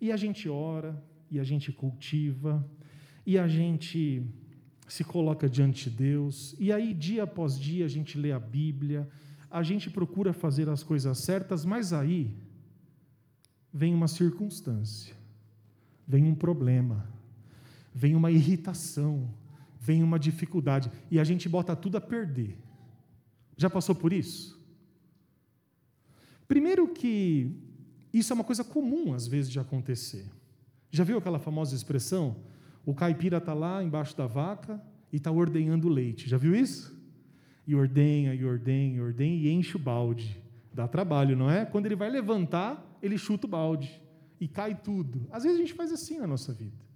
E 0.00 0.12
a 0.12 0.16
gente 0.16 0.48
ora, 0.48 1.02
e 1.30 1.40
a 1.40 1.44
gente 1.44 1.72
cultiva, 1.72 2.64
e 3.26 3.38
a 3.38 3.48
gente 3.48 4.22
se 4.86 5.04
coloca 5.04 5.48
diante 5.48 5.90
de 5.90 5.96
Deus, 5.96 6.54
e 6.58 6.72
aí, 6.72 6.94
dia 6.94 7.24
após 7.24 7.58
dia, 7.58 7.84
a 7.84 7.88
gente 7.88 8.16
lê 8.16 8.32
a 8.32 8.38
Bíblia, 8.38 9.08
a 9.50 9.62
gente 9.62 9.90
procura 9.90 10.32
fazer 10.32 10.68
as 10.68 10.82
coisas 10.82 11.18
certas, 11.18 11.64
mas 11.64 11.92
aí 11.92 12.34
vem 13.72 13.94
uma 13.94 14.08
circunstância, 14.08 15.14
vem 16.06 16.24
um 16.24 16.34
problema, 16.34 17.06
vem 17.98 18.14
uma 18.14 18.30
irritação, 18.30 19.28
vem 19.80 20.04
uma 20.04 20.20
dificuldade, 20.20 20.88
e 21.10 21.18
a 21.18 21.24
gente 21.24 21.48
bota 21.48 21.74
tudo 21.74 21.96
a 21.96 22.00
perder. 22.00 22.56
Já 23.56 23.68
passou 23.68 23.92
por 23.92 24.12
isso? 24.12 24.56
Primeiro 26.46 26.86
que 26.86 27.50
isso 28.12 28.32
é 28.32 28.34
uma 28.34 28.44
coisa 28.44 28.62
comum 28.62 29.12
às 29.12 29.26
vezes 29.26 29.50
de 29.50 29.58
acontecer. 29.58 30.30
Já 30.92 31.02
viu 31.02 31.18
aquela 31.18 31.40
famosa 31.40 31.74
expressão? 31.74 32.36
O 32.86 32.94
caipira 32.94 33.38
está 33.38 33.52
lá 33.52 33.82
embaixo 33.82 34.16
da 34.16 34.28
vaca 34.28 34.80
e 35.12 35.16
está 35.16 35.32
ordenhando 35.32 35.88
leite. 35.88 36.28
Já 36.28 36.38
viu 36.38 36.54
isso? 36.54 36.96
E 37.66 37.74
ordenha, 37.74 38.32
e 38.32 38.44
ordenha, 38.44 38.96
e 38.96 39.00
ordenha, 39.00 39.36
e 39.36 39.50
enche 39.50 39.74
o 39.74 39.80
balde. 39.80 40.40
Dá 40.72 40.86
trabalho, 40.86 41.36
não 41.36 41.50
é? 41.50 41.66
Quando 41.66 41.86
ele 41.86 41.96
vai 41.96 42.08
levantar, 42.08 42.96
ele 43.02 43.18
chuta 43.18 43.48
o 43.48 43.50
balde. 43.50 44.00
E 44.40 44.46
cai 44.46 44.76
tudo. 44.76 45.26
Às 45.32 45.42
vezes 45.42 45.58
a 45.58 45.60
gente 45.60 45.74
faz 45.74 45.90
assim 45.90 46.18
na 46.18 46.28
nossa 46.28 46.52
vida. 46.52 46.87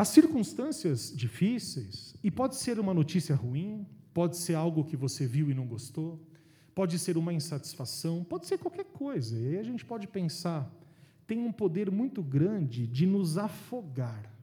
As 0.00 0.08
circunstâncias 0.08 1.12
difíceis, 1.14 2.16
e 2.24 2.30
pode 2.30 2.56
ser 2.56 2.80
uma 2.80 2.94
notícia 2.94 3.34
ruim, 3.34 3.86
pode 4.14 4.38
ser 4.38 4.54
algo 4.54 4.82
que 4.82 4.96
você 4.96 5.26
viu 5.26 5.50
e 5.50 5.54
não 5.54 5.66
gostou, 5.66 6.18
pode 6.74 6.98
ser 6.98 7.18
uma 7.18 7.34
insatisfação, 7.34 8.24
pode 8.24 8.46
ser 8.46 8.56
qualquer 8.56 8.86
coisa. 8.86 9.38
E 9.38 9.48
aí 9.48 9.58
a 9.58 9.62
gente 9.62 9.84
pode 9.84 10.06
pensar, 10.06 10.74
tem 11.26 11.44
um 11.44 11.52
poder 11.52 11.90
muito 11.90 12.22
grande 12.22 12.86
de 12.86 13.04
nos 13.04 13.36
afogar, 13.36 14.34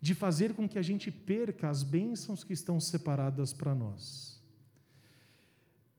de 0.00 0.14
fazer 0.14 0.54
com 0.54 0.66
que 0.66 0.78
a 0.78 0.82
gente 0.82 1.10
perca 1.10 1.68
as 1.68 1.82
bênçãos 1.82 2.42
que 2.42 2.54
estão 2.54 2.80
separadas 2.80 3.52
para 3.52 3.74
nós. 3.74 4.42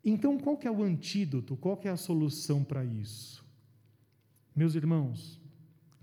Então, 0.04 0.40
qual 0.40 0.58
que 0.58 0.68
é 0.68 0.72
o 0.72 0.82
antídoto? 0.82 1.56
Qual 1.56 1.78
que 1.78 1.88
é 1.88 1.92
a 1.92 1.96
solução 1.96 2.64
para 2.64 2.84
isso? 2.84 3.46
Meus 4.56 4.74
irmãos, 4.74 5.45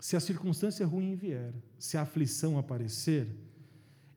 se 0.03 0.17
a 0.17 0.21
circunstância 0.21 0.85
ruim 0.85 1.15
vier, 1.15 1.55
se 1.79 1.97
a 1.97 2.03
aflição 2.03 2.59
aparecer, 2.59 3.29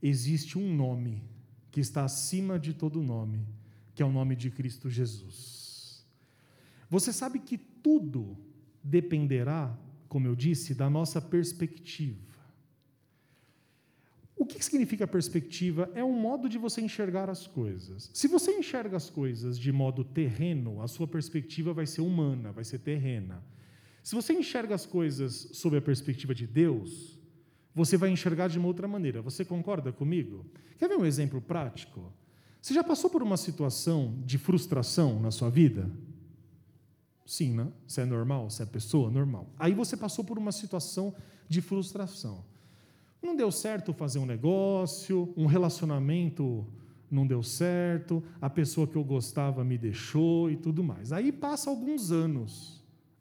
existe 0.01 0.57
um 0.57 0.75
nome 0.75 1.23
que 1.69 1.79
está 1.79 2.03
acima 2.03 2.57
de 2.57 2.73
todo 2.73 3.03
nome, 3.03 3.47
que 3.93 4.01
é 4.01 4.05
o 4.05 4.11
nome 4.11 4.35
de 4.35 4.49
Cristo 4.49 4.89
Jesus. 4.89 6.03
Você 6.89 7.13
sabe 7.13 7.37
que 7.37 7.55
tudo 7.55 8.35
dependerá, 8.83 9.77
como 10.09 10.25
eu 10.25 10.35
disse, 10.35 10.73
da 10.73 10.89
nossa 10.89 11.21
perspectiva. 11.21 12.33
O 14.35 14.43
que 14.43 14.65
significa 14.65 15.05
perspectiva? 15.05 15.91
É 15.93 16.03
um 16.03 16.19
modo 16.19 16.49
de 16.49 16.57
você 16.57 16.81
enxergar 16.81 17.29
as 17.29 17.45
coisas. 17.45 18.09
Se 18.11 18.27
você 18.27 18.57
enxerga 18.57 18.97
as 18.97 19.11
coisas 19.11 19.59
de 19.59 19.71
modo 19.71 20.03
terreno, 20.03 20.81
a 20.81 20.87
sua 20.87 21.07
perspectiva 21.07 21.73
vai 21.73 21.85
ser 21.85 22.01
humana, 22.01 22.51
vai 22.51 22.63
ser 22.63 22.79
terrena. 22.79 23.43
Se 24.05 24.13
você 24.13 24.33
enxerga 24.33 24.75
as 24.75 24.85
coisas 24.85 25.49
sob 25.53 25.75
a 25.75 25.81
perspectiva 25.81 26.35
de 26.35 26.45
Deus, 26.45 27.17
você 27.73 27.97
vai 27.97 28.11
enxergar 28.11 28.47
de 28.47 28.59
uma 28.59 28.67
outra 28.67 28.87
maneira. 28.87 29.19
Você 29.23 29.43
concorda 29.43 29.91
comigo? 29.91 30.45
Quer 30.77 30.87
ver 30.87 30.95
um 30.95 31.07
exemplo 31.07 31.41
prático? 31.41 32.13
Você 32.61 32.71
já 32.71 32.83
passou 32.83 33.09
por 33.09 33.23
uma 33.23 33.35
situação 33.35 34.21
de 34.23 34.37
frustração 34.37 35.19
na 35.19 35.31
sua 35.31 35.49
vida? 35.49 35.89
Sim, 37.25 37.55
né? 37.55 37.67
Você 37.87 38.01
é 38.01 38.05
normal, 38.05 38.47
você 38.47 38.61
é 38.61 38.65
pessoa 38.67 39.09
normal. 39.09 39.49
Aí 39.57 39.73
você 39.73 39.97
passou 39.97 40.23
por 40.23 40.37
uma 40.37 40.51
situação 40.51 41.15
de 41.49 41.59
frustração. 41.59 42.45
Não 43.23 43.35
deu 43.35 43.51
certo 43.51 43.91
fazer 43.91 44.19
um 44.19 44.25
negócio, 44.27 45.33
um 45.35 45.47
relacionamento 45.47 46.63
não 47.09 47.25
deu 47.25 47.41
certo, 47.41 48.23
a 48.39 48.51
pessoa 48.51 48.85
que 48.85 48.97
eu 48.97 49.03
gostava 49.03 49.63
me 49.63 49.79
deixou 49.79 50.51
e 50.51 50.57
tudo 50.57 50.83
mais. 50.83 51.11
Aí 51.11 51.31
passa 51.31 51.71
alguns 51.71 52.11
anos. 52.11 52.74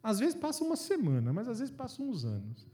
Às 0.05 0.19
vezes 0.19 0.35
passa 0.35 0.63
uma 0.63 0.75
semana, 0.75 1.33
mas 1.33 1.47
às 1.47 1.57
vezes 1.57 1.73
passa 1.73 1.99
uns 1.99 2.23
anos. 2.23 2.67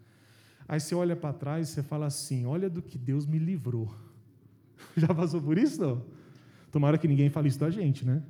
Aí 0.67 0.81
você 0.81 0.93
olha 0.93 1.15
para 1.15 1.31
trás 1.33 1.69
e 1.69 1.71
você 1.71 1.81
fala 1.81 2.07
assim: 2.07 2.45
olha 2.45 2.69
do 2.69 2.81
que 2.81 2.97
Deus 2.97 3.25
me 3.25 3.39
livrou. 3.39 3.95
Já 4.97 5.07
passou 5.13 5.41
por 5.41 5.57
isso? 5.57 5.79
Não? 5.79 6.05
Tomara 6.69 6.97
que 6.97 7.07
ninguém 7.07 7.29
fale 7.29 7.47
isso 7.47 7.57
da 7.57 7.69
gente, 7.69 8.05
né? 8.05 8.21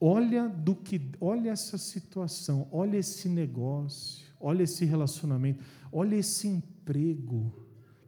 Olha 0.00 0.48
do 0.48 0.76
que, 0.76 1.00
olha 1.20 1.50
essa 1.50 1.76
situação, 1.76 2.68
olha 2.70 2.96
esse 2.96 3.28
negócio, 3.28 4.24
olha 4.40 4.62
esse 4.62 4.84
relacionamento, 4.84 5.64
olha 5.90 6.14
esse 6.14 6.46
emprego 6.46 7.52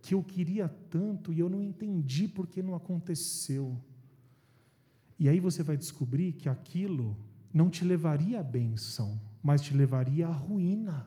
que 0.01 0.15
eu 0.15 0.23
queria 0.23 0.69
tanto 0.69 1.33
e 1.33 1.41
eu 1.41 1.51
não 1.51 1.61
entendi 1.61 2.29
porque 2.29 2.63
não 2.63 2.77
aconteceu. 2.77 3.77
E 5.19 5.29
aí 5.29 5.41
você 5.41 5.65
vai 5.65 5.77
descobrir 5.77 6.35
que 6.35 6.49
aquilo 6.49 7.17
não 7.55 7.71
te 7.71 7.85
levaria 7.85 8.41
à 8.41 8.43
benção, 8.43 9.21
mas 9.41 9.63
te 9.63 9.73
levaria 9.73 10.27
à 10.27 10.33
ruína. 10.33 11.07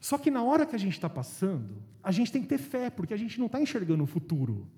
Só 0.00 0.16
que 0.16 0.30
na 0.30 0.42
hora 0.42 0.64
que 0.64 0.76
a 0.76 0.78
gente 0.78 0.92
está 0.92 1.10
passando, 1.10 1.82
a 2.02 2.12
gente 2.12 2.30
tem 2.30 2.42
que 2.42 2.48
ter 2.48 2.58
fé, 2.58 2.88
porque 2.88 3.12
a 3.12 3.16
gente 3.16 3.38
não 3.40 3.46
está 3.46 3.60
enxergando 3.60 4.04
o 4.04 4.06
futuro. 4.06 4.68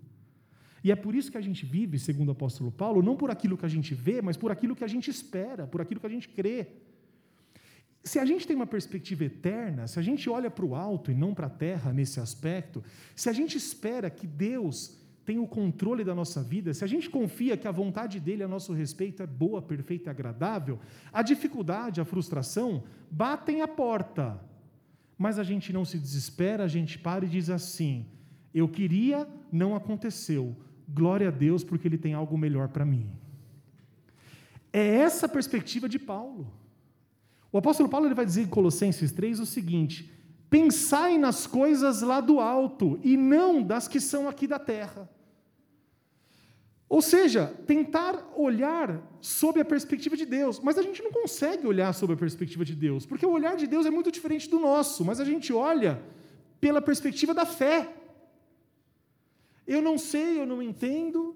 E 0.82 0.90
é 0.90 0.96
por 0.96 1.14
isso 1.14 1.30
que 1.30 1.38
a 1.38 1.40
gente 1.40 1.64
vive, 1.64 1.98
segundo 1.98 2.28
o 2.28 2.32
apóstolo 2.32 2.70
Paulo, 2.70 3.02
não 3.02 3.16
por 3.16 3.30
aquilo 3.30 3.56
que 3.56 3.64
a 3.64 3.68
gente 3.68 3.94
vê, 3.94 4.20
mas 4.22 4.36
por 4.36 4.50
aquilo 4.50 4.74
que 4.74 4.84
a 4.84 4.88
gente 4.88 5.10
espera, 5.10 5.66
por 5.66 5.80
aquilo 5.80 6.00
que 6.00 6.06
a 6.06 6.10
gente 6.10 6.28
crê. 6.28 6.66
Se 8.02 8.18
a 8.18 8.24
gente 8.24 8.46
tem 8.46 8.54
uma 8.54 8.66
perspectiva 8.66 9.24
eterna, 9.24 9.86
se 9.86 9.98
a 9.98 10.02
gente 10.02 10.28
olha 10.28 10.50
para 10.50 10.64
o 10.64 10.74
alto 10.74 11.10
e 11.10 11.14
não 11.14 11.34
para 11.34 11.46
a 11.46 11.50
terra 11.50 11.90
nesse 11.90 12.20
aspecto, 12.20 12.84
se 13.16 13.30
a 13.30 13.32
gente 13.32 13.56
espera 13.56 14.10
que 14.10 14.26
Deus 14.26 14.98
tem 15.24 15.38
o 15.38 15.46
controle 15.46 16.04
da 16.04 16.14
nossa 16.14 16.42
vida, 16.42 16.74
se 16.74 16.84
a 16.84 16.86
gente 16.86 17.08
confia 17.08 17.56
que 17.56 17.66
a 17.66 17.72
vontade 17.72 18.20
dele 18.20 18.42
a 18.42 18.48
nosso 18.48 18.72
respeito 18.72 19.22
é 19.22 19.26
boa, 19.26 19.62
perfeita 19.62 20.08
e 20.08 20.10
agradável, 20.10 20.78
a 21.12 21.22
dificuldade, 21.22 22.00
a 22.00 22.04
frustração 22.04 22.84
batem 23.10 23.62
a 23.62 23.68
porta. 23.68 24.38
Mas 25.16 25.38
a 25.38 25.44
gente 25.44 25.72
não 25.72 25.84
se 25.84 25.98
desespera, 25.98 26.64
a 26.64 26.68
gente 26.68 26.98
para 26.98 27.24
e 27.24 27.28
diz 27.28 27.48
assim: 27.48 28.06
eu 28.54 28.68
queria, 28.68 29.28
não 29.50 29.74
aconteceu. 29.74 30.56
Glória 30.88 31.28
a 31.28 31.30
Deus, 31.30 31.64
porque 31.64 31.88
ele 31.88 31.98
tem 31.98 32.14
algo 32.14 32.38
melhor 32.38 32.68
para 32.68 32.84
mim. 32.84 33.10
É 34.72 34.86
essa 34.98 35.26
a 35.26 35.28
perspectiva 35.28 35.88
de 35.88 35.98
Paulo. 35.98 36.52
O 37.50 37.58
apóstolo 37.58 37.88
Paulo 37.88 38.06
ele 38.06 38.14
vai 38.14 38.24
dizer 38.24 38.42
em 38.42 38.46
Colossenses 38.46 39.10
3 39.10 39.40
o 39.40 39.46
seguinte: 39.46 40.12
Pensai 40.54 41.18
nas 41.18 41.48
coisas 41.48 42.00
lá 42.00 42.20
do 42.20 42.38
alto 42.38 43.00
e 43.02 43.16
não 43.16 43.60
das 43.60 43.88
que 43.88 43.98
são 43.98 44.28
aqui 44.28 44.46
da 44.46 44.56
terra. 44.56 45.10
Ou 46.88 47.02
seja, 47.02 47.48
tentar 47.66 48.32
olhar 48.36 49.02
sob 49.20 49.60
a 49.60 49.64
perspectiva 49.64 50.16
de 50.16 50.24
Deus. 50.24 50.60
Mas 50.60 50.78
a 50.78 50.82
gente 50.82 51.02
não 51.02 51.10
consegue 51.10 51.66
olhar 51.66 51.92
sob 51.92 52.12
a 52.12 52.16
perspectiva 52.16 52.64
de 52.64 52.72
Deus, 52.72 53.04
porque 53.04 53.26
o 53.26 53.32
olhar 53.32 53.56
de 53.56 53.66
Deus 53.66 53.84
é 53.84 53.90
muito 53.90 54.12
diferente 54.12 54.48
do 54.48 54.60
nosso, 54.60 55.04
mas 55.04 55.18
a 55.18 55.24
gente 55.24 55.52
olha 55.52 56.00
pela 56.60 56.80
perspectiva 56.80 57.34
da 57.34 57.44
fé. 57.44 57.92
Eu 59.66 59.82
não 59.82 59.98
sei, 59.98 60.40
eu 60.40 60.46
não 60.46 60.62
entendo, 60.62 61.34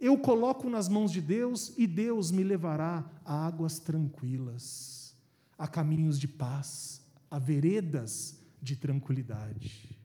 eu 0.00 0.16
coloco 0.16 0.70
nas 0.70 0.88
mãos 0.88 1.12
de 1.12 1.20
Deus 1.20 1.74
e 1.76 1.86
Deus 1.86 2.30
me 2.30 2.42
levará 2.42 3.04
a 3.26 3.46
águas 3.46 3.78
tranquilas, 3.78 5.14
a 5.58 5.68
caminhos 5.68 6.18
de 6.18 6.28
paz, 6.28 7.02
a 7.30 7.38
veredas 7.38 8.42
de 8.64 8.76
tranquilidade. 8.76 9.96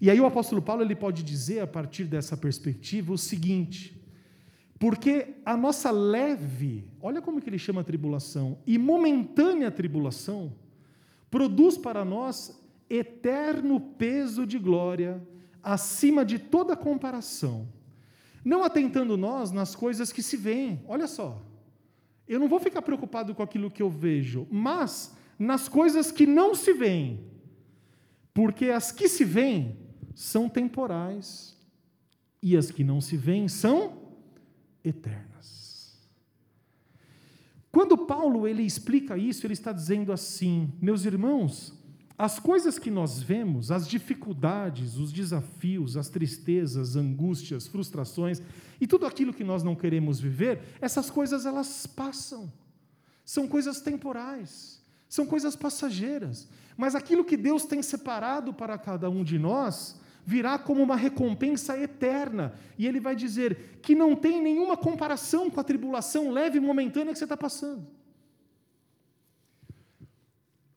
E 0.00 0.08
aí 0.10 0.20
o 0.20 0.26
apóstolo 0.26 0.62
Paulo 0.62 0.82
ele 0.82 0.94
pode 0.94 1.22
dizer 1.22 1.60
a 1.60 1.66
partir 1.66 2.04
dessa 2.04 2.36
perspectiva 2.36 3.12
o 3.12 3.18
seguinte: 3.18 4.00
porque 4.78 5.34
a 5.44 5.56
nossa 5.56 5.90
leve, 5.90 6.88
olha 7.00 7.20
como 7.20 7.40
que 7.40 7.48
ele 7.48 7.58
chama 7.58 7.80
a 7.80 7.84
tribulação, 7.84 8.58
e 8.66 8.78
momentânea 8.78 9.70
tribulação 9.70 10.52
produz 11.30 11.76
para 11.76 12.04
nós 12.04 12.62
eterno 12.88 13.80
peso 13.80 14.46
de 14.46 14.58
glória 14.58 15.20
acima 15.62 16.24
de 16.24 16.38
toda 16.38 16.76
comparação. 16.76 17.68
Não 18.44 18.62
atentando 18.62 19.16
nós 19.16 19.50
nas 19.50 19.74
coisas 19.74 20.12
que 20.12 20.22
se 20.22 20.36
veem. 20.36 20.82
Olha 20.86 21.06
só. 21.06 21.42
Eu 22.28 22.38
não 22.38 22.48
vou 22.48 22.60
ficar 22.60 22.82
preocupado 22.82 23.34
com 23.34 23.42
aquilo 23.42 23.70
que 23.70 23.82
eu 23.82 23.90
vejo, 23.90 24.46
mas 24.50 25.14
nas 25.38 25.68
coisas 25.68 26.12
que 26.12 26.26
não 26.26 26.54
se 26.54 26.72
veem. 26.72 27.33
Porque 28.34 28.66
as 28.66 28.90
que 28.90 29.08
se 29.08 29.24
veem 29.24 29.78
são 30.14 30.48
temporais 30.48 31.56
e 32.42 32.56
as 32.56 32.70
que 32.70 32.82
não 32.82 33.00
se 33.00 33.16
veem 33.16 33.48
são 33.48 34.02
eternas. 34.84 35.96
Quando 37.70 37.96
Paulo 37.96 38.46
ele 38.46 38.62
explica 38.62 39.16
isso, 39.16 39.46
ele 39.46 39.54
está 39.54 39.72
dizendo 39.72 40.12
assim: 40.12 40.72
meus 40.80 41.04
irmãos, 41.04 41.72
as 42.16 42.38
coisas 42.38 42.78
que 42.78 42.90
nós 42.90 43.20
vemos, 43.20 43.72
as 43.72 43.88
dificuldades, 43.88 44.96
os 44.96 45.12
desafios, 45.12 45.96
as 45.96 46.08
tristezas, 46.08 46.94
angústias, 46.94 47.66
frustrações 47.66 48.40
e 48.80 48.86
tudo 48.86 49.06
aquilo 49.06 49.34
que 49.34 49.42
nós 49.42 49.64
não 49.64 49.74
queremos 49.74 50.20
viver, 50.20 50.60
essas 50.80 51.10
coisas 51.10 51.46
elas 51.46 51.86
passam. 51.86 52.52
São 53.24 53.48
coisas 53.48 53.80
temporais, 53.80 54.80
são 55.08 55.26
coisas 55.26 55.56
passageiras. 55.56 56.46
Mas 56.76 56.94
aquilo 56.94 57.24
que 57.24 57.36
Deus 57.36 57.64
tem 57.64 57.82
separado 57.82 58.52
para 58.52 58.76
cada 58.76 59.08
um 59.08 59.22
de 59.22 59.38
nós 59.38 60.00
virá 60.26 60.58
como 60.58 60.82
uma 60.82 60.96
recompensa 60.96 61.78
eterna. 61.78 62.54
E 62.78 62.86
ele 62.86 63.00
vai 63.00 63.14
dizer 63.14 63.78
que 63.82 63.94
não 63.94 64.16
tem 64.16 64.42
nenhuma 64.42 64.76
comparação 64.76 65.50
com 65.50 65.60
a 65.60 65.64
tribulação 65.64 66.30
leve 66.30 66.58
e 66.58 66.60
momentânea 66.60 67.12
que 67.12 67.18
você 67.18 67.24
está 67.24 67.36
passando. 67.36 67.86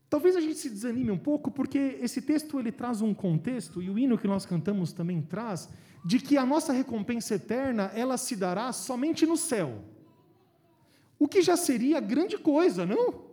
Talvez 0.09 0.35
a 0.35 0.41
gente 0.41 0.55
se 0.55 0.69
desanime 0.69 1.11
um 1.11 1.17
pouco, 1.17 1.51
porque 1.51 1.97
esse 2.01 2.21
texto 2.21 2.59
ele 2.59 2.71
traz 2.71 3.01
um 3.01 3.13
contexto, 3.13 3.81
e 3.81 3.89
o 3.89 3.99
hino 3.99 4.17
que 4.17 4.27
nós 4.27 4.45
cantamos 4.45 4.93
também 4.93 5.21
traz, 5.21 5.69
de 6.05 6.19
que 6.19 6.37
a 6.37 6.45
nossa 6.45 6.71
recompensa 6.71 7.35
eterna 7.35 7.91
ela 7.93 8.17
se 8.17 8.35
dará 8.35 8.71
somente 8.71 9.25
no 9.25 9.35
céu. 9.35 9.83
O 11.19 11.27
que 11.27 11.41
já 11.41 11.57
seria 11.57 11.99
grande 11.99 12.37
coisa, 12.37 12.85
não? 12.85 13.26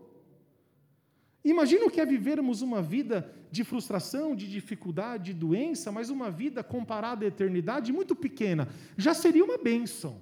Imagina 1.44 1.84
o 1.84 1.90
que 1.90 2.00
é 2.00 2.06
vivermos 2.06 2.62
uma 2.62 2.80
vida 2.80 3.30
de 3.50 3.62
frustração, 3.62 4.34
de 4.34 4.50
dificuldade, 4.50 5.32
de 5.32 5.34
doença, 5.34 5.92
mas 5.92 6.08
uma 6.08 6.30
vida 6.30 6.64
comparada 6.64 7.24
à 7.24 7.28
eternidade 7.28 7.92
muito 7.92 8.16
pequena. 8.16 8.68
Já 8.96 9.12
seria 9.12 9.44
uma 9.44 9.58
bênção. 9.58 10.18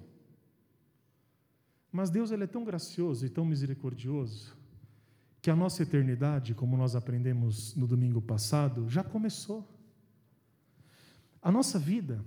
Mas 1.91 2.09
Deus 2.09 2.31
ele 2.31 2.43
é 2.43 2.47
tão 2.47 2.63
gracioso 2.65 3.25
e 3.25 3.29
tão 3.29 3.45
misericordioso 3.45 4.57
que 5.41 5.49
a 5.49 5.55
nossa 5.55 5.83
eternidade, 5.83 6.53
como 6.53 6.75
nós 6.75 6.95
aprendemos 6.95 7.75
no 7.75 7.87
domingo 7.87 8.21
passado, 8.21 8.89
já 8.89 9.03
começou. 9.03 9.67
A 11.41 11.51
nossa 11.51 11.77
vida 11.77 12.23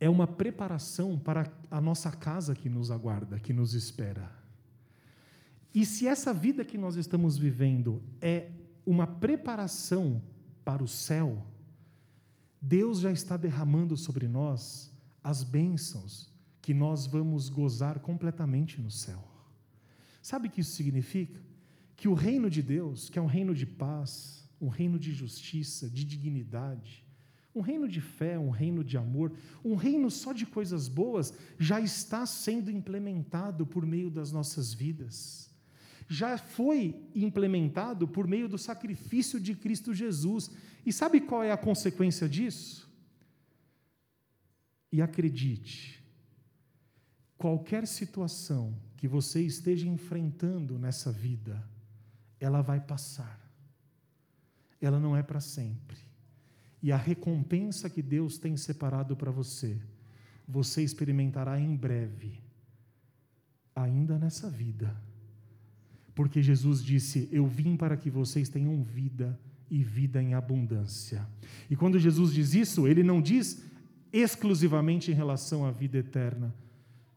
é 0.00 0.08
uma 0.08 0.26
preparação 0.26 1.18
para 1.18 1.52
a 1.70 1.80
nossa 1.80 2.10
casa 2.10 2.54
que 2.54 2.68
nos 2.68 2.90
aguarda, 2.90 3.38
que 3.38 3.52
nos 3.52 3.74
espera. 3.74 4.37
E 5.74 5.84
se 5.84 6.06
essa 6.06 6.32
vida 6.32 6.64
que 6.64 6.78
nós 6.78 6.96
estamos 6.96 7.36
vivendo 7.36 8.02
é 8.20 8.50
uma 8.84 9.06
preparação 9.06 10.22
para 10.64 10.82
o 10.82 10.88
céu, 10.88 11.46
Deus 12.60 13.00
já 13.00 13.12
está 13.12 13.36
derramando 13.36 13.96
sobre 13.96 14.26
nós 14.26 14.90
as 15.22 15.42
bênçãos 15.44 16.32
que 16.60 16.74
nós 16.74 17.06
vamos 17.06 17.48
gozar 17.48 18.00
completamente 18.00 18.80
no 18.80 18.90
céu. 18.90 19.22
Sabe 20.20 20.48
o 20.48 20.50
que 20.50 20.60
isso 20.60 20.72
significa? 20.72 21.40
Que 21.96 22.08
o 22.08 22.14
reino 22.14 22.50
de 22.50 22.62
Deus, 22.62 23.08
que 23.08 23.18
é 23.18 23.22
um 23.22 23.26
reino 23.26 23.54
de 23.54 23.64
paz, 23.64 24.46
um 24.60 24.68
reino 24.68 24.98
de 24.98 25.12
justiça, 25.12 25.88
de 25.88 26.04
dignidade, 26.04 27.04
um 27.54 27.60
reino 27.60 27.88
de 27.88 28.00
fé, 28.00 28.38
um 28.38 28.50
reino 28.50 28.84
de 28.84 28.96
amor, 28.96 29.32
um 29.64 29.74
reino 29.74 30.10
só 30.10 30.32
de 30.32 30.46
coisas 30.46 30.88
boas, 30.88 31.32
já 31.58 31.80
está 31.80 32.26
sendo 32.26 32.70
implementado 32.70 33.66
por 33.66 33.86
meio 33.86 34.10
das 34.10 34.30
nossas 34.30 34.72
vidas. 34.72 35.47
Já 36.08 36.38
foi 36.38 37.06
implementado 37.14 38.08
por 38.08 38.26
meio 38.26 38.48
do 38.48 38.56
sacrifício 38.56 39.38
de 39.38 39.54
Cristo 39.54 39.92
Jesus. 39.92 40.50
E 40.84 40.92
sabe 40.92 41.20
qual 41.20 41.42
é 41.42 41.52
a 41.52 41.56
consequência 41.56 42.26
disso? 42.26 42.88
E 44.90 45.02
acredite, 45.02 46.02
qualquer 47.36 47.86
situação 47.86 48.74
que 48.96 49.06
você 49.06 49.42
esteja 49.42 49.86
enfrentando 49.86 50.78
nessa 50.78 51.12
vida, 51.12 51.62
ela 52.40 52.62
vai 52.62 52.80
passar. 52.80 53.38
Ela 54.80 54.98
não 54.98 55.14
é 55.14 55.22
para 55.22 55.40
sempre. 55.40 55.98
E 56.82 56.90
a 56.90 56.96
recompensa 56.96 57.90
que 57.90 58.00
Deus 58.00 58.38
tem 58.38 58.56
separado 58.56 59.14
para 59.14 59.30
você, 59.30 59.78
você 60.46 60.82
experimentará 60.82 61.60
em 61.60 61.76
breve, 61.76 62.40
ainda 63.74 64.18
nessa 64.18 64.48
vida. 64.48 64.96
Porque 66.18 66.42
Jesus 66.42 66.82
disse: 66.82 67.28
Eu 67.30 67.46
vim 67.46 67.76
para 67.76 67.96
que 67.96 68.10
vocês 68.10 68.48
tenham 68.48 68.82
vida 68.82 69.38
e 69.70 69.84
vida 69.84 70.20
em 70.20 70.34
abundância. 70.34 71.24
E 71.70 71.76
quando 71.76 71.96
Jesus 71.96 72.32
diz 72.32 72.54
isso, 72.54 72.88
ele 72.88 73.04
não 73.04 73.22
diz 73.22 73.62
exclusivamente 74.12 75.12
em 75.12 75.14
relação 75.14 75.64
à 75.64 75.70
vida 75.70 75.96
eterna, 75.96 76.52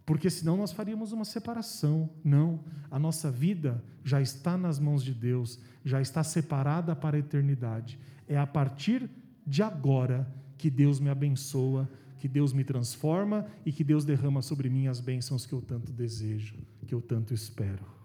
porque 0.06 0.30
senão 0.30 0.56
nós 0.56 0.72
faríamos 0.72 1.12
uma 1.14 1.26
separação. 1.26 2.12
Não, 2.24 2.64
a 2.92 3.00
nossa 3.00 3.32
vida 3.32 3.84
já 4.04 4.22
está 4.22 4.56
nas 4.56 4.78
mãos 4.78 5.04
de 5.04 5.16
Deus, 5.16 5.60
já 5.84 6.00
está 6.00 6.24
separada 6.24 6.96
para 6.96 7.18
a 7.18 7.20
eternidade. 7.20 7.98
É 8.28 8.38
a 8.38 8.46
partir 8.46 9.10
de 9.48 9.64
agora 9.64 10.32
que 10.60 10.70
Deus 10.70 11.00
me 11.00 11.10
abençoa, 11.10 11.90
que 12.20 12.28
Deus 12.28 12.54
me 12.54 12.64
transforma 12.64 13.48
e 13.66 13.72
que 13.72 13.84
Deus 13.84 14.06
derrama 14.06 14.44
sobre 14.44 14.70
mim 14.70 14.86
as 14.86 15.00
bênçãos 15.00 15.44
que 15.44 15.54
eu 15.54 15.62
tanto 15.64 15.92
desejo, 15.92 16.56
que 16.86 16.94
eu 16.94 17.02
tanto 17.02 17.34
espero. 17.34 18.00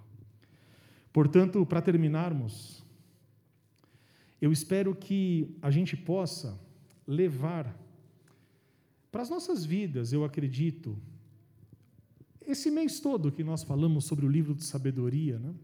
Portanto, 1.17 1.65
para 1.65 1.81
terminarmos, 1.81 2.85
eu 4.39 4.53
espero 4.53 4.95
que 4.95 5.57
a 5.63 5.71
gente 5.71 5.97
possa 5.97 6.61
levar 7.07 7.75
para 9.11 9.23
as 9.23 9.31
nossas 9.31 9.65
vidas, 9.65 10.13
eu 10.13 10.27
acredito, 10.27 10.95
esse 12.47 12.71
mês 12.71 13.01
todo 13.01 13.33
que 13.33 13.43
nós 13.43 13.63
falamos 13.63 14.05
sobre 14.05 14.27
o 14.27 14.29
livro 14.29 14.55
de 14.55 14.63
sabedoria, 14.63 15.39
né? 15.39 15.55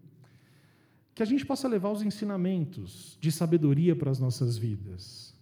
que 1.15 1.23
a 1.23 1.27
gente 1.27 1.45
possa 1.45 1.69
levar 1.69 1.91
os 1.91 2.01
ensinamentos 2.01 3.19
de 3.21 3.31
sabedoria 3.31 3.95
para 3.95 4.11
as 4.11 4.19
nossas 4.19 4.57
vidas. 4.57 5.35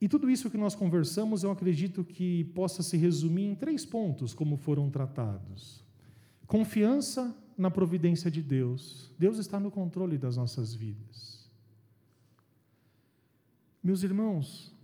E 0.00 0.08
tudo 0.08 0.28
isso 0.28 0.50
que 0.50 0.58
nós 0.58 0.74
conversamos, 0.74 1.44
eu 1.44 1.52
acredito 1.52 2.02
que 2.02 2.42
possa 2.46 2.82
se 2.82 2.96
resumir 2.96 3.44
em 3.44 3.54
três 3.54 3.86
pontos, 3.86 4.34
como 4.34 4.56
foram 4.56 4.90
tratados: 4.90 5.84
confiança 6.48 7.32
na 7.56 7.70
providência 7.70 8.30
de 8.30 8.42
Deus. 8.42 9.12
Deus 9.18 9.38
está 9.38 9.58
no 9.60 9.70
controle 9.70 10.18
das 10.18 10.36
nossas 10.36 10.74
vidas. 10.74 11.48
Meus 13.82 14.02
irmãos, 14.02 14.74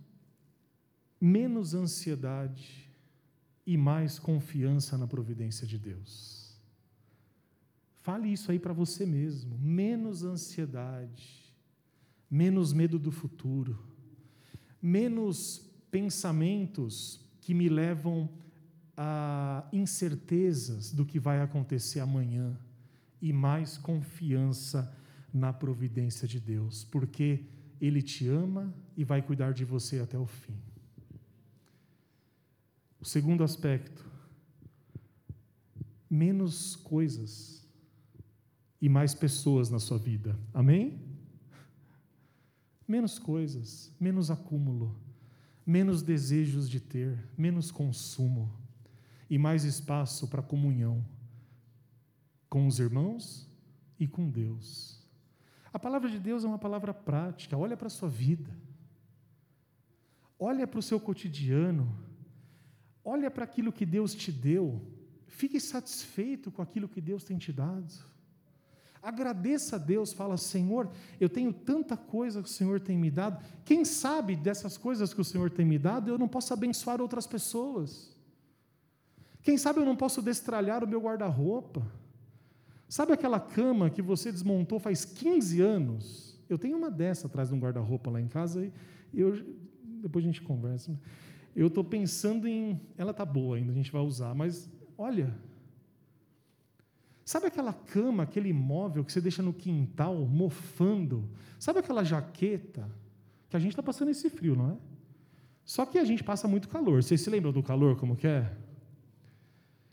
menos 1.19 1.73
ansiedade 1.73 2.89
e 3.65 3.77
mais 3.77 4.19
confiança 4.19 4.97
na 4.97 5.07
providência 5.07 5.65
de 5.65 5.77
Deus. 5.77 6.55
Fale 7.97 8.31
isso 8.31 8.51
aí 8.51 8.59
para 8.59 8.73
você 8.73 9.05
mesmo. 9.05 9.57
Menos 9.57 10.23
ansiedade, 10.23 11.53
menos 12.29 12.73
medo 12.73 12.97
do 12.97 13.11
futuro 13.11 13.91
menos 14.81 15.69
pensamentos 15.91 17.19
que 17.41 17.53
me 17.53 17.69
levam 17.69 18.27
a 19.03 19.67
incertezas 19.73 20.91
do 20.91 21.03
que 21.03 21.19
vai 21.19 21.41
acontecer 21.41 21.99
amanhã 21.99 22.55
e 23.19 23.33
mais 23.33 23.75
confiança 23.75 24.95
na 25.33 25.51
providência 25.51 26.27
de 26.27 26.39
Deus, 26.39 26.83
porque 26.83 27.45
Ele 27.79 27.99
te 28.01 28.27
ama 28.27 28.71
e 28.95 29.03
vai 29.03 29.23
cuidar 29.23 29.53
de 29.53 29.65
você 29.65 29.99
até 29.99 30.19
o 30.19 30.27
fim. 30.27 30.53
O 32.99 33.05
segundo 33.05 33.43
aspecto, 33.43 34.05
menos 36.07 36.75
coisas 36.75 37.67
e 38.79 38.87
mais 38.87 39.15
pessoas 39.15 39.71
na 39.71 39.79
sua 39.79 39.97
vida. 39.97 40.37
Amém? 40.53 41.11
menos 42.91 43.17
coisas, 43.17 43.89
menos 43.97 44.29
acúmulo, 44.29 44.93
menos 45.65 46.01
desejos 46.01 46.69
de 46.69 46.81
ter, 46.81 47.17
menos 47.37 47.71
consumo 47.71 48.60
e 49.31 49.37
mais 49.37 49.63
espaço 49.63 50.27
para 50.27 50.41
comunhão 50.41 51.01
com 52.49 52.67
os 52.67 52.79
irmãos 52.79 53.49
e 53.97 54.05
com 54.05 54.29
Deus. 54.29 55.01
A 55.71 55.79
palavra 55.79 56.09
de 56.09 56.19
Deus 56.19 56.43
é 56.43 56.47
uma 56.49 56.59
palavra 56.59 56.93
prática, 56.93 57.57
olha 57.57 57.77
para 57.77 57.87
a 57.87 57.89
sua 57.89 58.09
vida, 58.09 58.53
olha 60.37 60.67
para 60.67 60.79
o 60.79 60.83
seu 60.83 60.99
cotidiano, 60.99 61.97
olha 63.05 63.31
para 63.31 63.45
aquilo 63.45 63.71
que 63.71 63.85
Deus 63.85 64.13
te 64.13 64.33
deu, 64.33 64.85
fique 65.27 65.61
satisfeito 65.61 66.51
com 66.51 66.61
aquilo 66.61 66.89
que 66.89 66.99
Deus 66.99 67.23
tem 67.23 67.37
te 67.37 67.53
dado. 67.53 67.93
Agradeça 69.01 69.77
a 69.77 69.79
Deus, 69.79 70.11
fala: 70.11 70.35
Senhor, 70.35 70.91
eu 71.21 71.29
tenho 71.29 71.53
tanta 71.53 71.95
coisa 71.95 72.43
que 72.43 72.49
o 72.49 72.51
Senhor 72.51 72.81
tem 72.81 72.97
me 72.97 73.09
dado. 73.09 73.41
Quem 73.63 73.85
sabe 73.85 74.35
dessas 74.35 74.77
coisas 74.77 75.13
que 75.13 75.21
o 75.21 75.25
Senhor 75.25 75.49
tem 75.49 75.65
me 75.65 75.79
dado, 75.79 76.09
eu 76.09 76.17
não 76.17 76.27
posso 76.27 76.53
abençoar 76.53 76.99
outras 76.99 77.25
pessoas. 77.25 78.11
Quem 79.41 79.57
sabe 79.57 79.79
eu 79.79 79.85
não 79.85 79.95
posso 79.95 80.21
destralhar 80.21 80.83
o 80.83 80.87
meu 80.87 81.01
guarda-roupa. 81.01 81.85
Sabe 82.87 83.13
aquela 83.13 83.39
cama 83.39 83.89
que 83.89 84.01
você 84.01 84.31
desmontou 84.31 84.79
faz 84.79 85.05
15 85.05 85.61
anos? 85.61 86.39
Eu 86.49 86.57
tenho 86.57 86.77
uma 86.77 86.91
dessa 86.91 87.27
atrás 87.27 87.49
de 87.49 87.55
um 87.55 87.59
guarda-roupa 87.59 88.11
lá 88.11 88.21
em 88.21 88.27
casa 88.27 88.65
e 88.65 89.19
eu, 89.19 89.43
depois 90.01 90.23
a 90.23 90.27
gente 90.27 90.41
conversa. 90.41 90.99
Eu 91.55 91.67
estou 91.67 91.83
pensando 91.83 92.47
em. 92.47 92.79
Ela 92.97 93.11
está 93.11 93.25
boa 93.25 93.57
ainda, 93.57 93.71
a 93.71 93.75
gente 93.75 93.91
vai 93.91 94.01
usar, 94.01 94.33
mas 94.35 94.69
olha, 94.97 95.33
Sabe 97.31 97.47
aquela 97.47 97.71
cama, 97.71 98.23
aquele 98.23 98.51
móvel 98.51 99.05
que 99.05 99.11
você 99.13 99.21
deixa 99.21 99.41
no 99.41 99.53
quintal, 99.53 100.15
mofando? 100.25 101.29
Sabe 101.57 101.79
aquela 101.79 102.03
jaqueta? 102.03 102.89
Que 103.49 103.55
a 103.55 103.59
gente 103.59 103.71
está 103.71 103.81
passando 103.81 104.09
esse 104.09 104.29
frio, 104.29 104.53
não 104.53 104.71
é? 104.71 104.77
Só 105.63 105.85
que 105.85 105.97
a 105.97 106.03
gente 106.03 106.25
passa 106.25 106.45
muito 106.45 106.67
calor. 106.67 107.01
Vocês 107.01 107.21
se 107.21 107.29
lembram 107.29 107.53
do 107.53 107.63
calor, 107.63 107.95
como 107.95 108.17
que 108.17 108.27
é? 108.27 108.51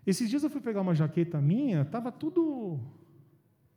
Esses 0.09 0.31
dias 0.31 0.43
eu 0.43 0.49
fui 0.49 0.63
pegar 0.63 0.81
uma 0.81 0.95
jaqueta 0.95 1.39
minha, 1.39 1.83
estava 1.83 2.11
tudo, 2.11 2.81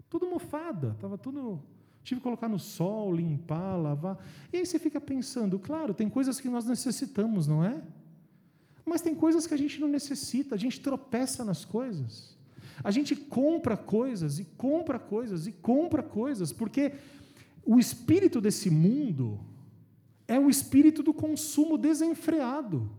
tudo 0.09 0.25
mofada, 0.29 0.91
estava 0.91 1.17
tudo... 1.17 1.61
Tive 2.05 2.21
que 2.21 2.23
colocar 2.23 2.47
no 2.47 2.57
sol, 2.57 3.13
limpar, 3.13 3.75
lavar. 3.75 4.17
E 4.51 4.57
aí 4.57 4.65
você 4.65 4.79
fica 4.79 5.01
pensando, 5.01 5.59
claro, 5.59 5.93
tem 5.93 6.09
coisas 6.09 6.39
que 6.39 6.47
nós 6.47 6.65
necessitamos, 6.65 7.47
não 7.47 7.65
é? 7.65 7.81
Mas 8.85 9.01
tem 9.01 9.13
coisas 9.13 9.45
que 9.45 9.53
a 9.53 9.57
gente 9.57 9.81
não 9.81 9.89
necessita, 9.89 10.55
a 10.55 10.57
gente 10.57 10.79
tropeça 10.79 11.43
nas 11.43 11.65
coisas. 11.65 12.37
A 12.81 12.91
gente 12.91 13.13
compra 13.13 13.75
coisas 13.75 14.39
e 14.39 14.45
compra 14.45 14.97
coisas 14.97 15.47
e 15.47 15.51
compra 15.51 16.01
coisas, 16.01 16.53
porque 16.53 16.93
o 17.65 17.77
espírito 17.77 18.39
desse 18.39 18.69
mundo 18.69 19.37
é 20.29 20.39
o 20.39 20.49
espírito 20.49 21.03
do 21.03 21.13
consumo 21.13 21.77
desenfreado. 21.77 22.89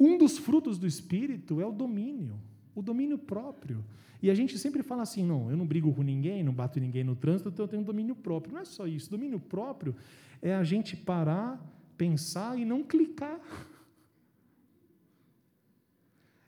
Um 0.00 0.16
dos 0.16 0.38
frutos 0.38 0.78
do 0.78 0.86
espírito 0.86 1.60
é 1.60 1.66
o 1.66 1.70
domínio, 1.70 2.40
o 2.74 2.80
domínio 2.80 3.18
próprio. 3.18 3.84
E 4.22 4.30
a 4.30 4.34
gente 4.34 4.58
sempre 4.58 4.82
fala 4.82 5.02
assim: 5.02 5.22
não, 5.22 5.50
eu 5.50 5.56
não 5.58 5.66
brigo 5.66 5.92
com 5.92 6.02
ninguém, 6.02 6.42
não 6.42 6.54
bato 6.54 6.80
ninguém 6.80 7.04
no 7.04 7.14
trânsito, 7.14 7.50
então 7.50 7.64
eu 7.64 7.68
tenho 7.68 7.84
domínio 7.84 8.14
próprio. 8.14 8.54
Não 8.54 8.62
é 8.62 8.64
só 8.64 8.86
isso. 8.86 9.10
Domínio 9.10 9.38
próprio 9.38 9.94
é 10.40 10.54
a 10.54 10.64
gente 10.64 10.96
parar, 10.96 11.62
pensar 11.98 12.58
e 12.58 12.64
não 12.64 12.82
clicar. 12.82 13.38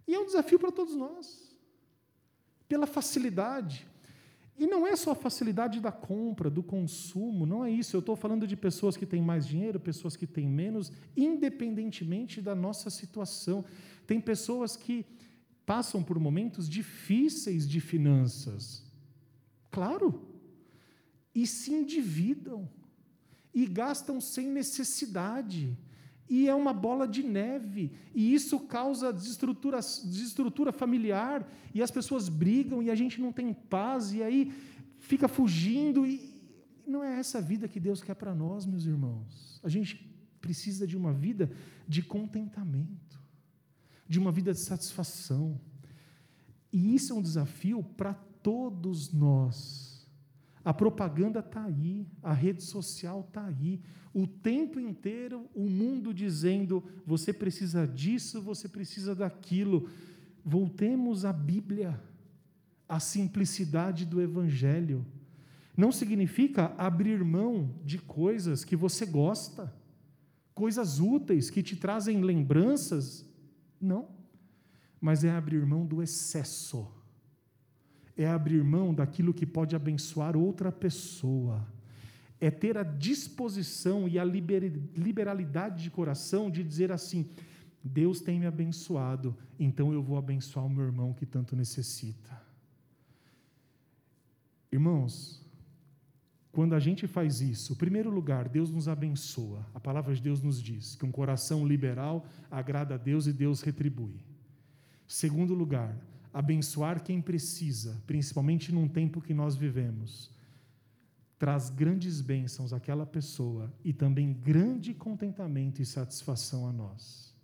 E 0.08 0.14
é 0.14 0.18
um 0.18 0.24
desafio 0.24 0.58
para 0.58 0.72
todos 0.72 0.96
nós 0.96 1.52
pela 2.66 2.86
facilidade. 2.86 3.86
E 4.58 4.66
não 4.66 4.86
é 4.86 4.94
só 4.94 5.12
a 5.12 5.14
facilidade 5.14 5.80
da 5.80 5.90
compra, 5.90 6.50
do 6.50 6.62
consumo, 6.62 7.46
não 7.46 7.64
é 7.64 7.70
isso. 7.70 7.96
Eu 7.96 8.00
estou 8.00 8.14
falando 8.14 8.46
de 8.46 8.56
pessoas 8.56 8.96
que 8.96 9.06
têm 9.06 9.22
mais 9.22 9.46
dinheiro, 9.46 9.80
pessoas 9.80 10.16
que 10.16 10.26
têm 10.26 10.46
menos, 10.46 10.92
independentemente 11.16 12.40
da 12.40 12.54
nossa 12.54 12.90
situação. 12.90 13.64
Tem 14.06 14.20
pessoas 14.20 14.76
que 14.76 15.06
passam 15.64 16.02
por 16.02 16.18
momentos 16.18 16.68
difíceis 16.68 17.68
de 17.68 17.80
finanças. 17.80 18.84
Claro. 19.70 20.22
E 21.34 21.46
se 21.46 21.72
endividam. 21.72 22.68
E 23.54 23.66
gastam 23.66 24.20
sem 24.20 24.48
necessidade 24.48 25.76
e 26.34 26.48
é 26.48 26.54
uma 26.54 26.72
bola 26.72 27.06
de 27.06 27.22
neve, 27.22 27.92
e 28.14 28.32
isso 28.32 28.58
causa 28.60 29.12
desestrutura, 29.12 29.76
desestrutura 29.76 30.72
familiar, 30.72 31.46
e 31.74 31.82
as 31.82 31.90
pessoas 31.90 32.26
brigam, 32.30 32.82
e 32.82 32.90
a 32.90 32.94
gente 32.94 33.20
não 33.20 33.30
tem 33.30 33.52
paz, 33.52 34.14
e 34.14 34.22
aí 34.22 34.50
fica 34.98 35.28
fugindo, 35.28 36.06
e 36.06 36.34
não 36.86 37.04
é 37.04 37.18
essa 37.18 37.38
vida 37.38 37.68
que 37.68 37.78
Deus 37.78 38.02
quer 38.02 38.14
para 38.14 38.34
nós, 38.34 38.64
meus 38.64 38.86
irmãos. 38.86 39.60
A 39.62 39.68
gente 39.68 40.10
precisa 40.40 40.86
de 40.86 40.96
uma 40.96 41.12
vida 41.12 41.50
de 41.86 42.00
contentamento, 42.00 43.20
de 44.08 44.18
uma 44.18 44.32
vida 44.32 44.54
de 44.54 44.60
satisfação, 44.60 45.60
e 46.72 46.94
isso 46.94 47.12
é 47.12 47.14
um 47.14 47.20
desafio 47.20 47.82
para 47.82 48.14
todos 48.14 49.12
nós. 49.12 49.91
A 50.64 50.72
propaganda 50.72 51.40
está 51.40 51.64
aí, 51.64 52.06
a 52.22 52.32
rede 52.32 52.62
social 52.62 53.24
está 53.26 53.44
aí, 53.46 53.80
o 54.14 54.26
tempo 54.26 54.78
inteiro 54.78 55.48
o 55.54 55.68
mundo 55.68 56.14
dizendo: 56.14 56.84
você 57.04 57.32
precisa 57.32 57.86
disso, 57.86 58.40
você 58.40 58.68
precisa 58.68 59.14
daquilo. 59.14 59.88
Voltemos 60.44 61.24
à 61.24 61.32
Bíblia, 61.32 62.00
à 62.88 63.00
simplicidade 63.00 64.04
do 64.04 64.20
Evangelho. 64.20 65.04
Não 65.76 65.90
significa 65.90 66.74
abrir 66.76 67.24
mão 67.24 67.74
de 67.84 67.98
coisas 67.98 68.64
que 68.64 68.76
você 68.76 69.06
gosta, 69.06 69.74
coisas 70.54 71.00
úteis 71.00 71.50
que 71.50 71.62
te 71.62 71.74
trazem 71.74 72.20
lembranças. 72.20 73.26
Não. 73.80 74.08
Mas 75.00 75.24
é 75.24 75.30
abrir 75.30 75.64
mão 75.66 75.84
do 75.84 76.02
excesso 76.02 77.01
é 78.16 78.26
abrir 78.26 78.62
mão 78.62 78.94
daquilo 78.94 79.32
que 79.32 79.46
pode 79.46 79.74
abençoar 79.74 80.36
outra 80.36 80.70
pessoa, 80.70 81.66
é 82.40 82.50
ter 82.50 82.76
a 82.76 82.82
disposição 82.82 84.08
e 84.08 84.18
a 84.18 84.24
liberalidade 84.24 85.82
de 85.82 85.90
coração 85.90 86.50
de 86.50 86.62
dizer 86.62 86.90
assim: 86.90 87.28
Deus 87.82 88.20
tem 88.20 88.38
me 88.38 88.46
abençoado, 88.46 89.36
então 89.58 89.92
eu 89.92 90.02
vou 90.02 90.16
abençoar 90.16 90.66
o 90.66 90.70
meu 90.70 90.84
irmão 90.84 91.12
que 91.12 91.24
tanto 91.24 91.56
necessita. 91.56 92.40
Irmãos, 94.70 95.42
quando 96.50 96.74
a 96.74 96.80
gente 96.80 97.06
faz 97.06 97.40
isso, 97.40 97.72
em 97.72 97.76
primeiro 97.76 98.10
lugar, 98.10 98.48
Deus 98.48 98.70
nos 98.70 98.88
abençoa. 98.88 99.66
A 99.74 99.80
palavra 99.80 100.14
de 100.14 100.20
Deus 100.20 100.42
nos 100.42 100.62
diz 100.62 100.94
que 100.94 101.04
um 101.04 101.10
coração 101.10 101.66
liberal 101.66 102.26
agrada 102.50 102.94
a 102.94 102.98
Deus 102.98 103.26
e 103.26 103.32
Deus 103.32 103.62
retribui. 103.62 104.20
Segundo 105.06 105.54
lugar, 105.54 105.96
abençoar 106.32 107.02
quem 107.02 107.20
precisa, 107.20 108.00
principalmente 108.06 108.72
num 108.72 108.88
tempo 108.88 109.20
que 109.20 109.34
nós 109.34 109.54
vivemos, 109.54 110.30
traz 111.38 111.70
grandes 111.70 112.20
bênçãos 112.20 112.72
àquela 112.72 113.04
pessoa 113.04 113.72
e 113.84 113.92
também 113.92 114.32
grande 114.32 114.94
contentamento 114.94 115.82
e 115.82 115.84
satisfação 115.84 116.66
a 116.66 116.72
nós. 116.72 117.34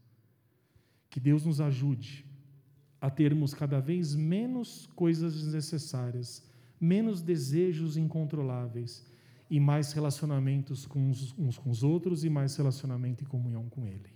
Que 1.11 1.19
Deus 1.19 1.45
nos 1.45 1.61
ajude 1.61 2.25
a 3.01 3.11
termos 3.11 3.53
cada 3.55 3.81
vez 3.81 4.15
menos 4.15 4.87
coisas 4.95 5.35
desnecessárias, 5.35 6.49
menos 6.81 7.21
desejos 7.21 7.97
incontroláveis 7.97 9.05
e 9.51 9.59
mais 9.59 9.93
relacionamentos 9.93 10.87
com 10.87 11.11
uns, 11.11 11.35
uns 11.39 11.59
com 11.59 11.71
os 11.71 11.83
outros 11.83 12.25
e 12.25 12.31
mais 12.31 12.55
relacionamento 12.57 13.25
e 13.25 13.27
comunhão 13.27 13.69
com 13.69 13.87
Ele. 13.87 14.11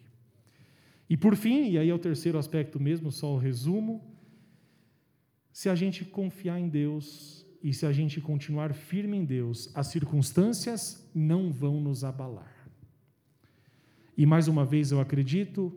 E 1.08 1.16
por 1.16 1.36
fim, 1.36 1.70
e 1.70 1.78
aí 1.78 1.88
é 1.88 1.94
o 1.94 1.98
terceiro 1.98 2.38
aspecto 2.38 2.78
mesmo, 2.80 3.10
só 3.10 3.34
o 3.34 3.38
resumo, 3.38 4.11
se 5.52 5.68
a 5.68 5.74
gente 5.74 6.04
confiar 6.04 6.58
em 6.58 6.68
Deus 6.68 7.44
e 7.62 7.72
se 7.72 7.84
a 7.86 7.92
gente 7.92 8.20
continuar 8.20 8.72
firme 8.72 9.16
em 9.16 9.24
Deus, 9.24 9.70
as 9.74 9.88
circunstâncias 9.88 11.08
não 11.14 11.52
vão 11.52 11.80
nos 11.80 12.02
abalar. 12.02 12.50
E 14.16 14.26
mais 14.26 14.48
uma 14.48 14.64
vez 14.64 14.90
eu 14.90 15.00
acredito, 15.00 15.72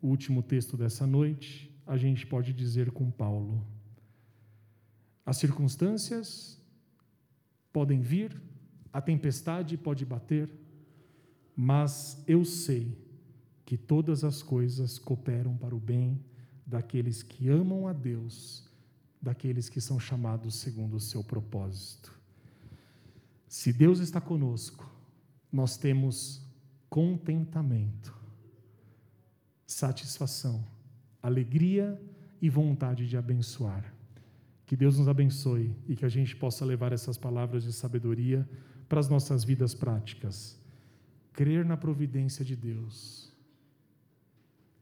o 0.00 0.08
último 0.08 0.42
texto 0.42 0.76
dessa 0.76 1.06
noite, 1.06 1.70
a 1.86 1.96
gente 1.96 2.26
pode 2.26 2.52
dizer 2.52 2.90
com 2.90 3.10
Paulo: 3.10 3.66
as 5.24 5.36
circunstâncias 5.36 6.60
podem 7.72 8.00
vir, 8.00 8.40
a 8.92 9.00
tempestade 9.00 9.76
pode 9.76 10.04
bater, 10.04 10.50
mas 11.54 12.22
eu 12.26 12.44
sei 12.44 12.96
que 13.64 13.76
todas 13.76 14.24
as 14.24 14.42
coisas 14.42 14.98
cooperam 14.98 15.56
para 15.56 15.74
o 15.74 15.80
bem 15.80 16.18
daqueles 16.64 17.22
que 17.22 17.48
amam 17.48 17.86
a 17.86 17.92
Deus 17.92 18.65
daqueles 19.26 19.68
que 19.68 19.80
são 19.80 19.98
chamados 19.98 20.54
segundo 20.54 20.94
o 20.94 21.00
seu 21.00 21.22
propósito. 21.22 22.16
Se 23.48 23.72
Deus 23.72 23.98
está 23.98 24.20
conosco, 24.20 24.88
nós 25.52 25.76
temos 25.76 26.40
contentamento, 26.88 28.16
satisfação, 29.66 30.64
alegria 31.20 32.00
e 32.40 32.48
vontade 32.48 33.08
de 33.08 33.16
abençoar. 33.16 33.92
Que 34.64 34.76
Deus 34.76 34.96
nos 34.98 35.08
abençoe 35.08 35.74
e 35.88 35.96
que 35.96 36.04
a 36.04 36.08
gente 36.08 36.36
possa 36.36 36.64
levar 36.64 36.92
essas 36.92 37.18
palavras 37.18 37.64
de 37.64 37.72
sabedoria 37.72 38.48
para 38.88 39.00
as 39.00 39.08
nossas 39.08 39.42
vidas 39.42 39.74
práticas. 39.74 40.56
Crer 41.32 41.64
na 41.64 41.76
providência 41.76 42.44
de 42.44 42.54
Deus, 42.54 43.32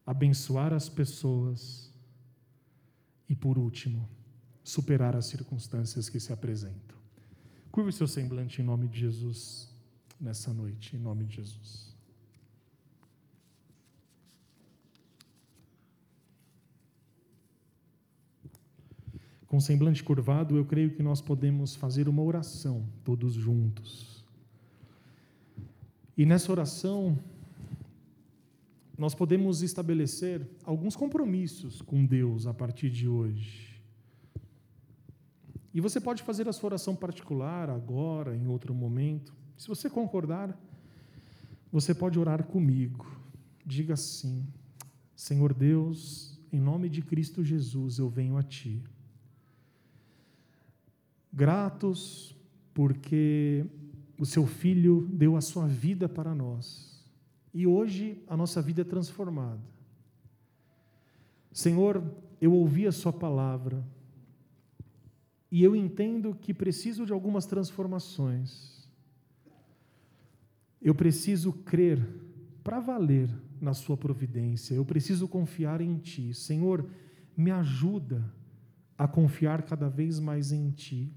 abençoar 0.05 0.71
as 0.71 0.87
pessoas 0.87 1.91
e, 3.27 3.35
por 3.35 3.57
último, 3.57 4.07
superar 4.65 5.15
as 5.15 5.27
circunstâncias 5.27 6.09
que 6.09 6.19
se 6.19 6.33
apresentam. 6.33 6.97
Curva 7.71 7.89
o 7.89 7.93
seu 7.93 8.07
semblante 8.07 8.61
em 8.61 8.65
nome 8.65 8.87
de 8.87 8.99
Jesus 8.99 9.69
nessa 10.19 10.51
noite, 10.51 10.95
em 10.95 10.99
nome 10.99 11.23
de 11.23 11.35
Jesus. 11.35 11.93
Com 19.45 19.59
semblante 19.59 20.03
curvado, 20.03 20.57
eu 20.57 20.65
creio 20.65 20.89
que 20.95 21.03
nós 21.03 21.21
podemos 21.21 21.75
fazer 21.75 22.09
uma 22.09 22.23
oração 22.23 22.89
todos 23.03 23.33
juntos. 23.33 24.25
E 26.17 26.25
nessa 26.25 26.51
oração, 26.51 27.19
nós 28.97 29.13
podemos 29.13 29.61
estabelecer 29.61 30.41
alguns 30.63 30.95
compromissos 30.95 31.83
com 31.83 32.03
Deus 32.03 32.47
a 32.47 32.53
partir 32.53 32.89
de 32.89 33.07
hoje. 33.07 33.74
E 35.75 35.81
você 35.81 35.99
pode 35.99 36.23
fazer 36.23 36.47
a 36.47 36.53
sua 36.53 36.69
oração 36.69 36.95
particular 36.95 37.69
agora, 37.69 38.33
em 38.33 38.47
outro 38.47 38.73
momento. 38.73 39.35
Se 39.57 39.67
você 39.67 39.89
concordar, 39.89 40.57
você 41.69 41.93
pode 41.93 42.17
orar 42.17 42.45
comigo. 42.45 43.05
Diga 43.65 43.95
assim: 43.95 44.47
Senhor 45.13 45.53
Deus, 45.53 46.39
em 46.49 46.61
nome 46.61 46.87
de 46.87 47.01
Cristo 47.01 47.43
Jesus, 47.43 47.99
eu 47.99 48.07
venho 48.07 48.37
a 48.37 48.41
Ti. 48.41 48.81
Gratos 51.33 52.33
porque 52.73 53.65
o 54.17 54.25
Seu 54.25 54.47
Filho 54.47 55.05
deu 55.11 55.35
a 55.35 55.41
Sua 55.41 55.67
vida 55.67 56.07
para 56.07 56.33
nós. 56.33 57.05
E 57.53 57.67
hoje 57.67 58.23
a 58.29 58.37
nossa 58.37 58.61
vida 58.61 58.79
é 58.79 58.85
transformada. 58.85 59.59
Senhor, 61.51 62.01
eu 62.39 62.53
ouvi 62.53 62.87
a 62.87 62.93
Sua 62.93 63.11
palavra 63.11 63.85
e 65.55 65.63
eu 65.63 65.73
entendo 65.73 66.35
que 66.35 66.53
preciso 66.53 67.05
de 67.05 67.13
algumas 67.13 67.45
transformações. 67.45 68.85
Eu 70.81 70.93
preciso 70.93 71.53
crer 71.53 72.05
para 72.61 72.81
valer 72.81 73.29
na 73.61 73.73
Sua 73.73 73.95
providência. 73.95 74.73
Eu 74.73 74.83
preciso 74.83 75.29
confiar 75.29 75.79
em 75.79 75.97
Ti. 75.97 76.33
Senhor, 76.33 76.85
me 77.37 77.51
ajuda 77.51 78.29
a 78.97 79.07
confiar 79.07 79.61
cada 79.61 79.87
vez 79.87 80.19
mais 80.19 80.51
em 80.51 80.71
Ti. 80.71 81.09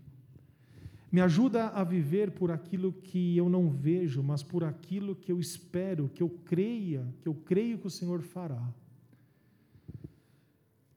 Me 1.11 1.21
ajuda 1.21 1.71
a 1.71 1.83
viver 1.83 2.31
por 2.31 2.53
aquilo 2.53 2.93
que 2.93 3.37
eu 3.37 3.49
não 3.49 3.69
vejo, 3.69 4.23
mas 4.23 4.45
por 4.45 4.63
aquilo 4.63 5.17
que 5.17 5.33
eu 5.33 5.41
espero, 5.41 6.09
que 6.15 6.23
eu 6.23 6.31
creia, 6.31 7.13
que 7.23 7.29
eu 7.29 7.35
creio 7.35 7.77
que 7.77 7.89
o 7.89 7.91
Senhor 7.91 8.23
fará. 8.23 8.73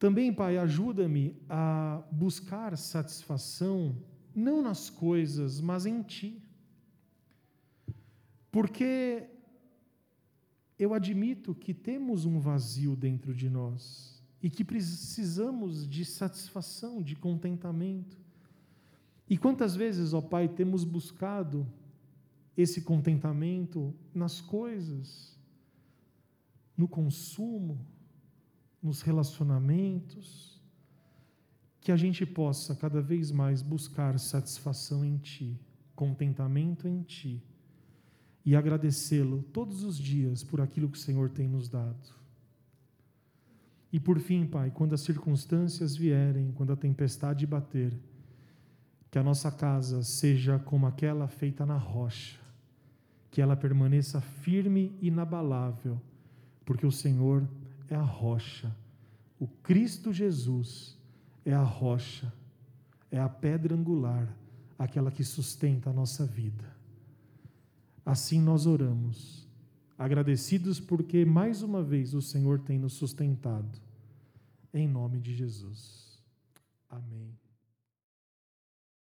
Também, 0.02 0.34
Pai, 0.34 0.58
ajuda-me 0.58 1.36
a 1.48 2.02
buscar 2.12 2.76
satisfação 2.76 3.96
não 4.34 4.60
nas 4.60 4.90
coisas, 4.90 5.62
mas 5.62 5.86
em 5.86 6.02
Ti. 6.02 6.42
Porque 8.52 9.30
eu 10.80 10.96
admito 10.96 11.54
que 11.54 11.72
temos 11.72 12.26
um 12.26 12.40
vazio 12.40 12.96
dentro 12.96 13.32
de 13.32 13.48
nós 13.48 14.20
e 14.42 14.50
que 14.50 14.64
precisamos 14.64 15.88
de 15.88 16.04
satisfação, 16.04 17.04
de 17.04 17.16
contentamento. 17.16 18.18
E 19.30 19.38
quantas 19.38 19.76
vezes, 19.76 20.16
ó 20.16 20.20
Pai, 20.20 20.50
temos 20.50 20.84
buscado 20.84 21.72
esse 22.58 22.82
contentamento 22.82 23.94
nas 24.16 24.42
coisas, 24.42 25.38
no 26.76 26.88
consumo, 26.88 27.86
nos 28.82 29.02
relacionamentos, 29.02 30.60
que 31.80 31.92
a 31.92 31.98
gente 31.98 32.26
possa 32.26 32.76
cada 32.76 33.02
vez 33.02 33.32
mais 33.32 33.62
buscar 33.62 34.18
satisfação 34.20 35.04
em 35.04 35.18
Ti, 35.18 35.60
contentamento 35.96 36.88
em 36.88 37.02
Ti 37.02 37.44
e 38.46 38.56
agradecê-lo 38.56 39.44
todos 39.52 39.84
os 39.84 39.98
dias 39.98 40.44
por 40.44 40.62
aquilo 40.62 40.90
que 40.90 40.98
o 40.98 41.02
Senhor 41.02 41.30
tem 41.30 41.48
nos 41.48 41.70
dado. 41.70 42.22
E 43.92 44.00
por 44.00 44.20
fim, 44.20 44.46
Pai, 44.46 44.72
quando 44.72 44.94
as 44.94 45.02
circunstâncias 45.02 45.96
vierem, 45.96 46.52
quando 46.54 46.72
a 46.72 46.78
tempestade 46.78 47.46
bater, 47.46 47.94
que 49.10 49.20
a 49.20 49.24
nossa 49.24 49.52
casa 49.52 50.02
seja 50.02 50.58
como 50.58 50.88
aquela 50.88 51.28
feita 51.28 51.66
na 51.66 51.78
rocha, 51.78 52.40
que 53.30 53.42
ela 53.42 53.56
permaneça 53.56 54.22
firme 54.22 54.96
e 55.02 55.08
inabalável, 55.08 56.02
porque 56.64 56.86
o 56.86 56.92
Senhor 56.92 57.48
é 57.94 57.98
a 57.98 58.02
rocha, 58.02 58.76
o 59.40 59.48
Cristo 59.48 60.14
Jesus 60.14 60.98
é 61.44 61.54
a 61.54 61.64
rocha, 61.64 62.32
é 63.10 63.20
a 63.20 63.28
pedra 63.28 63.76
angular, 63.76 64.34
aquela 64.78 65.12
que 65.12 65.24
sustenta 65.24 65.90
a 65.90 65.94
nossa 65.94 66.26
vida. 66.26 66.66
Assim 68.06 68.42
nós 68.42 68.66
oramos, 68.66 69.48
agradecidos 69.98 70.80
porque 70.80 71.26
mais 71.26 71.62
uma 71.62 71.84
vez 71.84 72.14
o 72.14 72.22
Senhor 72.22 72.60
tem 72.60 72.80
nos 72.80 72.94
sustentado. 72.94 73.80
Em 74.74 74.88
nome 74.88 75.20
de 75.20 75.36
Jesus. 75.36 76.22
Amém. 76.90 77.41